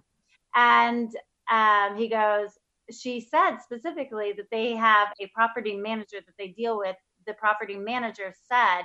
and 0.55 1.15
um, 1.51 1.97
he 1.97 2.07
goes. 2.07 2.57
She 2.91 3.19
said 3.21 3.57
specifically 3.57 4.31
that 4.33 4.49
they 4.49 4.75
have 4.75 5.09
a 5.19 5.27
property 5.27 5.75
manager 5.75 6.17
that 6.25 6.35
they 6.37 6.49
deal 6.49 6.77
with. 6.77 6.95
The 7.27 7.33
property 7.35 7.77
manager 7.77 8.33
said 8.47 8.81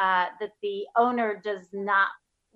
uh, 0.00 0.26
that 0.40 0.52
the 0.62 0.86
owner 0.96 1.40
does 1.42 1.68
not 1.72 2.08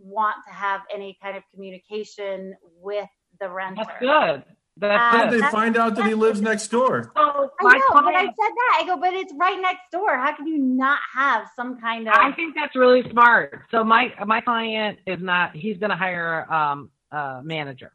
want 0.02 0.36
to 0.48 0.52
have 0.52 0.82
any 0.92 1.16
kind 1.22 1.36
of 1.36 1.42
communication 1.54 2.54
with 2.80 3.08
the 3.40 3.48
renter. 3.48 3.82
That's 3.86 4.00
good. 4.00 4.44
That's 4.78 5.14
Um, 5.14 5.20
How 5.20 5.30
good. 5.30 5.42
they 5.42 5.46
find 5.50 5.76
out 5.76 5.94
that 5.96 6.06
he 6.06 6.14
lives 6.14 6.40
next 6.40 6.68
door? 6.68 7.12
Oh, 7.14 7.50
I 7.60 7.64
my 7.64 7.72
know, 7.74 8.00
but 8.02 8.14
I 8.14 8.24
said 8.24 8.32
that. 8.36 8.78
I 8.80 8.84
go, 8.86 8.96
but 8.96 9.12
it's 9.12 9.32
right 9.38 9.60
next 9.60 9.90
door. 9.92 10.16
How 10.16 10.34
can 10.34 10.46
you 10.46 10.56
not 10.58 10.98
have 11.14 11.46
some 11.54 11.78
kind 11.78 12.08
of? 12.08 12.14
I 12.14 12.32
think 12.32 12.54
that's 12.54 12.74
really 12.74 13.08
smart. 13.10 13.64
So 13.70 13.84
my 13.84 14.12
my 14.26 14.40
client 14.40 14.98
is 15.06 15.20
not. 15.20 15.54
He's 15.54 15.76
going 15.76 15.90
to 15.90 15.96
hire 15.96 16.50
um, 16.52 16.90
a 17.10 17.40
manager. 17.44 17.92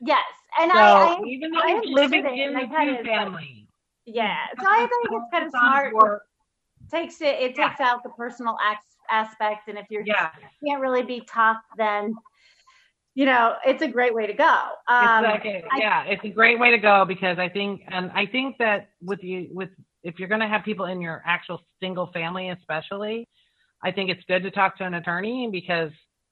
yes, 0.00 0.22
and 0.60 0.70
So 0.70 0.78
I, 0.78 1.16
I 1.18 1.22
even 1.26 1.50
though 1.50 1.58
I 1.60 1.80
he's 1.82 1.92
living 1.94 2.24
it, 2.24 2.32
in 2.32 2.56
and 2.56 2.70
the 2.70 2.76
kinda- 2.76 2.98
two 2.98 3.04
family, 3.04 3.66
yeah. 4.06 4.36
So 4.60 4.66
I 4.68 4.78
think 4.86 5.10
it's 5.10 5.30
kind 5.32 5.44
of 5.46 5.50
smart. 5.50 6.22
Takes 6.90 7.20
it. 7.20 7.40
It 7.40 7.56
Yeah. 7.56 7.68
takes 7.68 7.80
out 7.80 8.02
the 8.04 8.10
personal 8.10 8.56
as- 8.64 8.76
aspect, 9.10 9.68
and 9.68 9.78
if 9.78 9.86
you're 9.90 10.04
Yeah, 10.04 10.30
you 10.62 10.70
can't 10.70 10.80
really 10.80 11.02
be 11.02 11.22
tough, 11.28 11.58
then 11.76 12.14
you 13.14 13.26
know 13.26 13.54
it's 13.66 13.82
a 13.82 13.88
great 13.88 14.14
way 14.14 14.26
to 14.26 14.32
go. 14.32 14.44
Um, 14.88 15.24
it's 15.24 15.44
like 15.44 15.44
a, 15.44 15.62
I- 15.70 15.78
yeah, 15.80 16.04
it's 16.04 16.24
a 16.24 16.28
great 16.28 16.58
way 16.58 16.70
to 16.70 16.78
go 16.78 17.04
because 17.06 17.38
I 17.38 17.48
think, 17.48 17.82
and 17.88 18.10
I 18.12 18.26
think 18.26 18.56
that 18.58 18.90
with 19.02 19.22
you, 19.22 19.48
with 19.52 19.70
if 20.02 20.18
you're 20.18 20.28
going 20.28 20.40
to 20.40 20.48
have 20.48 20.64
people 20.64 20.86
in 20.86 21.00
your 21.00 21.22
actual 21.24 21.60
single 21.80 22.10
family, 22.12 22.50
especially, 22.50 23.28
I 23.84 23.90
think 23.90 24.10
it's 24.10 24.22
good 24.26 24.42
to 24.42 24.50
talk 24.50 24.76
to 24.78 24.84
an 24.84 24.94
attorney 24.94 25.48
because 25.50 25.90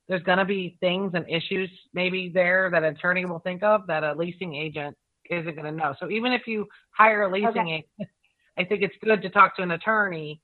there's 0.08 0.22
going 0.24 0.38
to 0.38 0.44
be 0.44 0.76
things 0.80 1.12
and 1.14 1.24
issues 1.28 1.70
maybe 1.94 2.30
there 2.34 2.68
that 2.70 2.82
an 2.82 2.96
attorney 2.96 3.24
will 3.24 3.38
think 3.40 3.62
of 3.62 3.86
that 3.86 4.02
a 4.02 4.14
leasing 4.14 4.56
agent 4.56 4.96
isn't 5.30 5.54
going 5.54 5.64
to 5.66 5.72
know. 5.72 5.94
So 6.00 6.10
even 6.10 6.32
if 6.32 6.46
you 6.46 6.66
hire 6.90 7.22
a 7.22 7.32
leasing 7.32 7.68
agent, 7.68 8.10
I 8.58 8.64
think 8.64 8.82
it's 8.82 8.94
good 9.02 9.22
to 9.22 9.30
talk 9.30 9.56
to 9.56 9.62
an 9.62 9.70
attorney 9.70 10.40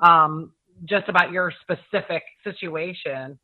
um, 0.00 0.52
just 0.84 1.08
about 1.08 1.30
your 1.32 1.52
specific 1.62 2.22
situation, 2.44 3.38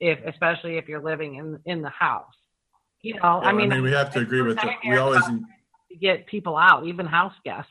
if 0.00 0.18
especially 0.26 0.76
if 0.78 0.88
you're 0.88 1.02
living 1.02 1.36
in 1.36 1.58
in 1.66 1.82
the 1.82 1.90
house. 1.90 2.26
You 3.02 3.14
know, 3.14 3.40
Yeah, 3.42 3.48
I 3.48 3.52
mean, 3.52 3.82
we 3.82 3.92
have 3.92 4.12
to 4.14 4.20
agree 4.20 4.42
with 4.42 4.58
it. 4.58 4.70
We 4.88 4.96
always 4.98 5.22
get 6.00 6.26
people 6.26 6.56
out, 6.56 6.86
even 6.86 7.06
house 7.06 7.34
guests. 7.44 7.70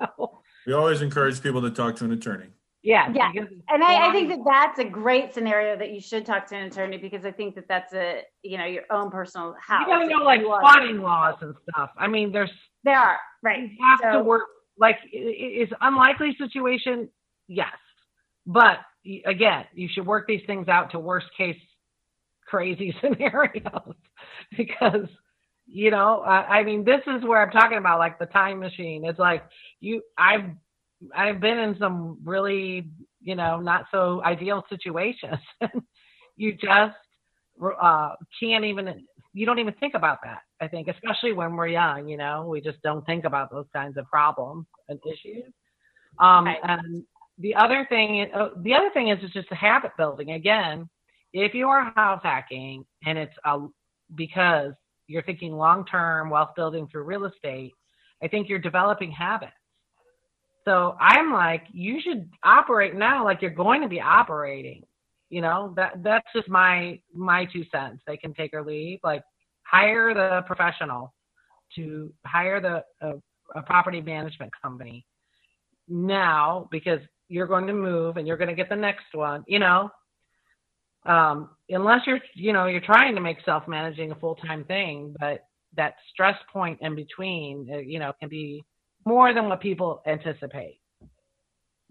we 0.66 0.72
always 0.72 1.02
encourage 1.02 1.42
people 1.42 1.60
to 1.62 1.70
talk 1.70 1.96
to 1.96 2.04
an 2.04 2.12
attorney. 2.12 2.46
yeah, 2.82 3.12
Yeah. 3.12 3.30
And 3.68 3.82
I, 3.84 4.08
I 4.08 4.12
think 4.12 4.28
that 4.30 4.38
that's 4.46 4.78
a 4.78 4.84
great 4.84 5.34
scenario 5.34 5.76
that 5.76 5.90
you 5.90 6.00
should 6.00 6.24
talk 6.24 6.46
to 6.48 6.56
an 6.56 6.66
attorney 6.66 6.96
because 6.96 7.24
I 7.24 7.32
think 7.32 7.54
that 7.56 7.66
that's 7.68 7.92
a 7.92 8.22
you 8.42 8.56
know 8.58 8.64
your 8.64 8.84
own 8.90 9.10
personal 9.10 9.54
house. 9.60 9.82
you 9.86 9.92
gotta 9.94 10.08
know 10.08 10.24
like 10.24 10.40
You 10.40 10.46
squatting 10.46 10.98
laws 11.02 11.34
and 11.42 11.54
stuff. 11.68 11.90
I 11.98 12.06
mean, 12.08 12.32
there's 12.32 12.50
There 12.84 12.96
are 12.98 13.18
right. 13.42 13.70
you 13.70 13.96
have 14.02 14.12
to 14.12 14.22
work 14.22 14.44
like 14.78 14.96
i- 15.12 15.16
i- 15.16 15.62
is 15.62 15.68
unlikely 15.80 16.36
situation, 16.38 17.08
yes, 17.48 17.74
but 18.48 18.78
again, 19.26 19.66
you 19.74 19.88
should 19.92 20.06
work 20.06 20.26
these 20.28 20.42
things 20.48 20.68
out 20.68 20.92
to 20.92 21.00
worst 21.00 21.28
case 21.38 21.56
crazy 22.46 22.94
scenarios. 23.02 23.94
Because 24.56 25.08
you 25.66 25.90
know 25.90 26.20
I, 26.22 26.60
I 26.60 26.64
mean 26.64 26.84
this 26.84 27.02
is 27.06 27.22
where 27.24 27.42
i'm 27.42 27.50
talking 27.50 27.78
about 27.78 27.98
like 28.00 28.18
the 28.18 28.26
time 28.26 28.60
machine. 28.60 29.04
It's 29.06 29.18
like 29.20 29.44
you 29.80 30.02
i've 30.18 30.50
i've 31.16 31.40
been 31.40 31.58
in 31.58 31.76
some 31.78 32.18
really 32.24 32.88
you 33.22 33.36
know 33.36 33.60
not 33.60 33.86
so 33.92 34.22
ideal 34.24 34.64
situations. 34.70 35.40
You 36.40 36.52
just 36.54 36.96
uh 37.82 38.10
can't 38.40 38.64
even 38.64 39.04
you 39.34 39.46
don't 39.46 39.58
even 39.58 39.74
think 39.74 39.94
about 39.94 40.18
that 40.24 40.40
i 40.60 40.68
think 40.68 40.88
especially 40.88 41.32
when 41.32 41.56
we're 41.56 41.68
young 41.68 42.08
you 42.08 42.16
know? 42.16 42.46
We 42.48 42.60
just 42.60 42.82
don't 42.82 43.04
think 43.06 43.24
about 43.24 43.50
those 43.50 43.66
kinds 43.74 43.96
of 43.98 44.06
problems 44.06 44.66
and 44.88 45.00
issues. 45.06 45.52
Um 46.20 46.46
Right. 46.46 46.58
and 46.62 47.04
the 47.38 47.54
other 47.54 47.86
thing 47.88 48.30
uh, 48.34 48.48
the 48.62 48.74
other 48.74 48.90
thing 48.90 49.08
is 49.08 49.18
it's 49.22 49.32
just 49.32 49.50
a 49.50 49.54
habit 49.54 49.92
building 49.96 50.32
again 50.32 50.88
if 51.32 51.54
you 51.54 51.68
are 51.68 51.92
house 51.94 52.20
hacking 52.22 52.84
and 53.04 53.18
it's 53.18 53.34
a, 53.44 53.66
because 54.14 54.72
you're 55.06 55.22
thinking 55.22 55.52
long 55.56 55.84
term 55.84 56.30
wealth 56.30 56.50
building 56.56 56.88
through 56.90 57.04
real 57.04 57.26
estate, 57.26 57.72
I 58.22 58.28
think 58.28 58.48
you're 58.48 58.58
developing 58.58 59.10
habits. 59.10 59.52
So 60.64 60.96
I'm 61.00 61.32
like, 61.32 61.64
you 61.72 62.00
should 62.00 62.28
operate 62.44 62.94
now 62.94 63.24
like 63.24 63.40
you're 63.40 63.50
going 63.50 63.82
to 63.82 63.88
be 63.88 64.00
operating. 64.00 64.84
You 65.30 65.42
know, 65.42 65.72
that 65.76 66.02
that's 66.02 66.26
just 66.34 66.48
my 66.48 67.00
my 67.14 67.46
two 67.46 67.64
cents. 67.70 68.02
They 68.06 68.16
can 68.16 68.34
take 68.34 68.54
or 68.54 68.64
leave. 68.64 68.98
Like 69.02 69.22
hire 69.62 70.14
the 70.14 70.42
professional 70.46 71.14
to 71.76 72.12
hire 72.24 72.60
the 72.60 73.06
uh, 73.06 73.18
a 73.54 73.62
property 73.62 74.00
management 74.00 74.52
company 74.62 75.06
now 75.86 76.68
because 76.70 77.00
you're 77.28 77.46
going 77.46 77.66
to 77.66 77.74
move 77.74 78.16
and 78.16 78.26
you're 78.26 78.36
going 78.36 78.48
to 78.48 78.54
get 78.54 78.68
the 78.68 78.76
next 78.76 79.06
one. 79.12 79.44
You 79.46 79.58
know, 79.58 79.90
um, 81.06 81.50
unless 81.68 82.06
you're 82.06 82.20
you 82.34 82.52
know 82.52 82.66
you're 82.66 82.80
trying 82.80 83.14
to 83.14 83.20
make 83.20 83.38
self-managing 83.44 84.10
a 84.10 84.14
full-time 84.16 84.64
thing 84.64 85.14
but 85.18 85.44
that 85.76 85.94
stress 86.12 86.36
point 86.52 86.78
in 86.80 86.94
between 86.94 87.68
uh, 87.72 87.76
you 87.78 87.98
know 87.98 88.12
can 88.20 88.28
be 88.28 88.64
more 89.06 89.32
than 89.32 89.48
what 89.48 89.60
people 89.60 90.02
anticipate 90.06 90.80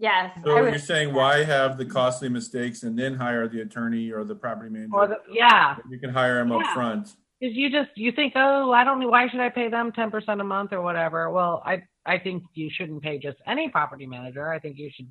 Yes. 0.00 0.30
So 0.44 0.56
I 0.56 0.60
would- 0.60 0.70
you're 0.70 0.78
saying 0.78 1.12
why 1.12 1.42
have 1.42 1.76
the 1.76 1.84
costly 1.84 2.28
mistakes 2.28 2.84
and 2.84 2.96
then 2.96 3.14
hire 3.14 3.48
the 3.48 3.62
attorney 3.62 4.12
or 4.12 4.22
the 4.22 4.36
property 4.36 4.70
manager? 4.70 4.94
or 4.94 5.08
the, 5.08 5.16
yeah 5.32 5.76
you 5.90 5.98
can 5.98 6.10
hire 6.10 6.36
them 6.36 6.52
up 6.52 6.64
front. 6.72 7.16
because 7.40 7.56
you 7.56 7.70
just 7.70 7.90
you 7.96 8.12
think 8.12 8.34
oh 8.36 8.70
i 8.72 8.84
don't 8.84 9.00
know 9.00 9.08
why 9.08 9.28
should 9.28 9.40
i 9.40 9.48
pay 9.48 9.68
them 9.68 9.90
10% 9.92 10.40
a 10.40 10.44
month 10.44 10.72
or 10.72 10.82
whatever 10.82 11.30
well 11.30 11.62
i 11.66 11.82
i 12.06 12.18
think 12.18 12.44
you 12.54 12.70
shouldn't 12.72 13.02
pay 13.02 13.18
just 13.18 13.38
any 13.46 13.68
property 13.68 14.06
manager 14.06 14.52
i 14.52 14.58
think 14.58 14.76
you 14.78 14.90
should 14.94 15.10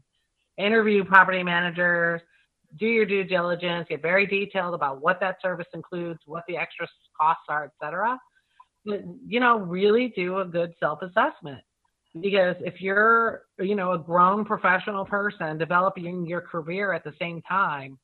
interview 0.57 1.03
property 1.03 1.43
managers 1.43 2.21
do 2.77 2.85
your 2.85 3.05
due 3.05 3.23
diligence, 3.23 3.87
get 3.89 4.01
very 4.01 4.25
detailed 4.25 4.73
about 4.73 5.01
what 5.01 5.19
that 5.19 5.37
service 5.41 5.67
includes, 5.73 6.19
what 6.25 6.43
the 6.47 6.57
extra 6.57 6.87
costs 7.19 7.43
are, 7.47 7.65
et 7.65 7.71
cetera. 7.81 8.19
But, 8.85 9.01
you 9.25 9.39
know, 9.39 9.57
really 9.57 10.13
do 10.15 10.39
a 10.39 10.45
good 10.45 10.73
self-assessment. 10.79 11.61
Because 12.19 12.55
if 12.61 12.81
you're, 12.81 13.43
you 13.59 13.75
know, 13.75 13.91
a 13.91 13.99
grown 13.99 14.43
professional 14.43 15.05
person 15.05 15.57
developing 15.57 16.25
your 16.25 16.41
career 16.41 16.93
at 16.93 17.03
the 17.03 17.13
same 17.19 17.41
time, 17.43 17.99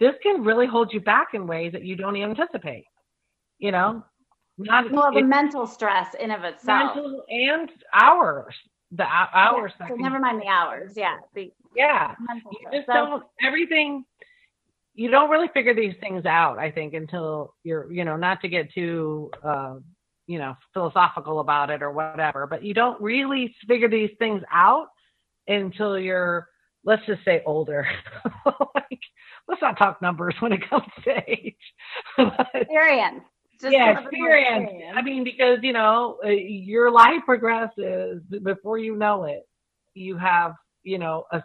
this 0.00 0.14
can 0.22 0.42
really 0.42 0.66
hold 0.66 0.92
you 0.92 1.00
back 1.00 1.28
in 1.34 1.46
ways 1.46 1.72
that 1.72 1.84
you 1.84 1.96
don't 1.96 2.16
even 2.16 2.30
anticipate. 2.30 2.84
You 3.58 3.72
know, 3.72 4.04
not 4.58 4.90
well, 4.90 5.12
the 5.12 5.22
mental 5.22 5.66
stress 5.66 6.14
in 6.14 6.30
of 6.30 6.44
itself, 6.44 6.94
mental 6.94 7.24
and 7.28 7.70
hours. 7.92 8.54
The 8.92 9.04
hours. 9.04 9.72
Yeah, 9.80 9.88
so 9.88 9.94
never 9.96 10.18
mind 10.18 10.40
the 10.40 10.46
hours. 10.46 10.92
Yeah. 10.96 11.16
The, 11.34 11.52
yeah. 11.74 12.14
You 12.20 12.68
just 12.72 12.86
so, 12.86 12.92
don't 12.92 13.24
everything. 13.42 14.04
You 14.94 15.10
don't 15.10 15.28
really 15.28 15.48
figure 15.52 15.74
these 15.74 15.94
things 16.00 16.24
out. 16.24 16.58
I 16.58 16.70
think 16.70 16.94
until 16.94 17.54
you're, 17.64 17.92
you 17.92 18.04
know, 18.04 18.16
not 18.16 18.40
to 18.42 18.48
get 18.48 18.72
too, 18.72 19.30
uh, 19.44 19.76
you 20.26 20.38
know, 20.38 20.54
philosophical 20.72 21.40
about 21.40 21.70
it 21.70 21.82
or 21.82 21.90
whatever, 21.90 22.46
but 22.46 22.62
you 22.62 22.74
don't 22.74 23.00
really 23.00 23.54
figure 23.68 23.88
these 23.88 24.10
things 24.18 24.42
out 24.52 24.88
until 25.48 25.98
you're, 25.98 26.48
let's 26.84 27.04
just 27.06 27.24
say, 27.24 27.42
older. 27.44 27.86
like, 28.74 29.00
let's 29.48 29.60
not 29.60 29.76
talk 29.76 30.00
numbers 30.00 30.34
when 30.40 30.52
it 30.52 30.68
comes 30.68 30.86
to 31.04 31.22
age. 31.28 31.56
experience. 32.54 33.22
Just 33.60 33.72
yeah, 33.72 33.98
experience. 33.98 34.70
I 34.94 35.02
mean, 35.02 35.24
because 35.24 35.58
you 35.62 35.72
know, 35.72 36.18
uh, 36.24 36.28
your 36.28 36.90
life 36.90 37.22
progresses 37.24 38.22
before 38.42 38.78
you 38.78 38.96
know 38.96 39.24
it. 39.24 39.48
You 39.94 40.18
have, 40.18 40.52
you 40.82 40.98
know, 40.98 41.24
a, 41.32 41.42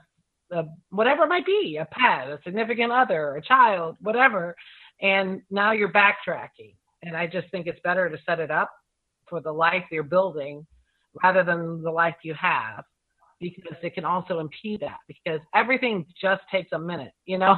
a 0.51 0.65
whatever 0.89 1.23
it 1.23 1.29
might 1.29 1.45
be, 1.45 1.77
a 1.77 1.85
pet, 1.85 2.27
a 2.27 2.39
significant 2.43 2.91
other, 2.91 3.35
a 3.37 3.41
child, 3.41 3.95
whatever, 4.01 4.55
and 5.01 5.41
now 5.49 5.71
you're 5.71 5.91
backtracking. 5.91 6.75
And 7.03 7.15
I 7.15 7.27
just 7.27 7.49
think 7.49 7.67
it's 7.67 7.79
better 7.83 8.09
to 8.09 8.17
set 8.25 8.39
it 8.39 8.51
up 8.51 8.69
for 9.27 9.39
the 9.41 9.51
life 9.51 9.85
you're 9.89 10.03
building 10.03 10.65
rather 11.23 11.43
than 11.43 11.81
the 11.81 11.91
life 11.91 12.15
you 12.23 12.33
have 12.33 12.83
because 13.39 13.75
it 13.81 13.95
can 13.95 14.05
also 14.05 14.39
impede 14.39 14.81
that 14.81 14.99
because 15.07 15.39
everything 15.55 16.05
just 16.21 16.41
takes 16.51 16.71
a 16.73 16.79
minute, 16.79 17.13
you 17.25 17.37
know? 17.37 17.57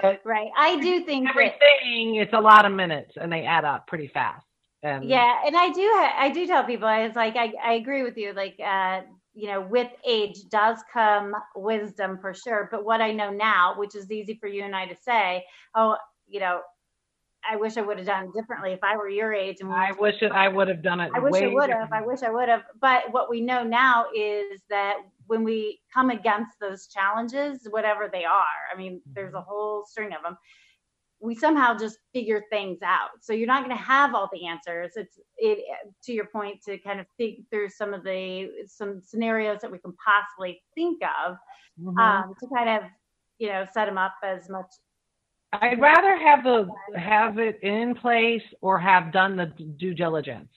But 0.00 0.20
right. 0.24 0.50
I 0.56 0.80
do 0.80 1.04
think 1.04 1.28
everything 1.28 2.14
that, 2.14 2.22
it's 2.22 2.32
a 2.32 2.40
lot 2.40 2.64
of 2.64 2.72
minutes 2.72 3.14
and 3.20 3.32
they 3.32 3.44
add 3.44 3.64
up 3.64 3.86
pretty 3.86 4.08
fast. 4.08 4.46
And 4.82 5.04
yeah, 5.04 5.42
and 5.46 5.56
I 5.56 5.70
do 5.70 5.82
I 5.82 6.30
do 6.30 6.46
tell 6.46 6.64
people 6.64 6.88
it's 6.88 7.16
like 7.16 7.36
I, 7.36 7.52
I 7.62 7.74
agree 7.74 8.02
with 8.02 8.16
you 8.16 8.32
like 8.32 8.58
uh 8.64 9.02
you 9.34 9.46
know 9.48 9.60
with 9.60 9.88
age 10.06 10.48
does 10.48 10.78
come 10.92 11.34
wisdom 11.54 12.18
for 12.20 12.34
sure 12.34 12.68
but 12.70 12.84
what 12.84 13.00
I 13.00 13.12
know 13.12 13.30
now 13.30 13.74
which 13.78 13.94
is 13.94 14.10
easy 14.10 14.34
for 14.40 14.48
you 14.48 14.64
and 14.64 14.74
I 14.74 14.86
to 14.86 14.96
say 14.96 15.44
oh 15.74 15.96
you 16.26 16.40
know 16.40 16.62
I 17.48 17.56
wish 17.56 17.76
I 17.76 17.82
would 17.82 17.98
have 17.98 18.06
done 18.06 18.30
differently 18.34 18.72
if 18.72 18.80
I 18.82 18.96
were 18.96 19.08
your 19.08 19.32
age. 19.32 19.58
And 19.60 19.72
I 19.72 19.92
wish 19.92 20.22
it, 20.22 20.32
I 20.32 20.48
would 20.48 20.68
have 20.68 20.82
done 20.82 21.00
it. 21.00 21.10
I 21.14 21.18
wish 21.18 21.42
I 21.42 21.46
would 21.48 21.70
have. 21.70 21.92
I 21.92 22.02
wish 22.02 22.22
I 22.22 22.30
would 22.30 22.48
have. 22.48 22.62
But 22.80 23.04
what 23.10 23.30
we 23.30 23.40
know 23.40 23.62
now 23.62 24.06
is 24.14 24.60
that 24.68 24.98
when 25.26 25.44
we 25.44 25.80
come 25.92 26.10
against 26.10 26.58
those 26.60 26.86
challenges, 26.86 27.66
whatever 27.70 28.08
they 28.12 28.24
are, 28.24 28.44
I 28.72 28.76
mean, 28.76 29.00
there's 29.14 29.34
a 29.34 29.38
mm-hmm. 29.38 29.48
whole 29.48 29.84
string 29.86 30.12
of 30.12 30.22
them. 30.22 30.36
We 31.22 31.34
somehow 31.34 31.76
just 31.76 31.98
figure 32.14 32.42
things 32.50 32.78
out. 32.82 33.10
So 33.20 33.34
you're 33.34 33.46
not 33.46 33.64
going 33.64 33.76
to 33.76 33.82
have 33.82 34.14
all 34.14 34.28
the 34.32 34.46
answers. 34.46 34.92
It's 34.96 35.18
it 35.36 35.64
to 36.04 36.12
your 36.12 36.26
point 36.26 36.62
to 36.64 36.78
kind 36.78 36.98
of 36.98 37.06
think 37.18 37.48
through 37.50 37.68
some 37.68 37.92
of 37.92 38.02
the 38.04 38.48
some 38.66 39.02
scenarios 39.04 39.60
that 39.60 39.70
we 39.70 39.78
can 39.78 39.92
possibly 40.04 40.62
think 40.74 41.02
of 41.26 41.36
mm-hmm. 41.78 41.98
um, 41.98 42.34
to 42.40 42.46
kind 42.54 42.70
of 42.70 42.90
you 43.38 43.48
know 43.48 43.66
set 43.70 43.84
them 43.84 43.98
up 43.98 44.14
as 44.24 44.48
much 44.48 44.66
I'd 45.52 45.80
rather 45.80 46.16
have 46.16 46.44
the 46.44 46.68
have 46.96 47.38
it 47.38 47.58
in 47.62 47.94
place 47.94 48.42
or 48.60 48.78
have 48.78 49.12
done 49.12 49.36
the 49.36 49.46
due 49.46 49.94
diligence. 49.94 50.48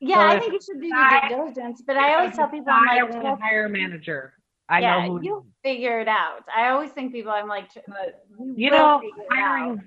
Yeah, 0.00 0.16
so 0.16 0.36
I 0.36 0.38
think 0.38 0.52
you 0.52 0.60
should 0.60 0.82
do 0.82 0.88
the 0.88 1.20
due 1.28 1.36
diligence, 1.36 1.82
but 1.86 1.96
I 1.96 2.14
always 2.14 2.36
tell 2.36 2.48
people 2.48 2.70
I'm 2.70 2.84
like, 2.84 3.24
I 3.24 3.36
hire 3.40 3.66
a 3.66 3.68
manager. 3.70 4.34
I 4.68 4.80
yeah, 4.80 5.06
know 5.06 5.18
who 5.18 5.22
you 5.22 5.46
figure 5.62 6.00
it 6.00 6.08
out. 6.08 6.44
I 6.54 6.68
always 6.68 6.90
think 6.90 7.12
people, 7.12 7.32
I'm 7.32 7.48
like, 7.48 7.68
you, 7.74 8.54
you 8.56 8.70
know, 8.70 9.00
hiring, 9.30 9.82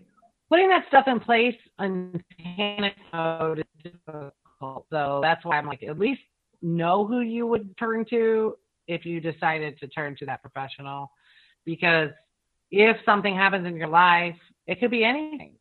putting 0.50 0.70
that 0.70 0.86
stuff 0.88 1.08
in 1.08 1.20
place 1.20 1.56
on 1.80 2.24
panic 2.40 2.96
mode 3.12 3.60
is 3.60 3.66
difficult. 3.84 4.86
So 4.92 5.20
that's 5.22 5.44
why 5.46 5.58
I'm 5.58 5.68
like, 5.68 5.84
at 5.84 6.00
least 6.00 6.22
know 6.62 7.06
who 7.06 7.22
you 7.22 7.46
would 7.48 7.78
turn 7.78 8.06
to 8.12 8.56
if 8.88 9.06
you 9.06 9.20
decided 9.20 9.80
to 9.80 9.88
turn 9.88 10.16
to 10.18 10.26
that 10.26 10.42
professional, 10.42 11.12
because 11.66 12.10
if 12.72 12.98
something 13.06 13.36
happens 13.36 13.66
in 13.66 13.76
your 13.76 13.88
life, 13.88 14.36
it 14.66 14.80
could 14.80 14.92
be 14.92 15.04
anything. 15.04 15.56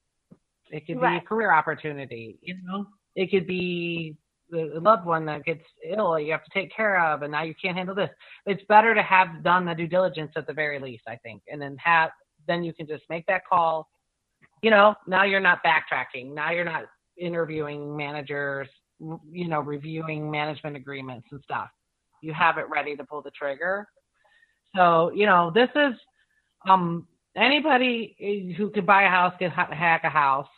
It 0.71 0.87
could 0.87 1.01
right. 1.01 1.21
be 1.21 1.25
a 1.25 1.29
career 1.29 1.53
opportunity, 1.53 2.39
you 2.43 2.57
know. 2.65 2.87
It 3.15 3.31
could 3.31 3.47
be 3.47 4.17
the 4.51 4.81
loved 4.81 5.07
one 5.07 5.27
that 5.27 5.45
gets 5.45 5.63
ill 5.85 6.19
you 6.21 6.31
have 6.31 6.45
to 6.45 6.51
take 6.55 6.75
care 6.75 7.05
of 7.05 7.23
and 7.23 7.33
now 7.33 7.43
you 7.43 7.55
can't 7.61 7.77
handle 7.77 7.95
this. 7.95 8.11
It's 8.47 8.63
better 8.69 8.95
to 8.95 9.03
have 9.03 9.43
done 9.43 9.65
the 9.65 9.75
due 9.75 9.89
diligence 9.89 10.33
at 10.37 10.47
the 10.47 10.53
very 10.53 10.79
least, 10.79 11.05
I 11.09 11.17
think. 11.17 11.43
And 11.49 11.61
then 11.61 11.77
have 11.83 12.11
then 12.47 12.63
you 12.63 12.73
can 12.73 12.87
just 12.87 13.03
make 13.11 13.27
that 13.27 13.43
call. 13.47 13.89
You 14.63 14.71
know, 14.71 14.95
now 15.07 15.25
you're 15.25 15.41
not 15.41 15.61
backtracking. 15.65 16.33
Now 16.33 16.53
you're 16.53 16.65
not 16.65 16.85
interviewing 17.19 17.97
managers, 17.97 18.69
you 19.01 19.49
know, 19.49 19.61
reviewing 19.61 20.31
management 20.31 20.77
agreements 20.77 21.27
and 21.33 21.41
stuff. 21.43 21.69
You 22.23 22.33
have 22.33 22.59
it 22.59 22.69
ready 22.69 22.97
to 22.97 23.05
pull 23.05 23.23
the 23.23 23.31
trigger. 23.31 23.87
So, 24.75 25.11
you 25.15 25.27
know, 25.27 25.51
this 25.55 25.69
is 25.75 25.95
um, 26.69 27.07
anybody 27.37 28.55
who 28.57 28.71
could 28.71 28.87
buy 28.87 29.05
a 29.05 29.09
house 29.09 29.35
can 29.39 29.51
hack 29.51 30.03
a 30.05 30.09
house, 30.09 30.49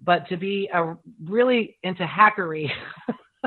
but 0.00 0.28
to 0.28 0.36
be 0.36 0.68
a 0.72 0.96
really 1.24 1.76
into 1.82 2.04
hackery, 2.04 2.70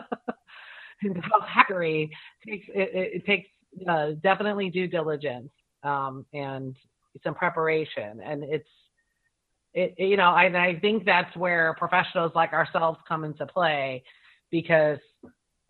into 1.02 1.22
hackery 1.22 2.10
takes 2.48 2.66
it, 2.70 2.89
it 3.16 3.26
takes 3.26 3.50
uh, 3.88 4.12
definitely 4.24 4.70
due 4.70 4.88
diligence 4.88 5.50
um, 5.84 6.26
and 6.34 6.76
some 7.24 7.36
preparation, 7.36 8.22
and 8.24 8.43
it's 8.43 8.70
it, 9.74 9.93
you 9.98 10.18
know 10.18 10.30
I, 10.30 10.46
I 10.46 10.80
think 10.80 11.06
that's 11.06 11.36
where 11.36 11.76
professionals 11.78 12.32
like 12.36 12.54
ourselves 12.54 13.00
come 13.08 13.24
into 13.24 13.46
play 13.46 14.04
because 14.52 15.00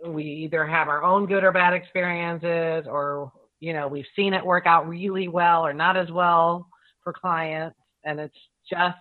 we 0.06 0.24
either 0.24 0.66
have 0.66 0.88
our 0.88 1.04
own 1.04 1.26
good 1.26 1.44
or 1.44 1.52
bad 1.52 1.74
experiences 1.74 2.88
or 2.88 3.32
you 3.66 3.74
know, 3.74 3.88
we've 3.88 4.06
seen 4.16 4.36
it 4.36 4.46
work 4.46 4.68
out 4.68 4.88
really 4.88 5.28
well 5.28 5.66
or 5.66 5.74
not 5.74 5.98
as 5.98 6.12
well 6.12 6.68
for 7.04 7.12
clients. 7.12 7.76
And 8.04 8.20
it's 8.20 8.38
just 8.70 8.96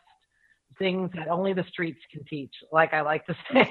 things 0.79 1.11
that 1.15 1.29
only 1.29 1.53
the 1.53 1.67
streets 1.69 2.01
can 2.11 2.25
teach, 2.25 2.55
like 2.73 2.95
I 2.95 3.03
like 3.03 3.27
to 3.27 3.37
say, 3.53 3.71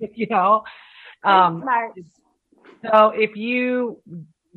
you 0.14 0.28
know. 0.30 0.62
Um, 1.24 1.64
so 2.82 3.08
if 3.16 3.34
you 3.34 4.00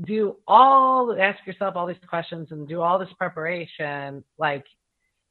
do 0.05 0.35
all, 0.47 1.17
ask 1.19 1.39
yourself 1.47 1.75
all 1.75 1.87
these 1.87 1.97
questions 2.07 2.49
and 2.51 2.67
do 2.67 2.81
all 2.81 2.99
this 2.99 3.09
preparation, 3.17 4.23
like 4.37 4.65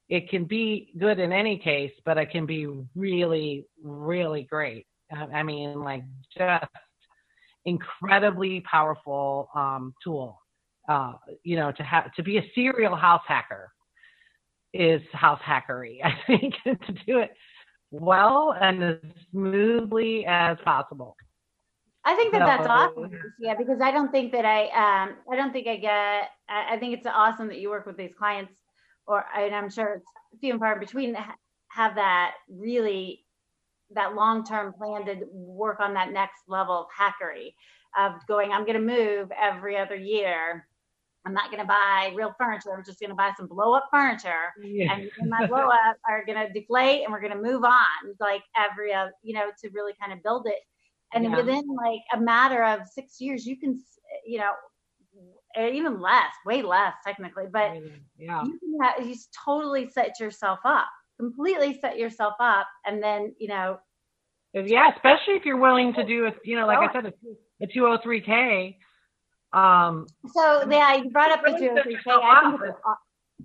it 0.09 0.29
can 0.29 0.47
be 0.47 0.91
good 0.99 1.21
in 1.21 1.33
any 1.33 1.59
case, 1.59 1.93
but 2.05 2.19
it 2.19 2.33
can 2.33 2.45
be 2.45 2.67
really, 2.97 3.67
really 3.81 4.43
great. 4.43 4.89
I 5.13 5.45
mean, 5.45 5.79
like 5.79 6.03
just 6.37 6.67
incredibly 7.69 8.61
powerful 8.61 9.49
um, 9.55 9.95
tool. 10.03 10.41
Uh, 10.89 11.13
you 11.45 11.57
know, 11.57 11.71
to 11.71 11.83
have 11.83 12.13
to 12.15 12.23
be 12.23 12.39
a 12.39 12.51
serial 12.55 12.97
house 12.97 13.23
hacker 13.29 13.71
is 14.73 15.03
house 15.13 15.41
hackery. 15.47 15.99
I 16.05 16.15
think 16.27 16.55
to 16.65 16.93
do 17.07 17.19
it 17.19 17.31
well 17.91 18.55
and 18.61 18.83
as 18.83 18.97
smoothly 19.31 20.25
as 20.27 20.57
possible. 20.65 21.17
I 22.05 22.15
think 22.15 22.33
that 22.33 22.41
so, 22.41 22.47
that's 22.47 22.67
awesome. 22.67 23.11
Yeah, 23.39 23.55
because 23.55 23.81
I 23.83 23.91
don't 23.91 24.11
think 24.11 24.33
that 24.33 24.47
I, 24.47 24.63
um, 24.69 25.17
I 25.31 25.37
don't 25.37 25.53
think 25.53 25.67
I 25.67 25.77
get. 25.77 26.31
I, 26.49 26.75
I 26.75 26.79
think 26.79 26.97
it's 26.97 27.07
awesome 27.07 27.49
that 27.49 27.59
you 27.59 27.69
work 27.69 27.85
with 27.85 27.99
these 27.99 28.13
clients, 28.19 28.55
or 29.07 29.27
and 29.37 29.55
I'm 29.55 29.69
sure 29.69 29.95
it's 29.97 30.07
few 30.41 30.53
and 30.53 30.61
far 30.61 30.73
in 30.75 30.81
between 30.81 31.17
have 31.69 31.95
that 31.97 32.35
really 32.49 33.25
that 33.95 34.15
long 34.15 34.45
term 34.45 34.73
plan 34.73 35.07
to 35.07 35.27
work 35.33 35.81
on 35.81 35.95
that 35.95 36.13
next 36.13 36.43
level 36.49 36.81
of 36.81 36.87
hackery 36.97 37.55
of 37.97 38.13
going, 38.27 38.53
I'm 38.53 38.65
going 38.65 38.79
to 38.79 38.85
move 38.85 39.31
every 39.41 39.77
other 39.77 39.97
year. 39.97 40.67
I'm 41.27 41.35
not 41.35 41.51
going 41.51 41.61
to 41.61 41.67
buy 41.67 42.13
real 42.17 42.35
furniture. 42.39 42.73
I'm 42.75 42.85
just 42.85 43.01
going 43.01 43.11
to 43.11 43.17
buy 43.17 43.33
some 43.37 43.49
blow 43.49 43.75
up 43.75 43.89
furniture. 43.91 44.53
Yeah. 44.63 44.95
And 44.95 45.29
my 45.29 45.47
blow 45.47 45.69
up 45.69 45.97
are 46.09 46.25
going 46.25 46.39
to 46.39 46.53
deflate 46.53 47.03
and 47.03 47.13
we're 47.13 47.21
going 47.21 47.33
to 47.33 47.43
move 47.43 47.65
on 47.65 48.15
like 48.21 48.43
every, 48.57 48.93
uh, 48.93 49.09
you 49.23 49.35
know, 49.35 49.51
to 49.63 49.71
really 49.71 49.93
kind 50.01 50.13
of 50.13 50.23
build 50.23 50.47
it. 50.47 50.61
And 51.13 51.25
yeah. 51.25 51.37
within 51.37 51.65
like 51.77 52.01
a 52.15 52.21
matter 52.21 52.63
of 52.63 52.81
six 52.87 53.21
years, 53.21 53.47
you 53.47 53.59
can, 53.59 53.81
you 54.27 54.39
know, 54.39 54.53
even 55.59 56.01
less, 56.01 56.33
way 56.47 56.63
less 56.63 56.95
technically, 57.05 57.47
but 57.51 57.73
yeah. 58.19 58.45
you 58.45 58.59
can 58.59 58.79
have, 58.83 59.07
you 59.07 59.17
totally 59.45 59.91
set 59.91 60.21
yourself 60.21 60.61
up 60.65 60.89
completely 61.19 61.79
set 61.81 61.99
yourself 61.99 62.35
up 62.41 62.67
and 62.87 63.03
then 63.03 63.35
you 63.39 63.49
know 63.49 63.79
yeah 64.55 64.91
especially 64.95 65.35
if 65.35 65.45
you're 65.45 65.59
willing 65.59 65.93
to 65.93 66.05
do 66.05 66.27
it 66.27 66.35
you 66.45 66.57
know 66.57 66.67
like 66.67 66.79
i 66.79 66.93
said 66.93 67.07
a, 67.07 67.13
a 67.63 67.67
203k 67.67 68.77
um 69.53 70.07
so 70.33 70.69
yeah 70.71 70.95
you 70.95 71.11
brought 71.11 71.33
up 71.33 71.43
the 71.45 71.51
203k 71.51 72.07
i 72.07 72.51
think 72.51 72.61
it's, 72.65 72.79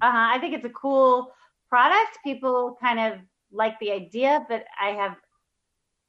Uh, 0.01 0.31
I 0.33 0.39
think 0.39 0.55
it's 0.55 0.65
a 0.65 0.69
cool 0.69 1.31
product. 1.69 2.19
People 2.23 2.77
kind 2.81 2.99
of 2.99 3.19
like 3.51 3.79
the 3.79 3.91
idea, 3.91 4.45
but 4.49 4.63
I 4.79 4.89
have 4.89 5.15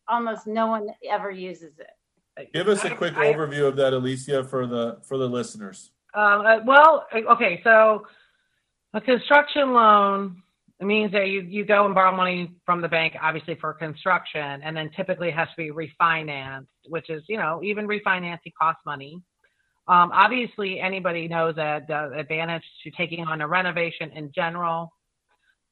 almost 0.08 0.46
no 0.46 0.66
one 0.66 0.88
ever 1.08 1.30
uses 1.30 1.72
it. 1.78 2.52
Give 2.52 2.68
us 2.68 2.84
a 2.84 2.90
quick 2.90 3.16
I, 3.16 3.32
overview 3.32 3.66
of 3.66 3.76
that, 3.76 3.92
Alicia, 3.92 4.44
for 4.44 4.66
the 4.66 4.98
for 5.02 5.18
the 5.18 5.28
listeners. 5.28 5.90
Um, 6.14 6.44
uh, 6.44 6.58
well, 6.64 7.06
okay, 7.14 7.60
so 7.62 8.06
a 8.92 9.00
construction 9.00 9.72
loan 9.72 10.42
means 10.80 11.12
that 11.12 11.28
you, 11.28 11.42
you 11.42 11.64
go 11.64 11.86
and 11.86 11.94
borrow 11.94 12.14
money 12.14 12.52
from 12.66 12.80
the 12.80 12.88
bank, 12.88 13.14
obviously 13.22 13.56
for 13.60 13.72
construction, 13.72 14.60
and 14.62 14.76
then 14.76 14.90
typically 14.96 15.30
has 15.30 15.48
to 15.48 15.56
be 15.56 15.70
refinanced, 15.70 16.66
which 16.88 17.10
is, 17.10 17.22
you 17.28 17.36
know, 17.36 17.60
even 17.62 17.86
refinancing 17.86 18.52
costs 18.60 18.82
money. 18.84 19.22
Um, 19.86 20.10
obviously, 20.12 20.80
anybody 20.80 21.28
knows 21.28 21.54
that 21.56 21.86
the 21.86 22.10
advantage 22.18 22.64
to 22.82 22.90
taking 22.90 23.24
on 23.24 23.40
a 23.40 23.46
renovation 23.46 24.10
in 24.12 24.32
general 24.34 24.90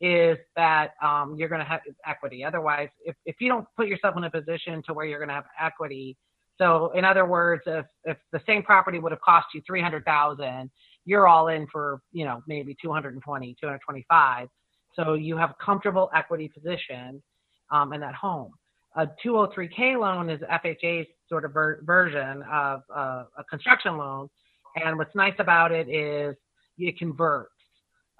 is 0.00 0.36
that 0.56 0.94
um, 1.02 1.36
you're 1.38 1.48
going 1.48 1.60
to 1.60 1.66
have 1.66 1.80
equity. 2.06 2.44
Otherwise, 2.44 2.88
if, 3.04 3.16
if 3.24 3.36
you 3.40 3.48
don't 3.48 3.66
put 3.76 3.88
yourself 3.88 4.16
in 4.16 4.24
a 4.24 4.30
position 4.30 4.82
to 4.86 4.92
where 4.92 5.06
you're 5.06 5.18
going 5.18 5.28
to 5.28 5.34
have 5.34 5.46
equity, 5.60 6.16
so 6.58 6.92
in 6.94 7.04
other 7.04 7.24
words, 7.24 7.62
if 7.66 7.86
if 8.04 8.18
the 8.30 8.40
same 8.46 8.62
property 8.62 8.98
would 8.98 9.12
have 9.12 9.20
cost 9.22 9.46
you 9.54 9.62
300,000, 9.66 10.70
you're 11.04 11.26
all 11.26 11.48
in 11.48 11.66
for, 11.72 12.00
you 12.12 12.24
know, 12.24 12.42
maybe 12.46 12.76
220, 12.80 13.56
225. 13.60 14.48
So 14.94 15.14
you 15.14 15.36
have 15.36 15.50
a 15.50 15.64
comfortable 15.64 16.10
equity 16.14 16.48
position 16.48 17.22
um, 17.70 17.92
in 17.92 18.00
that 18.00 18.14
home. 18.14 18.52
A 18.96 19.08
203k 19.24 19.98
loan 19.98 20.28
is 20.28 20.40
FHA's 20.42 21.06
sort 21.28 21.44
of 21.44 21.52
ver- 21.52 21.80
version 21.82 22.42
of 22.50 22.82
uh, 22.94 23.24
a 23.38 23.44
construction 23.48 23.96
loan, 23.96 24.28
and 24.76 24.98
what's 24.98 25.14
nice 25.14 25.34
about 25.38 25.72
it 25.72 25.88
is 25.88 26.36
it 26.78 26.98
converts 26.98 27.52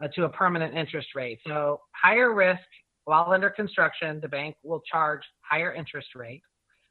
uh, 0.02 0.08
to 0.14 0.24
a 0.24 0.28
permanent 0.28 0.74
interest 0.74 1.08
rate. 1.14 1.38
So 1.46 1.80
higher 1.92 2.34
risk 2.34 2.62
while 3.04 3.32
under 3.32 3.50
construction, 3.50 4.20
the 4.20 4.28
bank 4.28 4.56
will 4.62 4.80
charge 4.80 5.22
higher 5.40 5.72
interest 5.72 6.08
rate, 6.14 6.42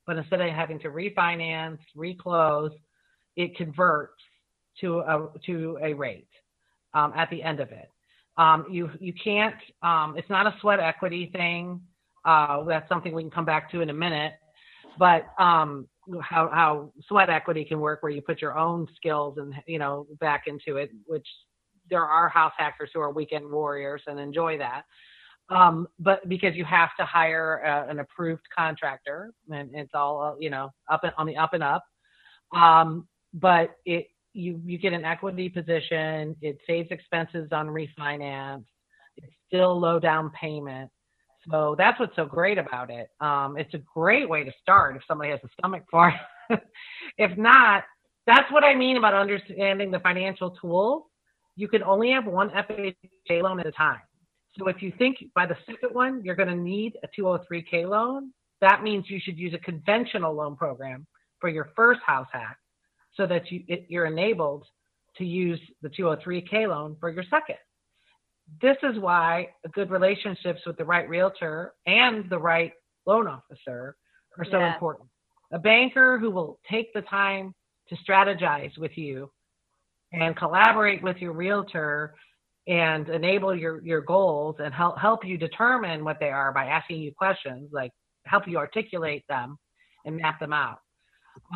but 0.06 0.18
instead 0.18 0.42
of 0.42 0.50
having 0.50 0.80
to 0.80 0.90
refinance, 0.90 1.80
reclose, 1.96 2.72
it 3.36 3.56
converts 3.56 4.22
to 4.82 5.00
a 5.00 5.30
to 5.46 5.78
a 5.82 5.94
rate 5.94 6.28
um, 6.94 7.14
at 7.16 7.30
the 7.30 7.42
end 7.42 7.60
of 7.60 7.72
it. 7.72 7.91
Um, 8.38 8.66
you 8.70 8.90
you 9.00 9.14
can't. 9.14 9.56
Um, 9.82 10.16
it's 10.18 10.30
not 10.30 10.48
a 10.48 10.56
sweat 10.62 10.80
equity 10.80 11.30
thing. 11.34 11.82
Uh, 12.24 12.64
that's 12.64 12.88
something 12.88 13.14
we 13.14 13.24
can 13.24 13.32
come 13.32 13.46
back 13.46 13.72
to 13.72 13.82
in 13.82 13.90
a 13.90 13.94
minute. 13.94 14.34
But 14.98 15.26
um, 15.40 15.88
how 16.22 16.50
how 16.52 16.92
sweat 17.08 17.30
equity 17.30 17.66
can 17.66 17.80
work, 17.80 18.04
where 18.04 18.12
you 18.12 18.22
put 18.22 18.42
your 18.42 18.58
own 18.58 18.88
skills 18.96 19.38
and 19.38 19.54
you 19.68 19.80
know 19.80 20.08
back 20.20 20.44
into 20.48 20.78
it, 20.78 20.92
which 21.06 21.28
there 21.90 22.06
are 22.06 22.30
house 22.30 22.54
hackers 22.58 22.90
who 22.94 23.02
are 23.02 23.12
weekend 23.12 23.50
warriors 23.50 24.02
and 24.08 24.20
enjoy 24.20 24.58
that. 24.58 24.84
Um, 25.50 25.88
but 26.00 26.28
because 26.30 26.56
you 26.56 26.64
have 26.64 26.90
to 26.98 27.06
hire 27.06 27.58
a, 27.66 27.90
an 27.90 28.00
approved 28.00 28.44
contractor, 28.56 29.34
and 29.52 29.70
it's 29.74 29.92
all 29.94 30.38
you 30.40 30.50
know 30.50 30.72
up 30.90 31.04
and, 31.04 31.14
on 31.18 31.28
the 31.28 31.38
up 31.38 31.54
and 31.54 31.64
up. 31.64 31.84
Um, 32.56 33.08
but 33.34 33.76
it 33.86 34.08
you 34.34 34.62
you 34.66 34.78
get 34.78 34.94
an 34.94 35.06
equity 35.06 35.50
position. 35.50 36.36
It 36.42 36.58
saves 36.68 36.90
expenses 36.92 37.50
on 37.52 37.68
refinance. 37.68 38.64
It's 39.18 39.34
still 39.48 39.80
low 39.80 40.00
down 40.00 40.32
payment. 40.32 40.90
So 41.50 41.76
that's 41.78 42.00
what's 42.00 42.16
so 42.16 42.26
great 42.26 42.58
about 42.58 42.92
it. 42.92 43.10
Um, 43.20 43.58
it's 43.58 43.74
a 43.74 43.80
great 43.94 44.30
way 44.30 44.44
to 44.44 44.52
start 44.62 44.96
if 44.96 45.02
somebody 45.08 45.32
has 45.32 45.40
a 45.44 45.50
stomach 45.58 45.84
for 45.90 46.14
it. 46.50 46.60
if 47.18 47.36
not, 47.38 47.84
that's 48.28 48.52
what 48.52 48.64
I 48.64 48.76
mean 48.76 48.98
about 48.98 49.16
understanding 49.16 49.90
the 49.90 50.00
financial 50.00 50.52
tools. 50.52 51.04
You 51.56 51.68
can 51.68 51.84
only 51.84 52.12
have 52.12 52.26
one 52.26 52.50
FHA 52.50 53.42
loan 53.42 53.60
at 53.60 53.66
a 53.66 53.72
time. 53.72 54.02
So 54.58 54.68
if 54.68 54.82
you 54.82 54.94
think 54.98 55.18
by 55.34 55.46
the 55.46 55.58
second 55.66 55.94
one 55.94 56.22
you're 56.24 56.36
going 56.36 56.50
to 56.50 56.56
need 56.56 56.94
a 57.04 57.08
203k 57.20 57.90
loan, 57.90 58.32
that 58.62 58.84
means 58.84 59.10
you 59.10 59.20
should 59.20 59.38
use 59.38 59.54
a 59.54 59.58
conventional 59.58 60.34
loan 60.34 60.56
program 60.56 61.08
for 61.40 61.50
your 61.50 61.72
first 61.76 62.02
house 62.06 62.28
hack 62.32 62.58
so 63.16 63.28
that 63.28 63.52
you, 63.52 63.64
it, 63.68 63.86
you're 63.90 64.06
enabled 64.06 64.66
to 65.18 65.26
use 65.26 65.60
the 65.82 65.90
203k 65.90 66.68
loan 66.68 66.96
for 67.00 67.10
your 67.10 67.24
second. 67.30 67.58
This 68.62 68.78
is 68.84 69.00
why 69.00 69.50
good 69.74 69.90
relationships 69.90 70.62
with 70.66 70.78
the 70.78 70.86
right 70.86 71.08
realtor 71.08 71.74
and 71.86 72.30
the 72.30 72.40
right 72.40 72.72
loan 73.06 73.28
officer 73.28 73.96
are 74.38 74.46
so 74.46 74.60
yeah. 74.60 74.74
important. 74.74 75.10
A 75.52 75.60
banker 75.60 76.18
who 76.18 76.32
will 76.32 76.60
take 76.70 76.94
the 76.94 77.02
time 77.04 77.54
to 77.90 77.96
strategize 78.08 78.78
with 78.78 78.98
you 78.98 79.30
and 80.14 80.36
collaborate 80.36 81.04
with 81.04 81.18
your 81.18 81.34
realtor 81.34 82.16
and 82.68 83.10
enable 83.10 83.56
your, 83.56 83.82
your 83.84 84.02
goals 84.02 84.56
and 84.60 84.74
help, 84.74 84.98
help 84.98 85.26
you 85.26 85.38
determine 85.38 86.04
what 86.04 86.18
they 86.20 86.30
are 86.30 86.52
by 86.54 86.66
asking 86.66 87.02
you 87.02 87.12
questions, 87.14 87.70
like 87.74 87.92
help 88.26 88.48
you 88.48 88.58
articulate 88.58 89.24
them 89.28 89.58
and 90.06 90.18
map 90.18 90.40
them 90.40 90.54
out. 90.54 90.80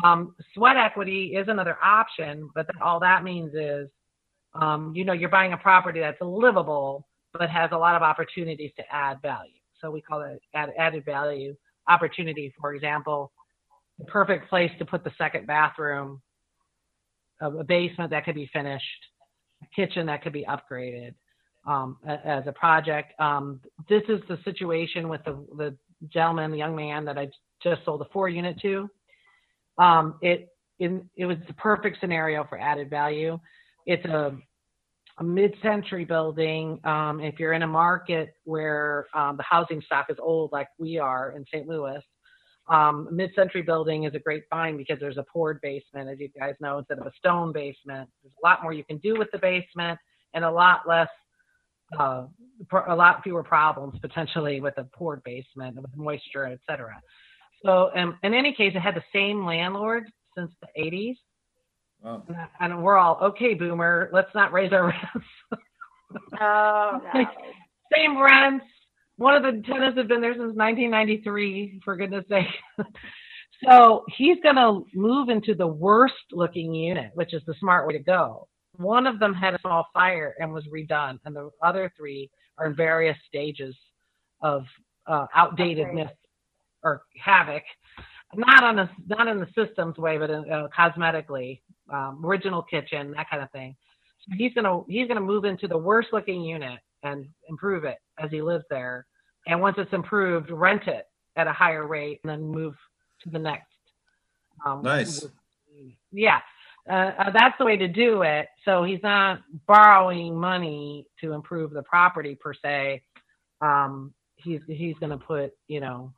Um, 0.04 0.34
sweat 0.54 0.76
equity 0.76 1.34
is 1.36 1.48
another 1.48 1.76
option, 1.82 2.50
but 2.54 2.66
all 2.80 3.00
that 3.00 3.24
means 3.24 3.54
is, 3.54 3.88
um, 4.54 4.92
you 4.94 5.04
know, 5.04 5.12
you're 5.12 5.28
buying 5.28 5.52
a 5.52 5.56
property 5.56 6.00
that's 6.00 6.20
livable, 6.20 7.06
but 7.32 7.50
has 7.50 7.70
a 7.72 7.76
lot 7.76 7.94
of 7.94 8.02
opportunities 8.02 8.72
to 8.76 8.82
add 8.90 9.20
value. 9.22 9.52
So 9.80 9.90
we 9.90 10.00
call 10.00 10.22
it 10.22 10.40
add, 10.54 10.70
added 10.78 11.04
value 11.04 11.54
opportunity. 11.88 12.52
For 12.60 12.74
example, 12.74 13.32
the 13.98 14.04
perfect 14.06 14.48
place 14.48 14.70
to 14.78 14.84
put 14.84 15.04
the 15.04 15.12
second 15.18 15.46
bathroom, 15.46 16.20
a 17.40 17.64
basement 17.64 18.10
that 18.10 18.24
could 18.24 18.34
be 18.34 18.48
finished, 18.52 18.84
a 19.62 19.66
kitchen 19.74 20.06
that 20.06 20.22
could 20.22 20.32
be 20.32 20.44
upgraded 20.44 21.14
um, 21.66 21.98
as 22.06 22.44
a 22.46 22.52
project. 22.52 23.18
Um, 23.20 23.60
this 23.88 24.02
is 24.08 24.20
the 24.28 24.38
situation 24.44 25.08
with 25.08 25.22
the, 25.24 25.32
the 25.56 25.76
gentleman, 26.12 26.50
the 26.50 26.58
young 26.58 26.76
man 26.76 27.04
that 27.04 27.18
I 27.18 27.28
just 27.62 27.84
sold 27.84 28.00
a 28.02 28.06
four 28.12 28.28
unit 28.28 28.58
to 28.62 28.88
um, 29.78 30.18
it 30.22 30.48
it 30.78 31.24
was 31.24 31.38
the 31.46 31.54
perfect 31.54 31.98
scenario 32.00 32.44
for 32.44 32.58
added 32.58 32.90
value. 32.90 33.38
It's 33.86 34.04
a, 34.04 34.36
a 35.18 35.24
mid-century 35.24 36.04
building. 36.04 36.80
Um, 36.84 37.20
if 37.20 37.38
you're 37.38 37.54
in 37.54 37.62
a 37.62 37.66
market 37.66 38.34
where 38.44 39.06
um, 39.14 39.36
the 39.36 39.42
housing 39.42 39.80
stock 39.80 40.06
is 40.10 40.18
old, 40.20 40.52
like 40.52 40.68
we 40.78 40.98
are 40.98 41.32
in 41.32 41.44
St. 41.46 41.66
Louis, 41.66 42.02
um, 42.68 43.08
mid-century 43.10 43.62
building 43.62 44.04
is 44.04 44.14
a 44.14 44.18
great 44.18 44.42
find 44.50 44.76
because 44.76 44.98
there's 45.00 45.18
a 45.18 45.24
poured 45.32 45.60
basement, 45.62 46.10
as 46.10 46.18
you 46.18 46.28
guys 46.38 46.54
know, 46.60 46.78
instead 46.78 46.98
of 46.98 47.06
a 47.06 47.12
stone 47.16 47.52
basement. 47.52 48.10
There's 48.22 48.34
a 48.42 48.46
lot 48.46 48.62
more 48.62 48.72
you 48.72 48.84
can 48.84 48.98
do 48.98 49.14
with 49.16 49.28
the 49.32 49.38
basement, 49.38 49.98
and 50.34 50.44
a 50.44 50.50
lot 50.50 50.80
less, 50.86 51.08
uh, 51.98 52.26
a 52.88 52.94
lot 52.94 53.22
fewer 53.22 53.44
problems 53.44 53.98
potentially 54.00 54.60
with 54.60 54.76
a 54.78 54.84
poured 54.92 55.22
basement 55.22 55.80
with 55.80 55.96
moisture, 55.96 56.46
et 56.46 56.58
cetera. 56.68 57.00
So 57.64 57.90
um, 57.96 58.18
in 58.22 58.34
any 58.34 58.54
case, 58.54 58.72
it 58.74 58.80
had 58.80 58.94
the 58.94 59.04
same 59.12 59.44
landlord 59.44 60.04
since 60.36 60.50
the 60.60 60.82
80s. 60.82 61.16
Wow. 62.02 62.22
And 62.60 62.82
we're 62.82 62.96
all, 62.96 63.18
okay, 63.22 63.54
boomer, 63.54 64.10
let's 64.12 64.34
not 64.34 64.52
raise 64.52 64.72
our 64.72 64.86
rents. 65.14 65.64
oh, 66.40 67.00
no. 67.14 67.24
Same 67.94 68.20
rents. 68.20 68.64
One 69.16 69.34
of 69.34 69.42
the 69.42 69.62
tenants 69.62 69.96
has 69.96 70.06
been 70.06 70.20
there 70.20 70.34
since 70.34 70.54
1993, 70.54 71.80
for 71.84 71.96
goodness 71.96 72.24
sake. 72.28 72.46
so 73.64 74.04
he's 74.16 74.36
going 74.42 74.56
to 74.56 74.82
move 74.94 75.30
into 75.30 75.54
the 75.54 75.66
worst 75.66 76.14
looking 76.32 76.74
unit, 76.74 77.12
which 77.14 77.32
is 77.32 77.42
the 77.46 77.54
smart 77.58 77.86
way 77.86 77.94
to 77.94 78.02
go. 78.02 78.46
One 78.76 79.06
of 79.06 79.18
them 79.18 79.32
had 79.32 79.54
a 79.54 79.60
small 79.60 79.86
fire 79.94 80.34
and 80.38 80.52
was 80.52 80.64
redone, 80.66 81.18
and 81.24 81.34
the 81.34 81.48
other 81.62 81.90
three 81.96 82.30
are 82.58 82.66
in 82.66 82.76
various 82.76 83.16
stages 83.26 83.74
of 84.42 84.64
uh, 85.06 85.26
outdatedness 85.34 86.10
or 86.86 87.02
havoc, 87.22 87.64
not 88.34 88.62
on 88.62 88.78
a 88.78 88.90
not 89.08 89.26
in 89.26 89.38
the 89.38 89.48
systems 89.54 89.96
way, 89.98 90.18
but 90.18 90.30
in, 90.30 90.50
uh, 90.50 90.68
cosmetically, 90.76 91.60
um, 91.92 92.22
original 92.24 92.62
kitchen, 92.62 93.12
that 93.12 93.28
kind 93.28 93.42
of 93.42 93.50
thing. 93.50 93.74
So 94.20 94.36
he's 94.36 94.54
gonna 94.54 94.82
he's 94.88 95.08
gonna 95.08 95.20
move 95.20 95.44
into 95.44 95.66
the 95.66 95.76
worst 95.76 96.08
looking 96.12 96.42
unit 96.42 96.78
and 97.02 97.26
improve 97.48 97.84
it 97.84 97.98
as 98.22 98.30
he 98.30 98.40
lives 98.40 98.64
there. 98.70 99.06
And 99.46 99.60
once 99.60 99.76
it's 99.78 99.92
improved, 99.92 100.50
rent 100.50 100.86
it 100.86 101.06
at 101.36 101.46
a 101.46 101.52
higher 101.52 101.86
rate 101.86 102.20
and 102.22 102.30
then 102.30 102.42
move 102.42 102.74
to 103.22 103.30
the 103.30 103.38
next. 103.38 103.66
Um, 104.64 104.82
nice. 104.82 105.26
Yeah. 106.12 106.40
Uh, 106.88 107.10
uh, 107.18 107.30
that's 107.32 107.58
the 107.58 107.64
way 107.64 107.76
to 107.76 107.88
do 107.88 108.22
it. 108.22 108.46
So 108.64 108.84
he's 108.84 109.02
not 109.02 109.40
borrowing 109.66 110.36
money 110.36 111.06
to 111.20 111.32
improve 111.32 111.72
the 111.72 111.82
property 111.82 112.36
per 112.36 112.54
se. 112.54 113.02
Um, 113.60 114.14
he's 114.36 114.60
he's 114.68 114.96
going 114.98 115.10
to 115.10 115.18
put 115.18 115.52
you 115.68 115.80
know 115.80 116.12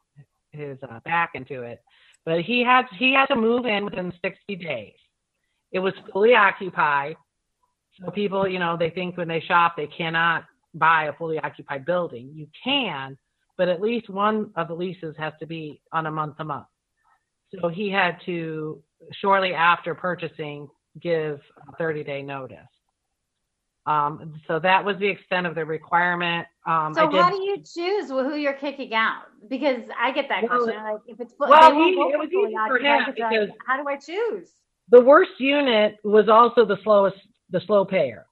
his 0.52 0.78
uh, 0.82 1.00
back 1.04 1.30
into 1.34 1.62
it. 1.62 1.82
But 2.24 2.42
he 2.42 2.62
had 2.64 2.86
he 2.98 3.14
had 3.14 3.26
to 3.26 3.36
move 3.36 3.66
in 3.66 3.84
within 3.84 4.12
60 4.22 4.56
days. 4.56 4.94
It 5.72 5.78
was 5.78 5.94
fully 6.12 6.34
occupied. 6.34 7.16
So 8.00 8.10
people, 8.10 8.46
you 8.46 8.58
know, 8.58 8.76
they 8.76 8.90
think 8.90 9.16
when 9.16 9.28
they 9.28 9.40
shop 9.40 9.74
they 9.76 9.86
cannot 9.86 10.44
buy 10.74 11.04
a 11.04 11.12
fully 11.14 11.38
occupied 11.38 11.84
building. 11.84 12.30
You 12.34 12.46
can, 12.62 13.16
but 13.56 13.68
at 13.68 13.80
least 13.80 14.08
one 14.08 14.50
of 14.56 14.68
the 14.68 14.74
leases 14.74 15.14
has 15.18 15.32
to 15.40 15.46
be 15.46 15.80
on 15.92 16.06
a 16.06 16.10
month 16.10 16.36
to 16.36 16.44
month. 16.44 16.66
So 17.54 17.68
he 17.68 17.90
had 17.90 18.18
to 18.26 18.82
shortly 19.20 19.54
after 19.54 19.94
purchasing 19.94 20.68
give 21.00 21.40
a 21.72 21.76
30 21.76 22.04
day 22.04 22.22
notice. 22.22 22.58
Um, 23.88 24.38
so 24.46 24.58
that 24.58 24.84
was 24.84 24.96
the 24.98 25.08
extent 25.08 25.46
of 25.46 25.54
the 25.54 25.64
requirement. 25.64 26.46
Um, 26.66 26.92
So 26.94 27.06
I 27.06 27.10
did, 27.10 27.20
how 27.22 27.30
do 27.30 27.42
you 27.42 27.56
choose 27.56 28.10
who 28.10 28.34
you're 28.34 28.52
kicking 28.52 28.92
out? 28.92 29.22
Because 29.48 29.80
I 29.98 30.12
get 30.12 30.28
that 30.28 30.42
Well, 30.42 30.64
question. 30.64 30.82
Like 30.82 31.00
if 31.06 31.20
it's 31.20 31.32
well, 31.38 31.72
he- 31.74 31.92
it 31.94 32.18
was 32.18 32.28
easy 32.28 32.54
for 32.66 32.76
him 32.78 33.04
but 33.06 33.16
they're 33.16 33.30
like, 33.30 33.46
because- 33.46 33.56
how 33.66 33.82
do 33.82 33.88
I 33.88 33.96
choose? 33.96 34.52
the 34.90 35.00
worst 35.00 35.32
unit 35.38 35.96
was 36.04 36.28
also 36.30 36.64
the 36.66 36.76
slowest, 36.82 37.16
the 37.50 37.60
slow 37.60 37.84
payer. 37.84 38.26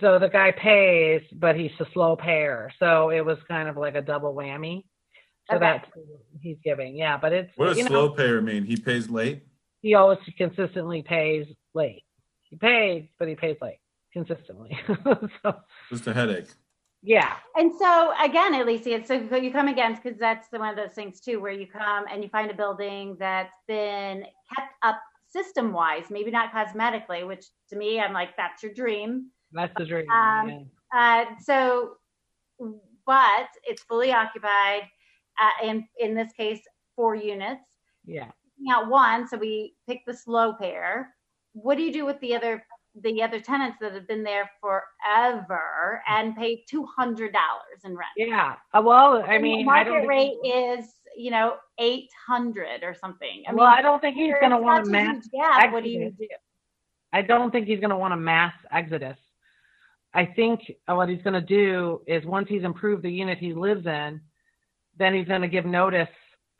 So 0.00 0.18
the 0.18 0.28
guy 0.28 0.52
pays, 0.52 1.22
but 1.32 1.56
he's 1.56 1.72
a 1.80 1.86
slow 1.92 2.14
payer. 2.16 2.70
So 2.78 3.10
it 3.10 3.24
was 3.24 3.38
kind 3.48 3.68
of 3.68 3.76
like 3.76 3.94
a 3.96 4.02
double 4.02 4.34
whammy. 4.34 4.84
So 5.50 5.56
Okay. 5.56 5.64
that's 5.66 5.88
what 5.96 6.04
he's 6.40 6.58
giving. 6.64 6.96
Yeah, 6.96 7.16
but 7.16 7.32
it's 7.32 7.50
What 7.56 7.66
does 7.68 7.78
you 7.78 7.84
know, 7.84 7.88
slow 7.90 8.10
payer 8.10 8.40
mean? 8.40 8.64
He 8.64 8.76
pays 8.76 9.08
late. 9.08 9.44
he 9.82 9.94
always 9.94 10.18
consistently 10.36 11.02
pays 11.02 11.46
late. 11.74 12.04
He 12.50 12.56
pays, 12.56 13.08
but 13.18 13.28
he 13.28 13.34
pays 13.36 13.56
late 13.60 13.78
consistently. 14.12 14.78
so 15.42 15.56
Just 15.90 16.06
a 16.06 16.12
headache. 16.14 16.48
yeah, 17.02 17.34
And 17.56 17.72
so 17.78 18.12
again, 18.22 18.54
Alicia, 18.54 19.04
so 19.06 19.14
you 19.36 19.52
come 19.52 19.68
against 19.68 20.02
because 20.02 20.18
that's 20.18 20.48
the, 20.48 20.58
one 20.58 20.70
of 20.70 20.76
those 20.76 20.94
things 20.94 21.20
too, 21.20 21.40
where 21.40 21.52
you 21.52 21.66
come 21.66 22.04
and 22.10 22.22
you 22.22 22.28
find 22.28 22.50
a 22.50 22.54
building 22.54 23.16
that's 23.18 23.54
been 23.66 24.24
kept 24.56 24.72
up 24.82 25.00
system 25.30 25.72
wise, 25.72 26.04
maybe 26.10 26.30
not 26.30 26.52
cosmetically, 26.52 27.26
which 27.26 27.44
to 27.70 27.76
me, 27.76 28.00
I'm 28.00 28.12
like, 28.12 28.36
that's 28.36 28.62
your 28.62 28.72
dream. 28.72 29.30
that's 29.52 29.72
the 29.76 29.84
dream. 29.84 30.08
Um, 30.10 30.48
yeah. 30.48 30.64
Uh, 30.94 31.24
so, 31.40 31.92
but 33.06 33.48
it's 33.64 33.82
fully 33.82 34.12
occupied, 34.12 34.82
uh, 35.40 35.66
and 35.66 35.84
in 35.98 36.14
this 36.14 36.32
case, 36.32 36.60
four 36.96 37.14
units. 37.14 37.62
yeah. 38.04 38.30
Out 38.72 38.88
one, 38.88 39.28
so 39.28 39.36
we 39.38 39.74
pick 39.88 40.00
the 40.04 40.12
slow 40.14 40.52
pair. 40.52 41.14
What 41.52 41.76
do 41.76 41.82
you 41.84 41.92
do 41.92 42.04
with 42.04 42.18
the 42.20 42.34
other 42.34 42.64
the 43.02 43.22
other 43.22 43.40
tenants 43.40 43.78
that 43.80 43.92
have 43.92 44.06
been 44.08 44.22
there 44.22 44.50
forever 44.60 46.02
and 46.08 46.36
pay 46.36 46.64
two 46.68 46.86
hundred 46.86 47.32
dollars 47.32 47.84
in 47.84 47.92
rent? 47.92 48.10
Yeah. 48.16 48.54
Uh, 48.72 48.82
well, 48.84 49.24
I 49.26 49.38
mean, 49.38 49.60
I 49.60 49.84
market 49.84 49.90
don't. 49.90 50.06
rate 50.06 50.36
is 50.44 50.86
you 51.16 51.30
know 51.30 51.56
eight 51.78 52.10
hundred 52.26 52.82
or 52.82 52.94
something. 52.94 53.44
I 53.48 53.54
well, 53.54 53.68
mean, 53.68 53.78
I 53.78 53.82
don't 53.82 54.00
think 54.00 54.16
he's 54.16 54.34
going 54.40 54.52
to 54.52 54.58
want 54.58 54.84
to 54.84 54.90
a 54.90 54.92
mass. 54.92 55.28
gap. 55.32 55.72
What 55.72 55.84
do 55.84 55.90
you 55.90 56.12
do? 56.18 56.26
I 57.12 57.22
don't 57.22 57.50
think 57.50 57.66
he's 57.66 57.80
going 57.80 57.90
to 57.90 57.96
want 57.96 58.14
a 58.14 58.18
mass 58.18 58.52
exodus. 58.70 59.16
I 60.14 60.26
think 60.26 60.60
what 60.86 61.08
he's 61.08 61.22
going 61.22 61.34
to 61.34 61.40
do 61.40 62.00
is 62.06 62.24
once 62.24 62.48
he's 62.48 62.64
improved 62.64 63.02
the 63.02 63.10
unit 63.10 63.38
he 63.38 63.52
lives 63.54 63.86
in, 63.86 64.20
then 64.98 65.14
he's 65.14 65.28
going 65.28 65.42
to 65.42 65.48
give 65.48 65.64
notice 65.64 66.08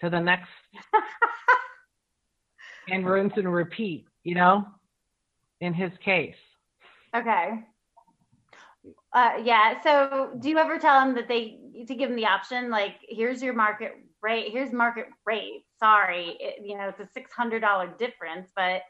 to 0.00 0.10
the 0.10 0.20
next 0.20 0.48
and 2.90 3.06
rinse 3.06 3.32
and 3.36 3.52
repeat. 3.52 4.06
You 4.24 4.34
know, 4.34 4.66
in 5.60 5.74
his 5.74 5.92
case. 6.04 6.36
Okay. 7.14 7.64
Uh, 9.12 9.32
yeah. 9.42 9.80
So, 9.82 10.30
do 10.38 10.48
you 10.48 10.58
ever 10.58 10.78
tell 10.78 11.00
them 11.04 11.14
that 11.16 11.28
they 11.28 11.58
to 11.86 11.94
give 11.94 12.08
them 12.10 12.16
the 12.16 12.26
option, 12.26 12.70
like, 12.70 12.96
here's 13.08 13.42
your 13.42 13.54
market 13.54 13.92
rate, 14.22 14.50
here's 14.52 14.72
market 14.72 15.06
rate. 15.24 15.64
Sorry, 15.80 16.36
it, 16.40 16.56
you 16.64 16.76
know, 16.76 16.88
it's 16.88 17.00
a 17.00 17.08
six 17.12 17.32
hundred 17.32 17.60
dollar 17.60 17.86
difference, 17.98 18.50
but 18.54 18.82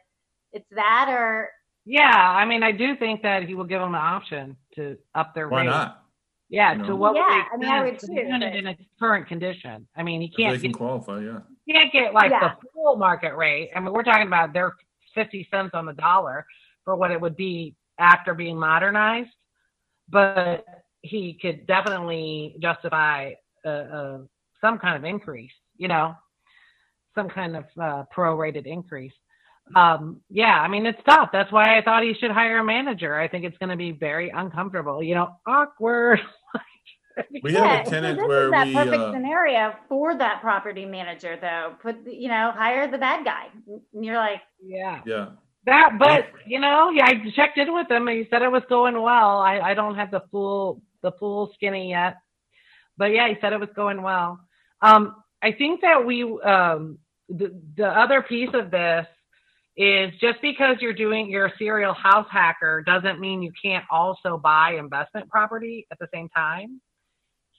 it's 0.52 0.68
that 0.72 1.08
or 1.10 1.50
Yeah, 1.84 2.10
I 2.16 2.44
mean, 2.44 2.62
I 2.62 2.72
do 2.72 2.96
think 2.96 3.22
that 3.22 3.44
he 3.44 3.54
will 3.54 3.64
give 3.64 3.80
them 3.80 3.92
the 3.92 3.98
option 3.98 4.56
to 4.74 4.96
up 5.14 5.34
their 5.34 5.48
Why 5.48 5.60
rate. 5.62 5.66
not? 5.66 6.04
Yeah, 6.50 6.72
You 6.72 6.82
to 6.84 6.88
know? 6.88 6.96
what 6.96 7.12
would 7.12 7.18
Yeah, 7.20 7.44
I 7.52 7.56
mean, 7.58 7.68
I 7.68 7.82
would 7.84 8.00
sense 8.00 8.10
too, 8.14 8.26
but- 8.30 8.42
in 8.42 8.66
its 8.66 8.82
current 8.98 9.28
condition. 9.28 9.86
I 9.94 10.02
mean, 10.02 10.22
he 10.22 10.28
If 10.28 10.36
they 10.36 10.42
can't 10.44 10.60
can 10.62 10.70
get, 10.72 10.78
qualify, 10.78 11.20
yeah. 11.20 11.40
he 11.66 11.72
can't 11.74 11.92
get 11.92 12.14
like 12.14 12.30
Yeah. 12.30 12.54
the 12.62 12.68
full 12.72 12.96
market 12.96 13.34
rate. 13.36 13.70
I 13.76 13.80
mean, 13.80 13.92
we're 13.92 14.02
talking 14.02 14.26
about 14.26 14.54
their 14.54 14.72
fifty 15.18 15.48
cents 15.50 15.70
on 15.74 15.84
the 15.86 15.92
dollar 15.94 16.46
for 16.84 16.94
what 16.96 17.10
it 17.10 17.20
would 17.20 17.36
be 17.36 17.74
after 17.98 18.34
being 18.34 18.58
modernized, 18.58 19.30
but 20.08 20.64
he 21.02 21.38
could 21.40 21.66
definitely 21.66 22.56
justify 22.60 23.32
uh, 23.64 23.68
uh, 23.68 24.18
some 24.60 24.78
kind 24.78 24.96
of 24.96 25.04
increase. 25.04 25.52
You 25.76 25.88
know, 25.88 26.14
some 27.14 27.28
kind 27.28 27.56
of 27.56 27.64
uh, 27.80 28.04
prorated 28.16 28.66
increase. 28.66 29.12
Um, 29.76 30.20
yeah, 30.30 30.60
I 30.60 30.68
mean, 30.68 30.86
it's 30.86 31.00
tough. 31.06 31.30
That's 31.32 31.52
why 31.52 31.76
I 31.76 31.82
thought 31.82 32.02
he 32.02 32.14
should 32.14 32.30
hire 32.30 32.58
a 32.58 32.64
manager. 32.64 33.16
I 33.16 33.28
think 33.28 33.44
it's 33.44 33.58
going 33.58 33.70
to 33.70 33.76
be 33.76 33.90
very 33.92 34.30
uncomfortable. 34.30 35.02
You 35.02 35.14
know, 35.16 35.36
awkward. 35.46 36.20
We 37.42 37.54
yeah. 37.54 37.78
have 37.78 37.86
a 37.86 37.90
tenant 37.90 38.18
so 38.18 38.22
this 38.22 38.28
where 38.28 38.44
is 38.46 38.50
that 38.50 38.66
we 38.66 38.74
perfect 38.74 39.02
uh, 39.02 39.12
scenario 39.12 39.74
for 39.88 40.16
that 40.18 40.40
property 40.40 40.84
manager, 40.84 41.38
though. 41.40 41.74
Put 41.80 41.96
you 42.06 42.28
know, 42.28 42.52
hire 42.54 42.90
the 42.90 42.98
bad 42.98 43.24
guy. 43.24 43.46
And 43.94 44.04
you're 44.04 44.16
like, 44.16 44.40
yeah. 44.62 45.00
yeah. 45.06 45.28
That, 45.66 45.98
but 45.98 46.28
you 46.46 46.60
know, 46.60 46.90
yeah, 46.90 47.06
I 47.06 47.30
checked 47.36 47.58
in 47.58 47.74
with 47.74 47.90
him. 47.90 48.08
and 48.08 48.18
He 48.18 48.26
said 48.30 48.42
it 48.42 48.50
was 48.50 48.62
going 48.68 49.00
well. 49.00 49.38
I, 49.38 49.60
I 49.60 49.74
don't 49.74 49.96
have 49.96 50.10
the 50.10 50.22
full 50.30 50.82
the 51.02 51.12
full 51.12 51.52
skinny 51.54 51.90
yet, 51.90 52.16
but 52.96 53.06
yeah, 53.06 53.28
he 53.28 53.34
said 53.40 53.52
it 53.52 53.60
was 53.60 53.68
going 53.76 54.02
well. 54.02 54.40
Um, 54.80 55.14
I 55.42 55.52
think 55.52 55.82
that 55.82 56.04
we 56.04 56.22
um, 56.22 56.98
the 57.28 57.60
the 57.76 57.86
other 57.86 58.22
piece 58.22 58.50
of 58.54 58.70
this 58.70 59.06
is 59.76 60.12
just 60.20 60.40
because 60.42 60.76
you're 60.80 60.92
doing 60.92 61.30
you're 61.30 61.46
a 61.46 61.56
serial 61.56 61.94
house 61.94 62.26
hacker 62.30 62.82
doesn't 62.82 63.20
mean 63.20 63.42
you 63.42 63.52
can't 63.62 63.84
also 63.90 64.36
buy 64.36 64.72
investment 64.72 65.28
property 65.28 65.86
at 65.92 65.98
the 65.98 66.08
same 66.12 66.28
time. 66.30 66.80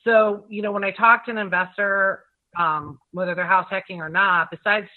So 0.06 0.46
you 0.50 0.62
know, 0.62 0.72
when 0.72 0.84
I 0.84 0.92
talk 0.92 1.26
to 1.26 1.32
an 1.32 1.38
investor, 1.38 2.24
um, 2.58 3.00
whether 3.12 3.36
they're 3.36 3.46
house 3.46 3.68
hacking 3.70 4.02
or 4.02 4.10
not, 4.10 4.50
besides 4.52 4.88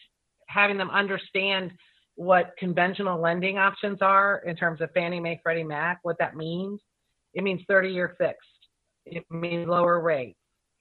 having 0.48 0.78
them 0.78 0.90
understand 0.90 1.72
what 2.14 2.52
conventional 2.58 3.20
lending 3.20 3.58
options 3.58 3.98
are 4.02 4.42
in 4.46 4.54
terms 4.54 4.80
of 4.80 4.90
Fannie 4.92 5.20
Mae, 5.20 5.40
Freddie 5.42 5.64
Mac, 5.64 5.98
what 6.02 6.18
that 6.18 6.36
means. 6.36 6.80
It 7.34 7.42
means 7.42 7.62
30 7.68 7.88
year 7.88 8.14
fixed. 8.18 8.48
It 9.06 9.24
means 9.30 9.68
lower 9.68 10.00
rate, 10.00 10.36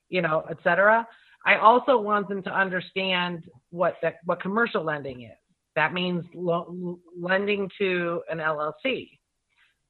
you 0.10 0.22
know, 0.22 0.44
et 0.50 0.58
cetera. 0.64 1.08
I 1.46 1.56
also 1.58 2.00
want 2.00 2.28
them 2.30 2.44
to 2.44 2.52
understand 2.52 3.46
what 3.72 3.96
that, 4.02 4.16
what 4.26 4.42
commercial 4.42 4.84
lending 4.84 5.24
is. 5.24 5.38
That 5.76 5.94
means 5.94 6.26
lo- 6.36 7.00
lending 7.18 7.70
to 7.80 8.22
an 8.30 8.40
LLC. 8.40 9.10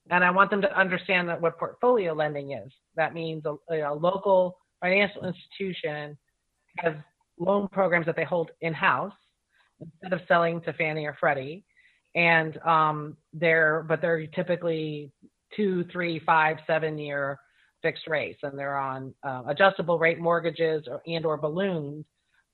And 0.10 0.24
I 0.24 0.32
want 0.32 0.50
them 0.50 0.62
to 0.62 0.80
understand 0.80 1.30
that 1.30 1.40
what 1.40 1.60
portfolio 1.60 2.14
lending 2.14 2.52
is. 2.52 2.72
That 2.96 3.14
means 3.14 3.44
a, 3.46 3.56
a 3.76 3.94
local 3.94 4.58
financial 4.82 5.26
institution 5.26 6.18
has 6.78 6.94
loan 7.40 7.68
programs 7.72 8.06
that 8.08 8.16
they 8.16 8.24
hold 8.24 8.52
in 8.62 8.74
house 8.74 9.14
instead 9.80 10.14
of 10.14 10.26
selling 10.28 10.62
to 10.62 10.74
Fannie 10.74 11.06
or 11.06 11.16
Freddie. 11.20 11.64
And 12.16 12.58
um, 12.66 13.18
they're, 13.34 13.86
but 13.88 14.02
they're 14.02 14.28
typically 14.28 15.12
two, 15.56 15.86
three, 15.92 16.20
five, 16.26 16.58
seven 16.68 16.98
year 16.98 17.40
fixed 17.82 18.08
rates, 18.08 18.40
and 18.44 18.58
they're 18.58 18.78
on 18.78 19.14
uh, 19.24 19.44
adjustable 19.48 19.98
rate 19.98 20.20
mortgages 20.20 20.84
or, 20.88 21.02
and 21.08 21.26
or 21.26 21.38
balloon 21.38 22.06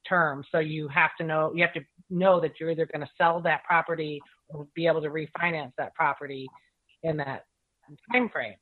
terms. 0.08 0.48
So 0.52 0.60
you 0.60 0.88
have 0.90 1.12
to 1.20 1.26
know, 1.26 1.52
you 1.54 1.64
have 1.64 1.74
to 1.74 1.82
know 2.10 2.40
that 2.40 2.60
you're 2.60 2.72
either 2.72 2.86
going 2.86 3.06
to 3.06 3.12
sell 3.18 3.42
that 3.42 3.64
property 3.66 4.22
or 4.50 4.68
be 4.74 4.88
able 4.88 5.02
to 5.02 5.10
refinance 5.10 5.72
that 5.78 5.94
property 5.96 6.48
in 7.04 7.18
that 7.18 7.46
time 8.12 8.30
frame. 8.30 8.56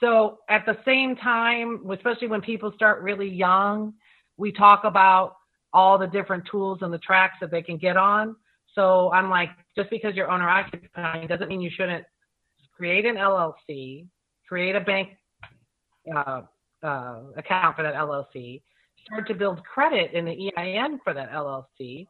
So 0.00 0.38
at 0.48 0.66
the 0.66 0.76
same 0.84 1.16
time, 1.16 1.88
especially 1.90 2.28
when 2.28 2.42
people 2.42 2.72
start 2.74 3.02
really 3.02 3.28
young, 3.28 3.94
we 4.36 4.52
talk 4.52 4.84
about 4.84 5.36
all 5.72 5.98
the 5.98 6.06
different 6.06 6.44
tools 6.50 6.78
and 6.82 6.92
the 6.92 6.98
tracks 6.98 7.36
that 7.40 7.50
they 7.50 7.62
can 7.62 7.78
get 7.78 7.96
on. 7.96 8.36
So 8.74 9.10
I'm 9.12 9.30
like, 9.30 9.50
just 9.76 9.88
because 9.88 10.14
you're 10.14 10.30
owner 10.30 10.48
occupying 10.48 11.26
doesn't 11.26 11.48
mean 11.48 11.60
you 11.60 11.70
shouldn't 11.70 12.04
create 12.76 13.06
an 13.06 13.16
LLC, 13.16 14.06
create 14.46 14.76
a 14.76 14.80
bank 14.80 15.10
uh, 16.14 16.42
uh, 16.82 17.20
account 17.36 17.76
for 17.76 17.82
that 17.82 17.94
LLC, 17.94 18.60
start 19.06 19.26
to 19.28 19.34
build 19.34 19.64
credit 19.64 20.12
in 20.12 20.24
the 20.26 20.52
EIN 20.56 21.00
for 21.02 21.14
that 21.14 21.32
LLC, 21.32 22.06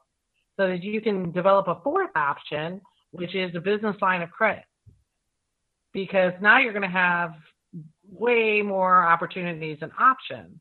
so 0.57 0.67
that 0.67 0.83
you 0.83 1.01
can 1.01 1.31
develop 1.31 1.69
a 1.69 1.81
fourth 1.85 2.11
option, 2.17 2.81
which 3.13 3.35
is 3.35 3.55
a 3.55 3.61
business 3.61 3.97
line 4.01 4.23
of 4.23 4.31
credit. 4.31 4.65
Because 5.97 6.35
now 6.43 6.59
you're 6.59 6.75
going 6.75 6.83
to 6.83 6.89
have 6.89 7.33
way 8.07 8.61
more 8.61 9.03
opportunities 9.03 9.79
and 9.81 9.91
options. 9.99 10.61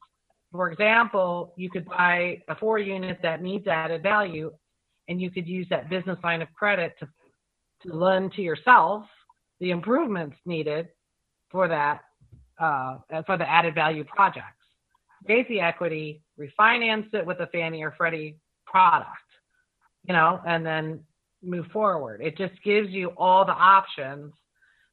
For 0.53 0.71
example, 0.71 1.53
you 1.57 1.69
could 1.69 1.83
buy 1.83 2.41
a 2.47 2.55
four 2.55 2.79
unit 2.79 3.19
that 3.21 3.41
needs 3.41 3.67
added 3.67 4.01
value, 4.01 4.53
and 5.09 5.19
you 5.19 5.29
could 5.29 5.45
use 5.45 5.67
that 5.69 5.89
business 5.89 6.17
line 6.23 6.41
of 6.41 6.47
credit 6.53 6.95
to, 7.01 7.07
to 7.81 7.93
lend 7.93 8.31
to 8.35 8.41
yourself 8.41 9.03
the 9.59 9.71
improvements 9.71 10.37
needed 10.45 10.87
for 11.51 11.67
that, 11.67 11.99
uh, 12.57 12.99
for 13.25 13.37
the 13.37 13.49
added 13.49 13.75
value 13.75 14.05
projects. 14.05 14.63
Raise 15.27 15.45
the 15.49 15.59
equity, 15.59 16.21
refinance 16.39 17.13
it 17.13 17.25
with 17.25 17.41
a 17.41 17.47
Fannie 17.47 17.83
or 17.83 17.93
Freddie 17.97 18.37
product, 18.65 19.09
you 20.07 20.13
know, 20.13 20.39
and 20.47 20.65
then 20.65 21.01
move 21.43 21.65
forward. 21.73 22.21
It 22.21 22.37
just 22.37 22.53
gives 22.63 22.89
you 22.91 23.09
all 23.17 23.43
the 23.43 23.51
options 23.51 24.31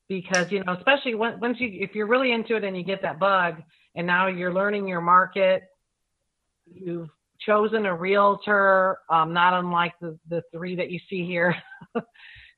because, 0.09 0.51
you 0.51 0.63
know, 0.65 0.75
especially 0.75 1.15
once 1.15 1.59
you, 1.59 1.69
if 1.73 1.95
you're 1.95 2.07
really 2.07 2.33
into 2.33 2.57
it 2.57 2.65
and 2.65 2.77
you 2.77 2.85
get 2.85 3.03
that 3.03 3.19
bug, 3.19 3.63
and 3.95 4.07
now 4.07 4.27
you're 4.27 4.53
learning 4.53 4.89
your 4.89 5.01
market. 5.01 5.65
You've 6.73 7.09
chosen 7.41 7.87
a 7.87 7.95
realtor, 7.95 8.99
um, 9.11 9.33
not 9.33 9.59
unlike 9.59 9.95
the, 10.01 10.19
the 10.29 10.43
three 10.53 10.77
that 10.77 10.91
you 10.91 11.01
see 11.11 11.27
here, 11.27 11.57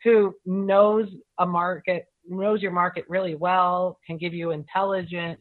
who 0.04 0.34
knows 0.44 1.08
a 1.38 1.46
market, 1.46 2.06
knows 2.28 2.62
your 2.62 2.70
market 2.70 3.04
really 3.08 3.34
well, 3.34 3.98
can 4.06 4.18
give 4.18 4.34
you 4.34 4.50
intelligent 4.50 5.40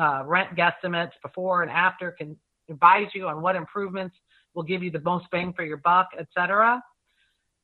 uh, 0.00 0.22
rent 0.24 0.56
guesstimates 0.56 1.12
before 1.22 1.62
and 1.62 1.70
after, 1.70 2.12
can 2.12 2.36
advise 2.68 3.08
you 3.14 3.26
on 3.28 3.40
what 3.40 3.56
improvements 3.56 4.14
will 4.54 4.62
give 4.62 4.82
you 4.82 4.90
the 4.90 5.00
most 5.00 5.26
bang 5.30 5.52
for 5.54 5.64
your 5.64 5.76
buck, 5.78 6.08
et 6.18 6.26
cetera, 6.36 6.82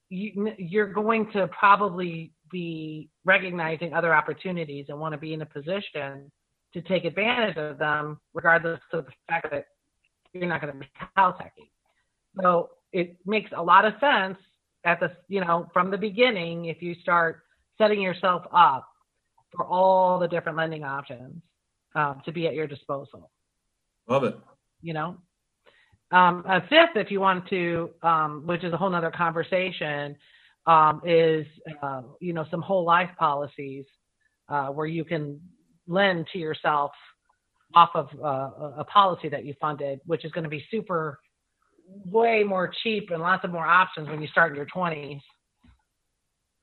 you, 0.09 0.53
you're 0.59 0.93
going 0.93 1.31
to 1.33 1.49
probably 1.49 2.33
be 2.53 3.09
recognizing 3.25 3.95
other 3.95 4.15
opportunities 4.15 4.87
and 4.89 5.01
want 5.01 5.13
to 5.13 5.19
be 5.19 5.33
in 5.33 5.43
a 5.43 5.47
position 5.47 6.31
to 6.75 6.81
take 6.83 7.05
advantage 7.05 7.57
of 7.57 7.79
them, 7.79 8.21
regardless 8.35 8.81
of 8.93 9.07
the 9.07 9.13
fact 9.29 9.51
that 9.51 9.67
you're 10.33 10.47
not 10.47 10.61
going 10.61 10.73
to 10.73 10.79
be 10.79 10.87
house 11.17 11.37
hacking. 11.39 11.69
So 12.41 12.71
it 12.93 13.17
makes 13.27 13.51
a 13.57 13.63
lot 13.63 13.85
of 13.85 13.95
sense 14.01 14.39
at 14.85 15.01
the 15.01 15.13
you 15.29 15.41
know 15.41 15.69
from 15.73 15.91
the 15.91 15.99
beginning 15.99 16.67
if 16.67 16.83
you 16.83 16.95
start 17.03 17.43
setting 17.79 18.01
yourself 18.01 18.43
up 18.53 18.89
for 19.55 19.67
all 19.67 20.19
the 20.19 20.29
different 20.29 20.57
lending 20.57 20.85
options 20.85 21.43
um, 21.95 22.23
to 22.25 22.33
be 22.33 22.47
at 22.47 22.55
your 22.55 22.67
disposal. 22.67 23.31
Love 24.09 24.25
it. 24.25 24.39
You 24.81 24.95
know, 24.95 25.17
um, 26.11 26.45
a 26.47 26.61
fifth, 26.69 26.97
if 26.97 27.11
you 27.11 27.21
want 27.21 27.49
to, 27.49 27.91
um, 28.03 28.43
which 28.47 28.65
is 28.65 28.73
a 28.73 28.77
whole 28.77 28.91
nother 28.91 29.11
conversation, 29.11 30.17
um, 30.67 31.03
is 31.05 31.47
uh, 31.83 32.03
you 32.21 32.33
know 32.33 32.45
some 32.51 32.63
whole 32.63 32.85
life 32.85 33.11
policies 33.19 33.85
uh, 34.49 34.69
where 34.69 34.87
you 34.87 35.05
can 35.05 35.41
lend 35.87 36.27
to 36.33 36.39
yourself 36.39 36.93
off 37.75 37.91
of 37.95 38.09
uh, 38.23 38.81
a 38.81 38.85
policy 38.85 39.29
that 39.29 39.45
you 39.45 39.55
funded, 39.61 40.01
which 40.07 40.25
is 40.25 40.33
going 40.33 40.45
to 40.45 40.51
be 40.51 40.65
super 40.71 41.19
way 42.05 42.43
more 42.43 42.71
cheap 42.83 43.11
and 43.11 43.23
lots 43.23 43.45
of 43.45 43.51
more 43.51 43.67
options 43.67 44.09
when 44.09 44.21
you 44.21 44.29
start 44.29 44.53
in 44.53 44.57
your 44.57 44.67
20s, 44.67 45.21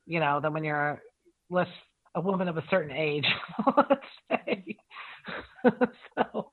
you 0.05 0.19
know, 0.19 0.39
than 0.41 0.53
when 0.53 0.63
you're 0.63 1.01
less 1.49 1.67
a 2.15 2.21
woman 2.21 2.47
of 2.47 2.57
a 2.57 2.63
certain 2.69 2.95
age, 2.95 3.25
let's 3.77 4.01
say. 4.29 4.77
so 6.17 6.49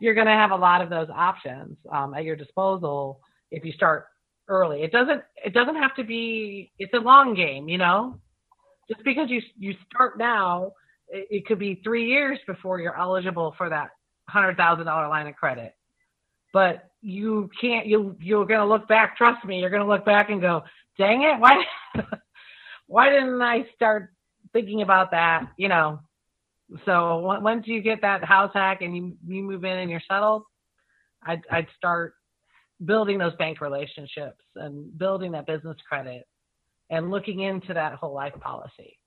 you're 0.00 0.14
going 0.14 0.26
to 0.26 0.32
have 0.32 0.50
a 0.50 0.56
lot 0.56 0.80
of 0.80 0.90
those 0.90 1.08
options 1.14 1.76
um, 1.92 2.14
at 2.14 2.24
your 2.24 2.36
disposal 2.36 3.20
if 3.50 3.64
you 3.64 3.72
start 3.72 4.06
early. 4.48 4.82
It 4.82 4.92
doesn't 4.92 5.22
it 5.44 5.54
doesn't 5.54 5.76
have 5.76 5.94
to 5.96 6.04
be 6.04 6.72
it's 6.78 6.94
a 6.94 6.98
long 6.98 7.34
game, 7.34 7.68
you 7.68 7.78
know. 7.78 8.18
Just 8.88 9.04
because 9.04 9.28
you 9.28 9.40
you 9.58 9.74
start 9.92 10.18
now, 10.18 10.72
it, 11.08 11.26
it 11.30 11.46
could 11.46 11.58
be 11.58 11.80
3 11.84 12.06
years 12.06 12.38
before 12.46 12.80
you're 12.80 12.98
eligible 12.98 13.54
for 13.58 13.68
that 13.68 13.90
$100,000 14.30 14.84
line 14.86 15.26
of 15.26 15.36
credit. 15.36 15.74
But 16.52 16.90
you 17.00 17.50
can't 17.60 17.86
you 17.86 18.16
you're 18.20 18.46
going 18.46 18.60
to 18.60 18.66
look 18.66 18.88
back, 18.88 19.16
trust 19.16 19.44
me, 19.44 19.60
you're 19.60 19.70
going 19.70 19.82
to 19.82 19.88
look 19.88 20.04
back 20.04 20.30
and 20.30 20.40
go, 20.40 20.62
"Dang 20.96 21.22
it, 21.22 21.38
why 21.38 21.62
why 22.86 23.10
didn't 23.10 23.40
I 23.40 23.66
start 23.74 24.10
thinking 24.52 24.82
about 24.82 25.10
that, 25.10 25.48
you 25.58 25.68
know, 25.68 26.00
so 26.84 27.18
once 27.18 27.66
you 27.66 27.80
get 27.80 28.02
that 28.02 28.24
house 28.24 28.50
hack 28.52 28.82
and 28.82 28.94
you, 28.94 29.16
you 29.26 29.42
move 29.42 29.64
in 29.64 29.78
and 29.78 29.90
you're 29.90 30.02
settled, 30.08 30.42
I'd, 31.22 31.40
I'd 31.50 31.66
start 31.76 32.14
building 32.84 33.18
those 33.18 33.34
bank 33.36 33.60
relationships 33.60 34.42
and 34.56 34.96
building 34.98 35.32
that 35.32 35.46
business 35.46 35.76
credit 35.88 36.26
and 36.90 37.10
looking 37.10 37.40
into 37.40 37.74
that 37.74 37.94
whole 37.94 38.14
life 38.14 38.34
policy 38.40 38.98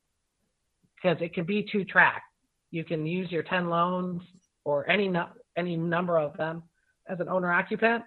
because 0.95 1.17
it 1.21 1.33
can 1.33 1.45
be 1.45 1.67
two 1.71 1.83
track. 1.85 2.23
You 2.69 2.83
can 2.83 3.05
use 3.05 3.31
your 3.31 3.43
10 3.43 3.69
loans 3.69 4.21
or 4.63 4.89
any, 4.89 5.07
no, 5.07 5.27
any 5.57 5.75
number 5.75 6.17
of 6.17 6.35
them 6.37 6.63
as 7.09 7.19
an 7.19 7.27
owner 7.27 7.51
occupant. 7.51 8.03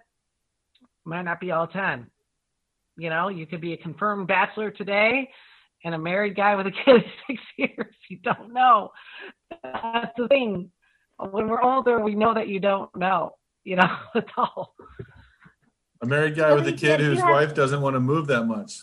Might 1.05 1.23
not 1.23 1.41
be 1.41 1.51
all 1.51 1.67
10. 1.67 2.07
You 2.97 3.11
know, 3.11 3.29
you 3.29 3.47
could 3.47 3.61
be 3.61 3.73
a 3.73 3.77
confirmed 3.79 4.29
bachelor 4.29 4.71
today 4.71 5.29
and 5.85 5.95
a 5.95 5.99
married 5.99 6.37
guy 6.37 6.55
with 6.55 6.67
a 6.67 6.71
kid 6.71 6.97
of 6.97 7.03
six 7.27 7.43
years. 7.57 7.95
You 8.09 8.19
don't 8.23 8.53
know. 8.53 8.91
That's 9.63 10.13
the 10.17 10.29
thing. 10.29 10.71
When 11.19 11.49
we're 11.49 11.63
older, 11.63 12.01
we 12.01 12.15
know 12.15 12.35
that 12.35 12.49
you 12.49 12.61
don't 12.61 12.95
know. 12.97 13.33
You 13.65 13.77
know, 13.77 13.97
at 14.15 14.27
all. 14.37 14.75
A 16.05 16.07
married 16.07 16.37
guy 16.37 16.53
with 16.53 16.67
a 16.67 16.73
kid 16.73 17.01
whose 17.01 17.23
wife 17.23 17.55
doesn't 17.55 17.81
want 17.81 17.97
to 17.97 18.01
move 18.01 18.27
that 18.27 18.45
much. 18.45 18.83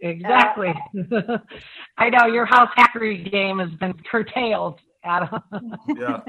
Exactly. 0.00 0.74
I 1.96 2.10
know 2.10 2.26
your 2.26 2.44
house 2.44 2.68
hackery 2.76 3.30
game 3.30 3.58
has 3.58 3.70
been 3.80 3.94
curtailed, 4.10 4.78
Adam. 5.02 5.40
yeah. 5.96 6.20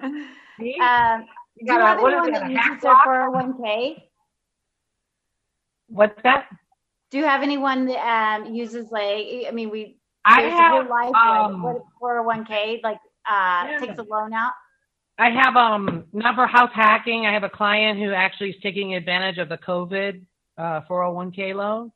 um, 0.00 0.20
do 0.60 0.64
you 0.64 1.72
have 1.72 1.98
anyone 1.98 2.32
that 2.32 2.48
uses 2.48 2.82
their 2.82 2.94
401k? 2.94 4.02
What's 5.88 6.22
that? 6.22 6.46
Do 7.10 7.18
you 7.18 7.24
have 7.24 7.42
anyone 7.42 7.86
that 7.86 7.98
um, 7.98 8.54
uses 8.54 8.92
like? 8.92 9.26
I 9.48 9.50
mean, 9.52 9.70
we. 9.70 9.98
I 10.24 10.42
have 10.42 10.88
life 10.88 11.12
um, 11.16 11.64
like 11.64 11.82
four 11.98 12.14
hundred 12.14 12.20
oh 12.20 12.22
one 12.22 12.44
k 12.44 12.80
like 12.84 12.98
uh, 13.28 13.66
yeah. 13.68 13.78
takes 13.80 13.98
a 13.98 14.04
loan 14.04 14.32
out. 14.32 14.52
I 15.18 15.30
have 15.30 15.56
um 15.56 16.04
not 16.12 16.34
for 16.34 16.46
house 16.46 16.70
hacking. 16.74 17.26
I 17.26 17.32
have 17.32 17.44
a 17.44 17.48
client 17.48 17.98
who 17.98 18.12
actually 18.12 18.50
is 18.50 18.56
taking 18.62 18.94
advantage 18.94 19.38
of 19.38 19.48
the 19.48 19.58
COVID 19.58 20.22
uh, 20.58 20.80
401k 20.90 21.54
loan. 21.54 21.92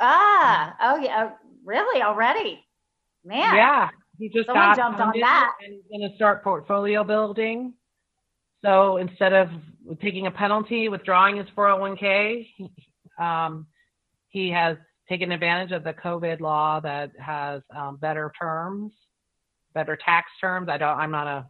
Ah, 0.00 0.74
oh 0.80 0.96
yeah, 0.96 1.30
really 1.64 2.02
already, 2.02 2.64
man. 3.24 3.54
Yeah, 3.54 3.88
he 4.18 4.28
just 4.28 4.46
Someone 4.46 4.76
jumped 4.76 5.00
on 5.00 5.12
that. 5.20 5.52
And 5.64 5.74
he's 5.74 5.84
going 5.90 6.08
to 6.08 6.16
start 6.16 6.44
portfolio 6.44 7.04
building. 7.04 7.74
So 8.64 8.96
instead 8.96 9.32
of 9.32 9.48
taking 10.00 10.26
a 10.26 10.30
penalty, 10.30 10.88
withdrawing 10.88 11.36
his 11.36 11.46
401k, 11.56 12.46
he, 12.56 12.70
um, 13.18 13.66
he 14.28 14.50
has 14.50 14.76
taken 15.08 15.32
advantage 15.32 15.72
of 15.72 15.84
the 15.84 15.92
COVID 15.92 16.40
law 16.40 16.80
that 16.80 17.10
has 17.18 17.62
um, 17.76 17.96
better 17.96 18.32
terms, 18.40 18.92
better 19.74 19.98
tax 20.02 20.30
terms. 20.40 20.68
I 20.70 20.78
don't. 20.78 20.98
I'm 20.98 21.10
not 21.10 21.26
a, 21.26 21.46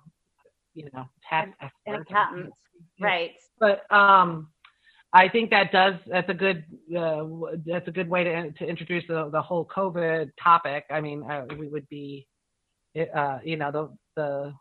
you 0.74 0.88
know, 0.92 1.06
tax 1.28 1.50
An 1.86 1.94
accountant, 1.96 2.50
right? 3.00 3.32
But 3.58 3.90
um, 3.94 4.48
I 5.12 5.28
think 5.28 5.50
that 5.50 5.72
does. 5.72 5.94
That's 6.06 6.28
a 6.28 6.34
good. 6.34 6.64
Uh, 6.96 7.24
that's 7.66 7.88
a 7.88 7.92
good 7.92 8.08
way 8.08 8.24
to 8.24 8.52
to 8.52 8.66
introduce 8.66 9.04
the 9.08 9.30
the 9.30 9.42
whole 9.42 9.66
COVID 9.66 10.30
topic. 10.42 10.84
I 10.90 11.00
mean, 11.00 11.22
uh, 11.22 11.46
we 11.58 11.68
would 11.68 11.88
be, 11.88 12.26
uh, 13.14 13.38
you 13.44 13.56
know, 13.56 13.70
the 13.70 13.96
the 14.16 14.52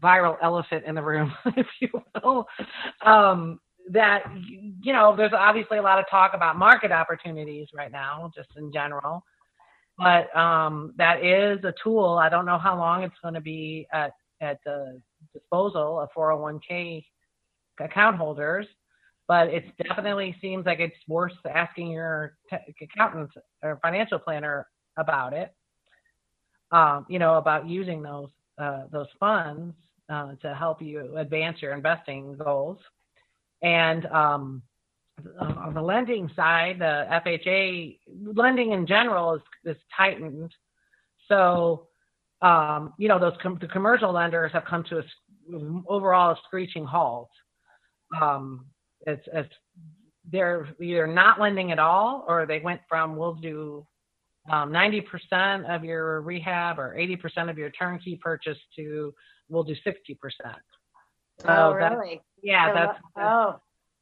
viral 0.00 0.36
elephant 0.42 0.84
in 0.86 0.94
the 0.94 1.02
room, 1.02 1.32
if 1.56 1.66
you 1.80 1.88
will. 2.22 2.46
Um, 3.02 3.60
that 3.90 4.24
you 4.80 4.92
know 4.92 5.14
there's 5.16 5.32
obviously 5.32 5.78
a 5.78 5.82
lot 5.82 5.98
of 5.98 6.08
talk 6.10 6.32
about 6.34 6.56
market 6.56 6.90
opportunities 6.90 7.68
right 7.74 7.92
now 7.92 8.30
just 8.34 8.48
in 8.56 8.72
general 8.72 9.22
but 9.98 10.34
um, 10.36 10.94
that 10.96 11.24
is 11.24 11.62
a 11.64 11.74
tool 11.82 12.18
i 12.18 12.28
don't 12.28 12.46
know 12.46 12.58
how 12.58 12.76
long 12.76 13.02
it's 13.02 13.14
going 13.22 13.34
to 13.34 13.40
be 13.40 13.86
at 13.92 14.12
at 14.40 14.58
the 14.64 15.00
disposal 15.32 16.00
of 16.00 16.08
401k 16.16 17.04
account 17.80 18.16
holders 18.16 18.66
but 19.26 19.48
it 19.48 19.64
definitely 19.82 20.36
seems 20.40 20.66
like 20.66 20.80
it's 20.80 20.96
worth 21.08 21.32
asking 21.48 21.90
your 21.90 22.36
accountant 22.80 23.30
or 23.62 23.78
financial 23.82 24.18
planner 24.18 24.66
about 24.96 25.32
it 25.32 25.54
um, 26.70 27.06
you 27.08 27.18
know 27.18 27.36
about 27.36 27.68
using 27.68 28.02
those 28.02 28.30
uh, 28.58 28.84
those 28.92 29.08
funds 29.18 29.74
uh, 30.08 30.32
to 30.42 30.54
help 30.54 30.80
you 30.80 31.16
advance 31.16 31.60
your 31.60 31.72
investing 31.72 32.36
goals 32.36 32.78
and 33.62 34.06
um, 34.06 34.62
on 35.38 35.74
the 35.74 35.82
lending 35.82 36.30
side, 36.34 36.78
the 36.78 37.06
FHA 37.10 37.98
lending 38.34 38.72
in 38.72 38.86
general 38.86 39.34
is, 39.34 39.42
is 39.64 39.76
tightened. 39.96 40.52
So, 41.28 41.88
um, 42.44 42.92
you 42.98 43.08
know, 43.08 43.18
those 43.18 43.32
com- 43.42 43.58
the 43.60 43.68
commercial 43.68 44.12
lenders 44.12 44.52
have 44.52 44.64
come 44.66 44.84
to 44.90 44.98
a 44.98 45.02
overall 45.88 46.32
a 46.32 46.36
screeching 46.46 46.84
halt. 46.84 47.30
Um, 48.20 48.66
it's, 49.06 49.26
it's 49.32 49.52
they're 50.30 50.68
either 50.80 51.06
not 51.06 51.40
lending 51.40 51.72
at 51.72 51.78
all, 51.78 52.24
or 52.28 52.46
they 52.46 52.60
went 52.60 52.80
from 52.88 53.16
we'll 53.16 53.34
do 53.34 53.86
um, 54.50 54.70
90% 54.70 55.74
of 55.74 55.84
your 55.84 56.20
rehab 56.20 56.78
or 56.78 56.94
80% 56.98 57.50
of 57.50 57.56
your 57.56 57.70
turnkey 57.70 58.18
purchase 58.22 58.58
to 58.76 59.14
we'll 59.48 59.64
do 59.64 59.74
60%. 59.86 60.16
So 61.40 61.48
oh, 61.48 61.72
really? 61.72 62.20
Yeah, 62.42 62.72
that's, 62.72 62.98
that's 63.16 63.26
oh. 63.26 63.60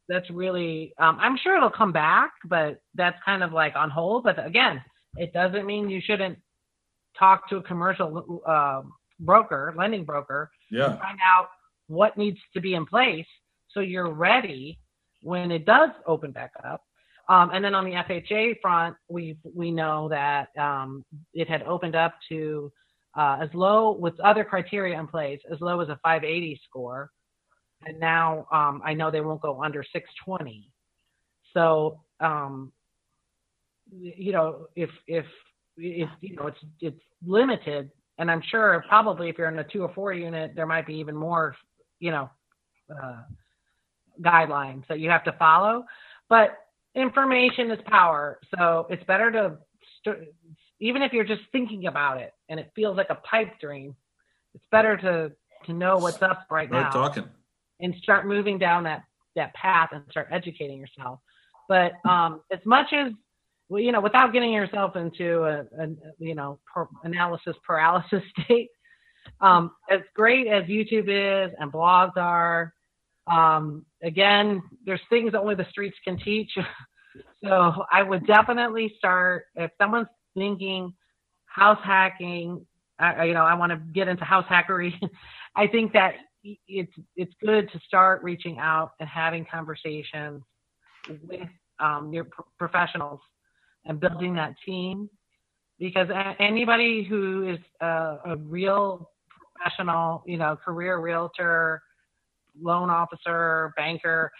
That's 0.09 0.29
really. 0.29 0.93
Um, 0.97 1.17
I'm 1.21 1.37
sure 1.41 1.55
it'll 1.55 1.69
come 1.69 1.93
back, 1.93 2.31
but 2.45 2.81
that's 2.93 3.17
kind 3.23 3.41
of 3.41 3.53
like 3.53 3.77
on 3.77 3.89
hold. 3.89 4.25
But 4.25 4.45
again, 4.45 4.81
it 5.15 5.31
doesn't 5.31 5.65
mean 5.65 5.89
you 5.89 6.01
shouldn't 6.03 6.39
talk 7.17 7.49
to 7.49 7.57
a 7.57 7.63
commercial 7.63 8.41
uh, 8.45 8.81
broker, 9.19 9.73
lending 9.77 10.03
broker, 10.03 10.51
yeah. 10.71 10.97
find 10.97 11.19
out 11.25 11.49
what 11.87 12.17
needs 12.17 12.39
to 12.53 12.61
be 12.61 12.73
in 12.73 12.85
place 12.85 13.25
so 13.69 13.79
you're 13.79 14.11
ready 14.11 14.79
when 15.21 15.51
it 15.51 15.65
does 15.65 15.89
open 16.05 16.31
back 16.31 16.51
up. 16.63 16.81
Um, 17.29 17.51
and 17.53 17.63
then 17.63 17.73
on 17.73 17.85
the 17.85 17.91
FHA 17.91 18.59
front, 18.61 18.97
we 19.07 19.37
we 19.55 19.71
know 19.71 20.09
that 20.09 20.49
um, 20.57 21.05
it 21.33 21.47
had 21.49 21.63
opened 21.63 21.95
up 21.95 22.15
to 22.29 22.71
uh, 23.17 23.37
as 23.41 23.49
low 23.53 23.91
with 23.91 24.19
other 24.19 24.43
criteria 24.43 24.99
in 24.99 25.07
place, 25.07 25.39
as 25.49 25.61
low 25.61 25.79
as 25.79 25.87
a 25.87 25.97
580 26.03 26.59
score 26.67 27.11
and 27.85 27.99
now 27.99 28.47
um, 28.51 28.81
I 28.83 28.93
know 28.93 29.11
they 29.11 29.21
won't 29.21 29.41
go 29.41 29.63
under 29.63 29.83
620. 29.83 30.69
So 31.53 31.99
um, 32.19 32.71
you 33.91 34.31
know, 34.31 34.67
if 34.75 34.89
if 35.07 35.25
if 35.77 36.09
you 36.21 36.35
know 36.35 36.47
it's 36.47 36.57
it's 36.81 37.01
limited, 37.25 37.89
and 38.17 38.29
I'm 38.29 38.41
sure 38.49 38.83
probably 38.87 39.29
if 39.29 39.37
you're 39.37 39.49
in 39.49 39.59
a 39.59 39.63
two 39.63 39.83
or 39.83 39.93
four 39.93 40.13
unit, 40.13 40.53
there 40.55 40.67
might 40.67 40.85
be 40.85 40.95
even 40.95 41.15
more, 41.15 41.55
you 41.99 42.11
know, 42.11 42.29
uh, 42.91 43.21
guidelines 44.21 44.87
that 44.87 44.99
you 44.99 45.09
have 45.09 45.23
to 45.25 45.31
follow. 45.33 45.85
But 46.29 46.57
information 46.95 47.71
is 47.71 47.79
power, 47.87 48.39
so 48.57 48.87
it's 48.89 49.03
better 49.05 49.31
to 49.31 49.57
st- 49.99 50.29
even 50.79 51.01
if 51.01 51.13
you're 51.13 51.23
just 51.23 51.41
thinking 51.51 51.87
about 51.87 52.19
it 52.19 52.33
and 52.49 52.59
it 52.59 52.71
feels 52.75 52.97
like 52.97 53.09
a 53.09 53.15
pipe 53.15 53.59
dream, 53.59 53.95
it's 54.53 54.65
better 54.71 54.97
to 54.97 55.31
to 55.65 55.73
know 55.73 55.97
what's 55.97 56.21
up 56.21 56.45
right 56.51 56.69
now 56.69 56.89
talking. 56.89 57.25
and 57.79 57.95
start 58.01 58.27
moving 58.27 58.57
down 58.57 58.83
that 58.83 59.03
that 59.35 59.53
path 59.53 59.89
and 59.93 60.03
start 60.09 60.27
educating 60.31 60.79
yourself. 60.79 61.19
But 61.67 61.93
um, 62.07 62.41
as 62.51 62.59
much 62.65 62.87
as 62.93 63.13
well, 63.69 63.81
you 63.81 63.91
know, 63.91 64.01
without 64.01 64.33
getting 64.33 64.51
yourself 64.51 64.95
into 64.95 65.43
a, 65.43 65.61
a 65.79 65.87
you 66.19 66.35
know 66.35 66.59
per, 66.73 66.87
analysis 67.03 67.55
paralysis 67.65 68.23
state, 68.43 68.69
um, 69.41 69.71
as 69.89 70.01
great 70.15 70.47
as 70.47 70.63
YouTube 70.65 71.07
is 71.07 71.53
and 71.59 71.71
blogs 71.71 72.17
are, 72.17 72.73
um, 73.31 73.85
again, 74.01 74.61
there's 74.85 75.01
things 75.09 75.31
that 75.31 75.41
only 75.41 75.55
the 75.55 75.67
streets 75.69 75.97
can 76.03 76.17
teach. 76.17 76.51
so 77.43 77.85
I 77.91 78.03
would 78.03 78.27
definitely 78.27 78.93
start 78.97 79.45
if 79.55 79.71
someone's 79.79 80.07
thinking 80.35 80.93
house 81.45 81.79
hacking. 81.83 82.65
I, 82.99 83.25
you 83.25 83.33
know, 83.33 83.43
I 83.43 83.55
want 83.55 83.71
to 83.71 83.77
get 83.93 84.07
into 84.07 84.23
house 84.23 84.45
hackery. 84.49 84.93
I 85.55 85.67
think 85.67 85.93
that 85.93 86.15
it's 86.43 86.91
it's 87.15 87.33
good 87.43 87.71
to 87.71 87.79
start 87.87 88.23
reaching 88.23 88.59
out 88.59 88.91
and 88.99 89.07
having 89.07 89.45
conversations 89.45 90.43
with 91.07 91.47
um, 91.79 92.11
your 92.13 92.25
pro- 92.25 92.45
professionals 92.57 93.19
and 93.85 93.99
building 93.99 94.33
that 94.35 94.55
team 94.65 95.09
because 95.79 96.07
anybody 96.39 97.03
who 97.03 97.49
is 97.49 97.59
a, 97.81 98.17
a 98.25 98.37
real 98.37 99.09
professional, 99.55 100.23
you 100.25 100.37
know, 100.37 100.55
career 100.55 100.99
realtor, 100.99 101.81
loan 102.61 102.89
officer, 102.89 103.73
banker, 103.75 104.31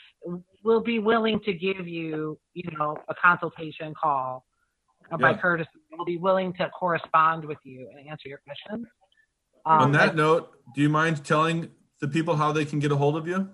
will 0.64 0.82
be 0.82 1.00
willing 1.00 1.40
to 1.42 1.54
give 1.54 1.88
you, 1.88 2.38
you 2.54 2.72
know, 2.78 2.98
a 3.10 3.16
consultation 3.16 3.94
call 4.02 4.46
uh, 5.12 5.18
by 5.18 5.32
Yeah. 5.32 5.38
courtesy. 5.38 5.70
Will 5.98 6.06
be 6.06 6.18
willing 6.18 6.54
to 6.54 6.70
correspond 6.70 7.46
with 7.46 7.60
you 7.64 7.88
and 7.92 8.08
answer 8.10 8.28
your 8.28 8.40
questions. 8.40 8.88
On 9.66 9.84
Um, 9.84 9.92
that 9.94 10.16
note, 10.16 10.52
do 10.74 10.82
you 10.82 10.90
mind 10.90 11.24
telling 11.24 11.70
the 12.02 12.08
people 12.08 12.36
how 12.36 12.52
they 12.52 12.66
can 12.66 12.80
get 12.80 12.92
a 12.92 12.96
hold 12.96 13.16
of 13.16 13.28
you? 13.28 13.50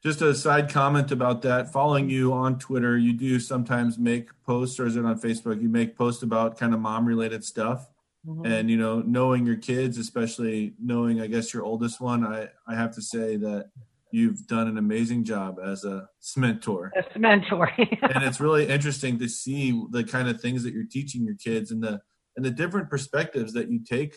Just 0.02 0.22
a 0.22 0.34
side 0.34 0.70
comment 0.70 1.10
about 1.10 1.42
that. 1.42 1.72
Following 1.72 2.08
you 2.08 2.32
on 2.32 2.58
Twitter, 2.58 2.96
you 2.96 3.12
do 3.12 3.40
sometimes 3.40 3.98
make 3.98 4.28
posts, 4.44 4.78
or 4.78 4.86
is 4.86 4.96
it 4.96 5.04
on 5.04 5.18
Facebook? 5.20 5.60
You 5.60 5.68
make 5.68 5.96
posts 5.96 6.22
about 6.22 6.56
kind 6.56 6.72
of 6.72 6.80
mom 6.80 7.04
related 7.04 7.44
stuff. 7.44 7.88
Mhm. 8.26 8.46
And 8.46 8.70
you 8.70 8.76
know, 8.76 9.00
knowing 9.00 9.46
your 9.46 9.56
kids, 9.56 9.98
especially 9.98 10.74
knowing, 10.78 11.20
I 11.20 11.26
guess, 11.26 11.52
your 11.52 11.64
oldest 11.64 12.00
one, 12.00 12.24
I 12.24 12.48
I 12.66 12.74
have 12.76 12.94
to 12.94 13.02
say 13.02 13.36
that 13.38 13.70
you've 14.12 14.46
done 14.46 14.68
an 14.68 14.78
amazing 14.78 15.24
job 15.24 15.58
as 15.62 15.84
a 15.84 16.08
mentor. 16.36 16.92
a 17.14 17.18
mentor. 17.18 17.70
and 17.78 18.22
it's 18.24 18.40
really 18.40 18.68
interesting 18.68 19.18
to 19.18 19.28
see 19.28 19.82
the 19.90 20.04
kind 20.04 20.28
of 20.28 20.40
things 20.40 20.62
that 20.62 20.72
you're 20.72 20.84
teaching 20.84 21.24
your 21.24 21.34
kids 21.34 21.70
and 21.70 21.82
the 21.82 22.00
and 22.38 22.44
the 22.44 22.52
different 22.52 22.88
perspectives 22.88 23.52
that 23.54 23.68
you 23.68 23.80
take 23.84 24.16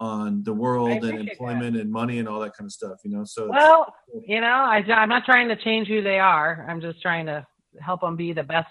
on 0.00 0.42
the 0.42 0.52
world 0.52 1.04
and 1.04 1.20
employment 1.28 1.76
and 1.76 1.88
money 1.90 2.18
and 2.18 2.28
all 2.28 2.40
that 2.40 2.52
kind 2.56 2.66
of 2.66 2.72
stuff. 2.72 2.98
You 3.04 3.12
know, 3.12 3.24
so 3.24 3.48
well, 3.48 3.94
you 4.26 4.40
know, 4.40 4.48
I, 4.48 4.78
I'm 4.92 5.08
not 5.08 5.24
trying 5.24 5.46
to 5.48 5.56
change 5.56 5.86
who 5.86 6.02
they 6.02 6.18
are. 6.18 6.66
I'm 6.68 6.80
just 6.80 7.00
trying 7.00 7.26
to 7.26 7.46
help 7.80 8.00
them 8.00 8.16
be 8.16 8.32
the 8.32 8.42
best 8.42 8.66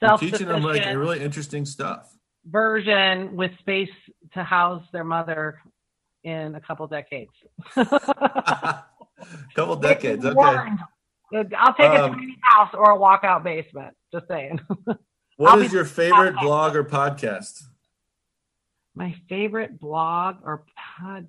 self-sufficient 0.00 0.38
teaching 0.40 0.52
them 0.52 0.62
like 0.64 0.84
really 0.96 1.22
interesting 1.22 1.64
stuff. 1.64 2.12
version 2.44 3.36
with 3.36 3.52
space 3.60 3.88
to 4.34 4.42
house 4.42 4.82
their 4.92 5.04
mother 5.04 5.60
in 6.24 6.56
a 6.56 6.60
couple 6.60 6.88
decades. 6.88 7.30
couple 9.54 9.76
decades. 9.76 10.24
Okay. 10.24 10.34
Warned. 10.34 10.78
I'll 11.56 11.74
take 11.74 11.92
a 11.92 12.04
Um, 12.04 12.14
tiny 12.14 12.36
house 12.42 12.70
or 12.74 12.92
a 12.92 12.98
walkout 12.98 13.44
basement. 13.44 13.94
Just 14.12 14.26
saying. 14.28 14.60
What 15.36 15.52
I'll 15.52 15.60
is 15.62 15.72
your 15.72 15.84
favorite 15.86 16.34
blog 16.40 16.76
or 16.76 16.84
podcast? 16.84 17.62
My 18.94 19.14
favorite 19.28 19.80
blog 19.80 20.36
or 20.44 20.64
podcast. 21.00 21.26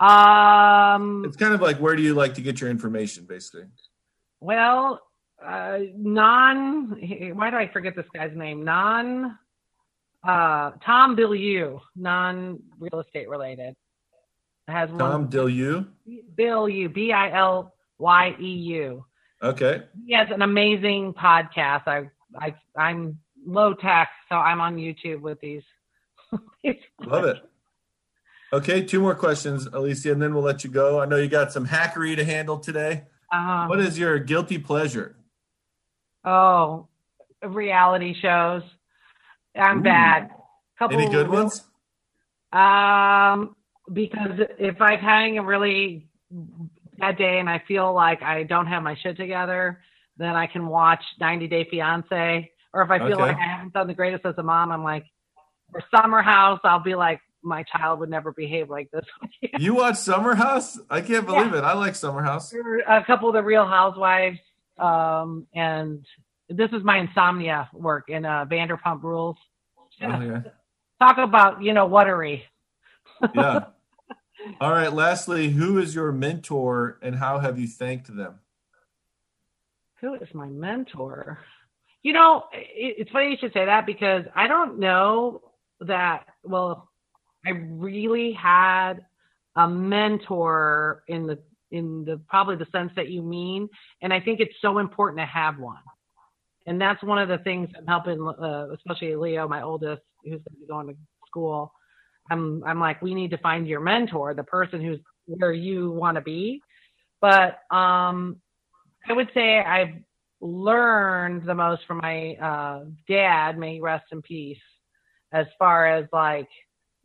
Um. 0.00 1.24
It's 1.24 1.36
kind 1.36 1.54
of 1.54 1.60
like 1.60 1.78
where 1.78 1.94
do 1.94 2.02
you 2.02 2.14
like 2.14 2.34
to 2.34 2.40
get 2.40 2.60
your 2.60 2.70
information, 2.70 3.26
basically. 3.28 3.64
Well, 4.40 5.00
uh, 5.44 5.78
non. 5.96 6.90
Why 7.34 7.50
do 7.50 7.56
I 7.56 7.70
forget 7.72 7.94
this 7.94 8.06
guy's 8.14 8.36
name? 8.36 8.64
Non. 8.64 9.38
Uh, 10.26 10.72
Tom 10.84 11.16
Bilyeu, 11.16 11.80
non 11.94 12.58
real 12.78 13.00
estate 13.00 13.28
related. 13.28 13.74
Has 14.66 14.88
Tom 14.98 15.28
Bilyeu. 15.28 15.86
Bill 16.34 16.68
U 16.68 16.88
B 16.88 17.12
I 17.12 17.30
L 17.38 17.74
Y 17.98 18.34
E 18.40 18.48
U. 18.48 19.04
Okay. 19.42 19.82
He 20.06 20.14
has 20.14 20.28
an 20.30 20.40
amazing 20.40 21.12
podcast. 21.12 21.82
I 21.86 22.08
I 22.38 22.54
I'm 22.76 23.18
low 23.44 23.74
tech, 23.74 24.08
so 24.28 24.36
I'm 24.36 24.60
on 24.60 24.76
YouTube 24.76 25.20
with 25.20 25.40
these. 25.40 25.62
Love 27.04 27.24
it. 27.24 27.38
Okay, 28.52 28.84
two 28.84 29.00
more 29.00 29.14
questions, 29.14 29.66
Alicia, 29.66 30.12
and 30.12 30.22
then 30.22 30.32
we'll 30.34 30.44
let 30.44 30.62
you 30.64 30.70
go. 30.70 31.00
I 31.00 31.06
know 31.06 31.16
you 31.16 31.28
got 31.28 31.52
some 31.52 31.66
hackery 31.66 32.14
to 32.16 32.24
handle 32.24 32.58
today. 32.58 33.04
Uh, 33.32 33.66
what 33.66 33.80
is 33.80 33.98
your 33.98 34.18
guilty 34.18 34.58
pleasure? 34.58 35.16
Oh, 36.24 36.88
reality 37.42 38.14
shows. 38.20 38.62
I'm 39.56 39.78
Ooh. 39.78 39.82
bad. 39.82 40.30
Couple 40.78 40.98
Any 40.98 41.10
good 41.10 41.28
ones? 41.28 41.64
Um, 42.52 43.56
because 43.92 44.40
if 44.58 44.80
I'm 44.80 44.98
having 44.98 45.38
a 45.38 45.44
really 45.44 46.06
bad 46.98 47.18
day 47.18 47.38
and 47.38 47.48
I 47.48 47.62
feel 47.66 47.92
like 47.92 48.22
I 48.22 48.44
don't 48.44 48.66
have 48.66 48.82
my 48.82 48.96
shit 49.02 49.16
together, 49.16 49.80
then 50.16 50.34
I 50.34 50.46
can 50.46 50.66
watch 50.66 51.02
90 51.20 51.48
Day 51.48 51.66
Fiance. 51.70 52.50
Or 52.74 52.82
if 52.82 52.90
I 52.90 52.98
feel 52.98 53.12
okay. 53.12 53.22
like 53.22 53.36
I 53.36 53.46
haven't 53.46 53.72
done 53.72 53.86
the 53.86 53.94
greatest 53.94 54.26
as 54.26 54.34
a 54.36 54.42
mom, 54.42 54.72
I'm 54.72 54.82
like, 54.82 55.06
for 55.70 55.80
Summer 55.94 56.22
House, 56.22 56.58
I'll 56.64 56.82
be 56.82 56.96
like, 56.96 57.20
my 57.40 57.62
child 57.62 58.00
would 58.00 58.10
never 58.10 58.32
behave 58.32 58.68
like 58.68 58.90
this. 58.90 59.04
you 59.58 59.74
watch 59.74 59.96
Summer 59.96 60.34
House? 60.34 60.78
I 60.90 61.00
can't 61.00 61.24
believe 61.24 61.52
yeah. 61.52 61.58
it. 61.58 61.64
I 61.64 61.74
like 61.74 61.94
Summer 61.94 62.22
House. 62.22 62.52
A 62.88 63.04
couple 63.06 63.28
of 63.28 63.34
the 63.34 63.42
Real 63.42 63.64
Housewives, 63.64 64.38
um, 64.78 65.46
and 65.54 66.04
this 66.48 66.70
is 66.72 66.82
my 66.82 66.98
insomnia 66.98 67.70
work 67.72 68.08
in 68.08 68.24
uh, 68.24 68.44
Vanderpump 68.46 69.02
Rules. 69.02 69.36
Oh, 70.02 70.20
yeah. 70.20 70.42
Talk 71.00 71.18
about 71.18 71.62
you 71.62 71.72
know 71.74 71.86
whatery. 71.86 72.44
yeah. 73.34 73.66
All 74.60 74.72
right. 74.72 74.92
Lastly, 74.92 75.50
who 75.50 75.78
is 75.78 75.94
your 75.94 76.10
mentor, 76.12 76.98
and 77.02 77.14
how 77.16 77.38
have 77.38 77.58
you 77.58 77.68
thanked 77.68 78.14
them? 78.14 78.40
Who 80.00 80.14
is 80.14 80.28
my 80.34 80.48
mentor? 80.48 81.38
You 82.04 82.12
know, 82.12 82.44
it, 82.52 82.96
it's 82.98 83.10
funny 83.10 83.30
you 83.30 83.36
should 83.40 83.52
say 83.52 83.64
that 83.64 83.86
because 83.86 84.24
I 84.36 84.46
don't 84.46 84.78
know 84.78 85.40
that. 85.80 86.26
Well, 86.44 86.88
I 87.44 87.50
really 87.50 88.32
had 88.32 89.04
a 89.56 89.68
mentor 89.68 91.02
in 91.08 91.26
the 91.26 91.38
in 91.70 92.04
the 92.04 92.20
probably 92.28 92.56
the 92.56 92.66
sense 92.70 92.92
that 92.94 93.08
you 93.08 93.22
mean, 93.22 93.68
and 94.02 94.12
I 94.12 94.20
think 94.20 94.38
it's 94.38 94.54
so 94.62 94.78
important 94.78 95.18
to 95.18 95.26
have 95.26 95.58
one. 95.58 95.82
And 96.66 96.80
that's 96.80 97.02
one 97.02 97.18
of 97.18 97.28
the 97.28 97.38
things 97.38 97.68
I'm 97.76 97.86
helping, 97.86 98.20
uh, 98.26 98.68
especially 98.72 99.16
Leo, 99.16 99.48
my 99.48 99.62
oldest, 99.62 100.02
who's 100.22 100.32
going 100.32 100.44
to 100.44 100.60
be 100.60 100.66
going 100.66 100.86
to 100.88 100.94
school. 101.26 101.72
I'm 102.30 102.62
I'm 102.64 102.80
like, 102.80 103.02
we 103.02 103.14
need 103.14 103.30
to 103.30 103.38
find 103.38 103.66
your 103.66 103.80
mentor, 103.80 104.34
the 104.34 104.44
person 104.44 104.82
who's 104.82 105.00
where 105.26 105.52
you 105.52 105.90
want 105.90 106.16
to 106.16 106.20
be. 106.20 106.60
But 107.20 107.58
um, 107.74 108.40
I 109.08 109.12
would 109.14 109.30
say 109.34 109.58
I've 109.58 109.94
learned 110.44 111.46
the 111.46 111.54
most 111.54 111.82
from 111.86 111.98
my 112.02 112.34
uh, 112.34 112.84
dad, 113.08 113.58
may 113.58 113.74
he 113.74 113.80
rest 113.80 114.04
in 114.12 114.20
peace, 114.20 114.58
as 115.32 115.46
far 115.58 115.86
as 115.86 116.06
like 116.12 116.48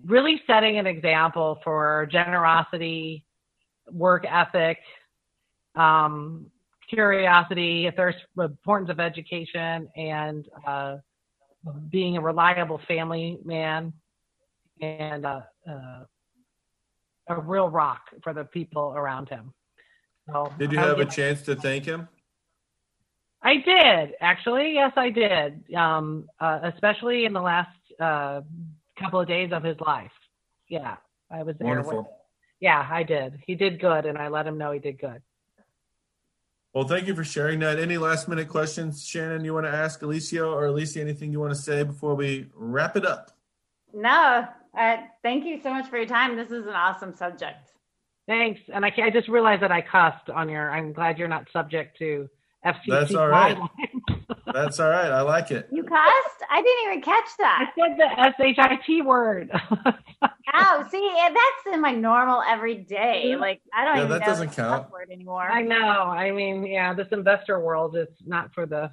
really 0.06 0.42
setting 0.46 0.78
an 0.78 0.86
example 0.86 1.60
for 1.64 2.08
generosity, 2.12 3.26
work 3.90 4.26
ethic, 4.30 4.78
um, 5.76 6.48
curiosity, 6.90 7.88
a 7.88 7.94
thirst 7.94 8.18
for 8.36 8.44
importance 8.44 8.90
of 8.90 9.00
education, 9.00 9.88
and 9.96 10.46
uh, 10.68 10.98
being 11.90 12.18
a 12.18 12.22
reliable 12.22 12.82
family 12.90 13.40
man, 13.46 13.94
and 14.82 15.26
uh, 15.26 15.42
uh, 15.70 16.04
a 17.30 17.40
real 17.40 17.70
rock 17.70 18.02
for 18.22 18.34
the 18.34 18.44
people 18.44 18.94
around 18.98 19.30
him. 19.30 19.54
So, 20.28 20.52
did 20.60 20.74
you 20.74 20.78
have 20.78 21.00
a 21.00 21.06
chance 21.06 21.42
to 21.44 21.56
thank 21.56 21.86
him? 21.86 22.10
I 23.42 23.56
did 23.56 24.16
actually. 24.20 24.74
Yes, 24.74 24.94
I 24.96 25.10
did. 25.10 25.74
Um, 25.76 26.30
uh, 26.40 26.60
especially 26.64 27.26
in 27.26 27.34
the 27.34 27.42
last 27.42 27.70
uh, 28.00 28.42
couple 29.00 29.22
of 29.22 29.28
days 29.28 29.52
of 29.52 29.64
his 29.64 29.80
life. 29.80 30.12
Yeah, 30.68 30.98
I 31.32 31.44
was 31.44 31.56
there. 31.58 31.68
Wonderful. 31.68 32.12
yeah, 32.60 32.88
I 32.90 33.04
did. 33.04 33.40
He 33.46 33.56
did 33.56 33.80
good, 33.80 34.06
and 34.06 34.18
I 34.18 34.28
let 34.28 34.46
him 34.46 34.58
know 34.58 34.72
he 34.72 34.80
did 34.80 35.00
good. 35.00 35.22
Well, 36.74 36.88
thank 36.88 37.08
you 37.08 37.16
for 37.16 37.24
sharing 37.24 37.60
that. 37.60 37.80
Any 37.80 37.98
last 37.98 38.28
minute 38.28 38.48
questions, 38.48 39.06
Shannon, 39.06 39.44
you 39.44 39.56
want 39.56 39.66
to 39.66 39.72
ask 39.72 40.02
Alicia 40.04 40.46
or 40.46 40.68
Alicia, 40.68 41.02
anything 41.02 41.32
you 41.32 41.40
want 41.40 41.52
to 41.52 41.60
say 41.60 41.82
before 41.84 42.14
we 42.14 42.46
wrap 42.54 42.96
it 42.96 43.06
up? 43.06 43.32
No, 43.92 44.48
uh, 44.78 44.98
thank 45.24 45.46
you 45.46 45.60
so 45.64 45.72
much 45.72 45.90
for 45.90 45.98
your 45.98 46.06
time. 46.06 46.36
This 46.36 46.52
is 46.52 46.68
an 46.68 46.74
awesome 46.74 47.16
subject. 47.16 47.72
Thanks. 48.28 48.62
And 48.72 48.86
I, 48.86 48.94
I 49.04 49.10
just 49.10 49.28
realized 49.28 49.64
that 49.64 49.72
I 49.72 49.82
cussed 49.82 50.30
on 50.30 50.48
your, 50.48 50.70
I'm 50.70 50.94
glad 50.94 51.18
you're 51.18 51.28
not 51.28 51.48
subject 51.52 51.98
to 51.98 52.30
FCC 52.66 52.80
That's 52.88 53.16
all 53.16 53.28
right. 53.28 53.58
That's 54.54 54.80
all 54.80 54.90
right. 54.90 55.12
I 55.12 55.22
like 55.22 55.52
it. 55.52 55.68
You 55.72 55.84
cussed? 55.84 56.44
I 56.50 56.62
didn't 56.62 56.92
even 56.92 57.02
catch 57.02 57.30
that. 57.38 57.72
I 57.78 58.34
said 58.38 58.56
the 58.58 58.78
shit 58.86 59.06
word. 59.06 59.50
oh, 60.54 60.88
see, 60.92 61.12
eh, 61.20 61.30
that's 61.30 61.76
in 61.76 61.82
my 61.82 61.92
normal 61.92 62.42
everyday. 62.48 63.36
Like 63.36 63.62
I 63.74 63.86
don't 63.86 63.96
yeah, 63.96 64.04
even 64.04 64.12
that 64.12 64.22
know 64.22 64.26
doesn't 64.26 64.52
count 64.54 64.92
word 64.92 65.10
anymore. 65.12 65.44
I 65.44 65.62
know. 65.62 65.78
I 65.78 66.32
mean, 66.32 66.66
yeah, 66.66 66.94
this 66.94 67.08
investor 67.12 67.60
world 67.60 67.96
is 67.96 68.10
not 68.26 68.54
for 68.54 68.66
the 68.66 68.92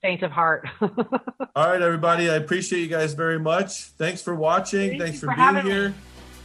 faint 0.00 0.22
of 0.22 0.30
heart. 0.30 0.68
all 0.80 0.90
right, 1.56 1.82
everybody. 1.82 2.30
I 2.30 2.34
appreciate 2.34 2.80
you 2.80 2.88
guys 2.88 3.14
very 3.14 3.38
much. 3.38 3.84
Thanks 3.98 4.22
for 4.22 4.34
watching. 4.34 4.90
Thank 4.90 5.02
Thanks 5.02 5.20
for, 5.20 5.26
for 5.26 5.34
being 5.34 5.66
here. 5.66 5.88
Me. 5.90 5.94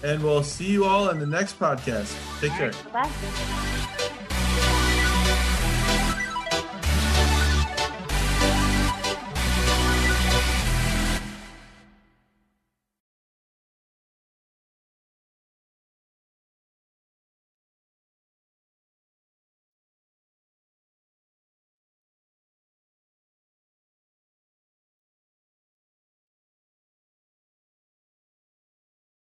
And 0.02 0.24
we'll 0.24 0.44
see 0.44 0.72
you 0.72 0.86
all 0.86 1.10
in 1.10 1.20
the 1.20 1.28
next 1.28 1.60
podcast. 1.60 2.16
Take 2.40 2.52
all 2.54 2.58
care. 2.58 2.72
Right, 2.94 3.10
bye. 4.34 4.36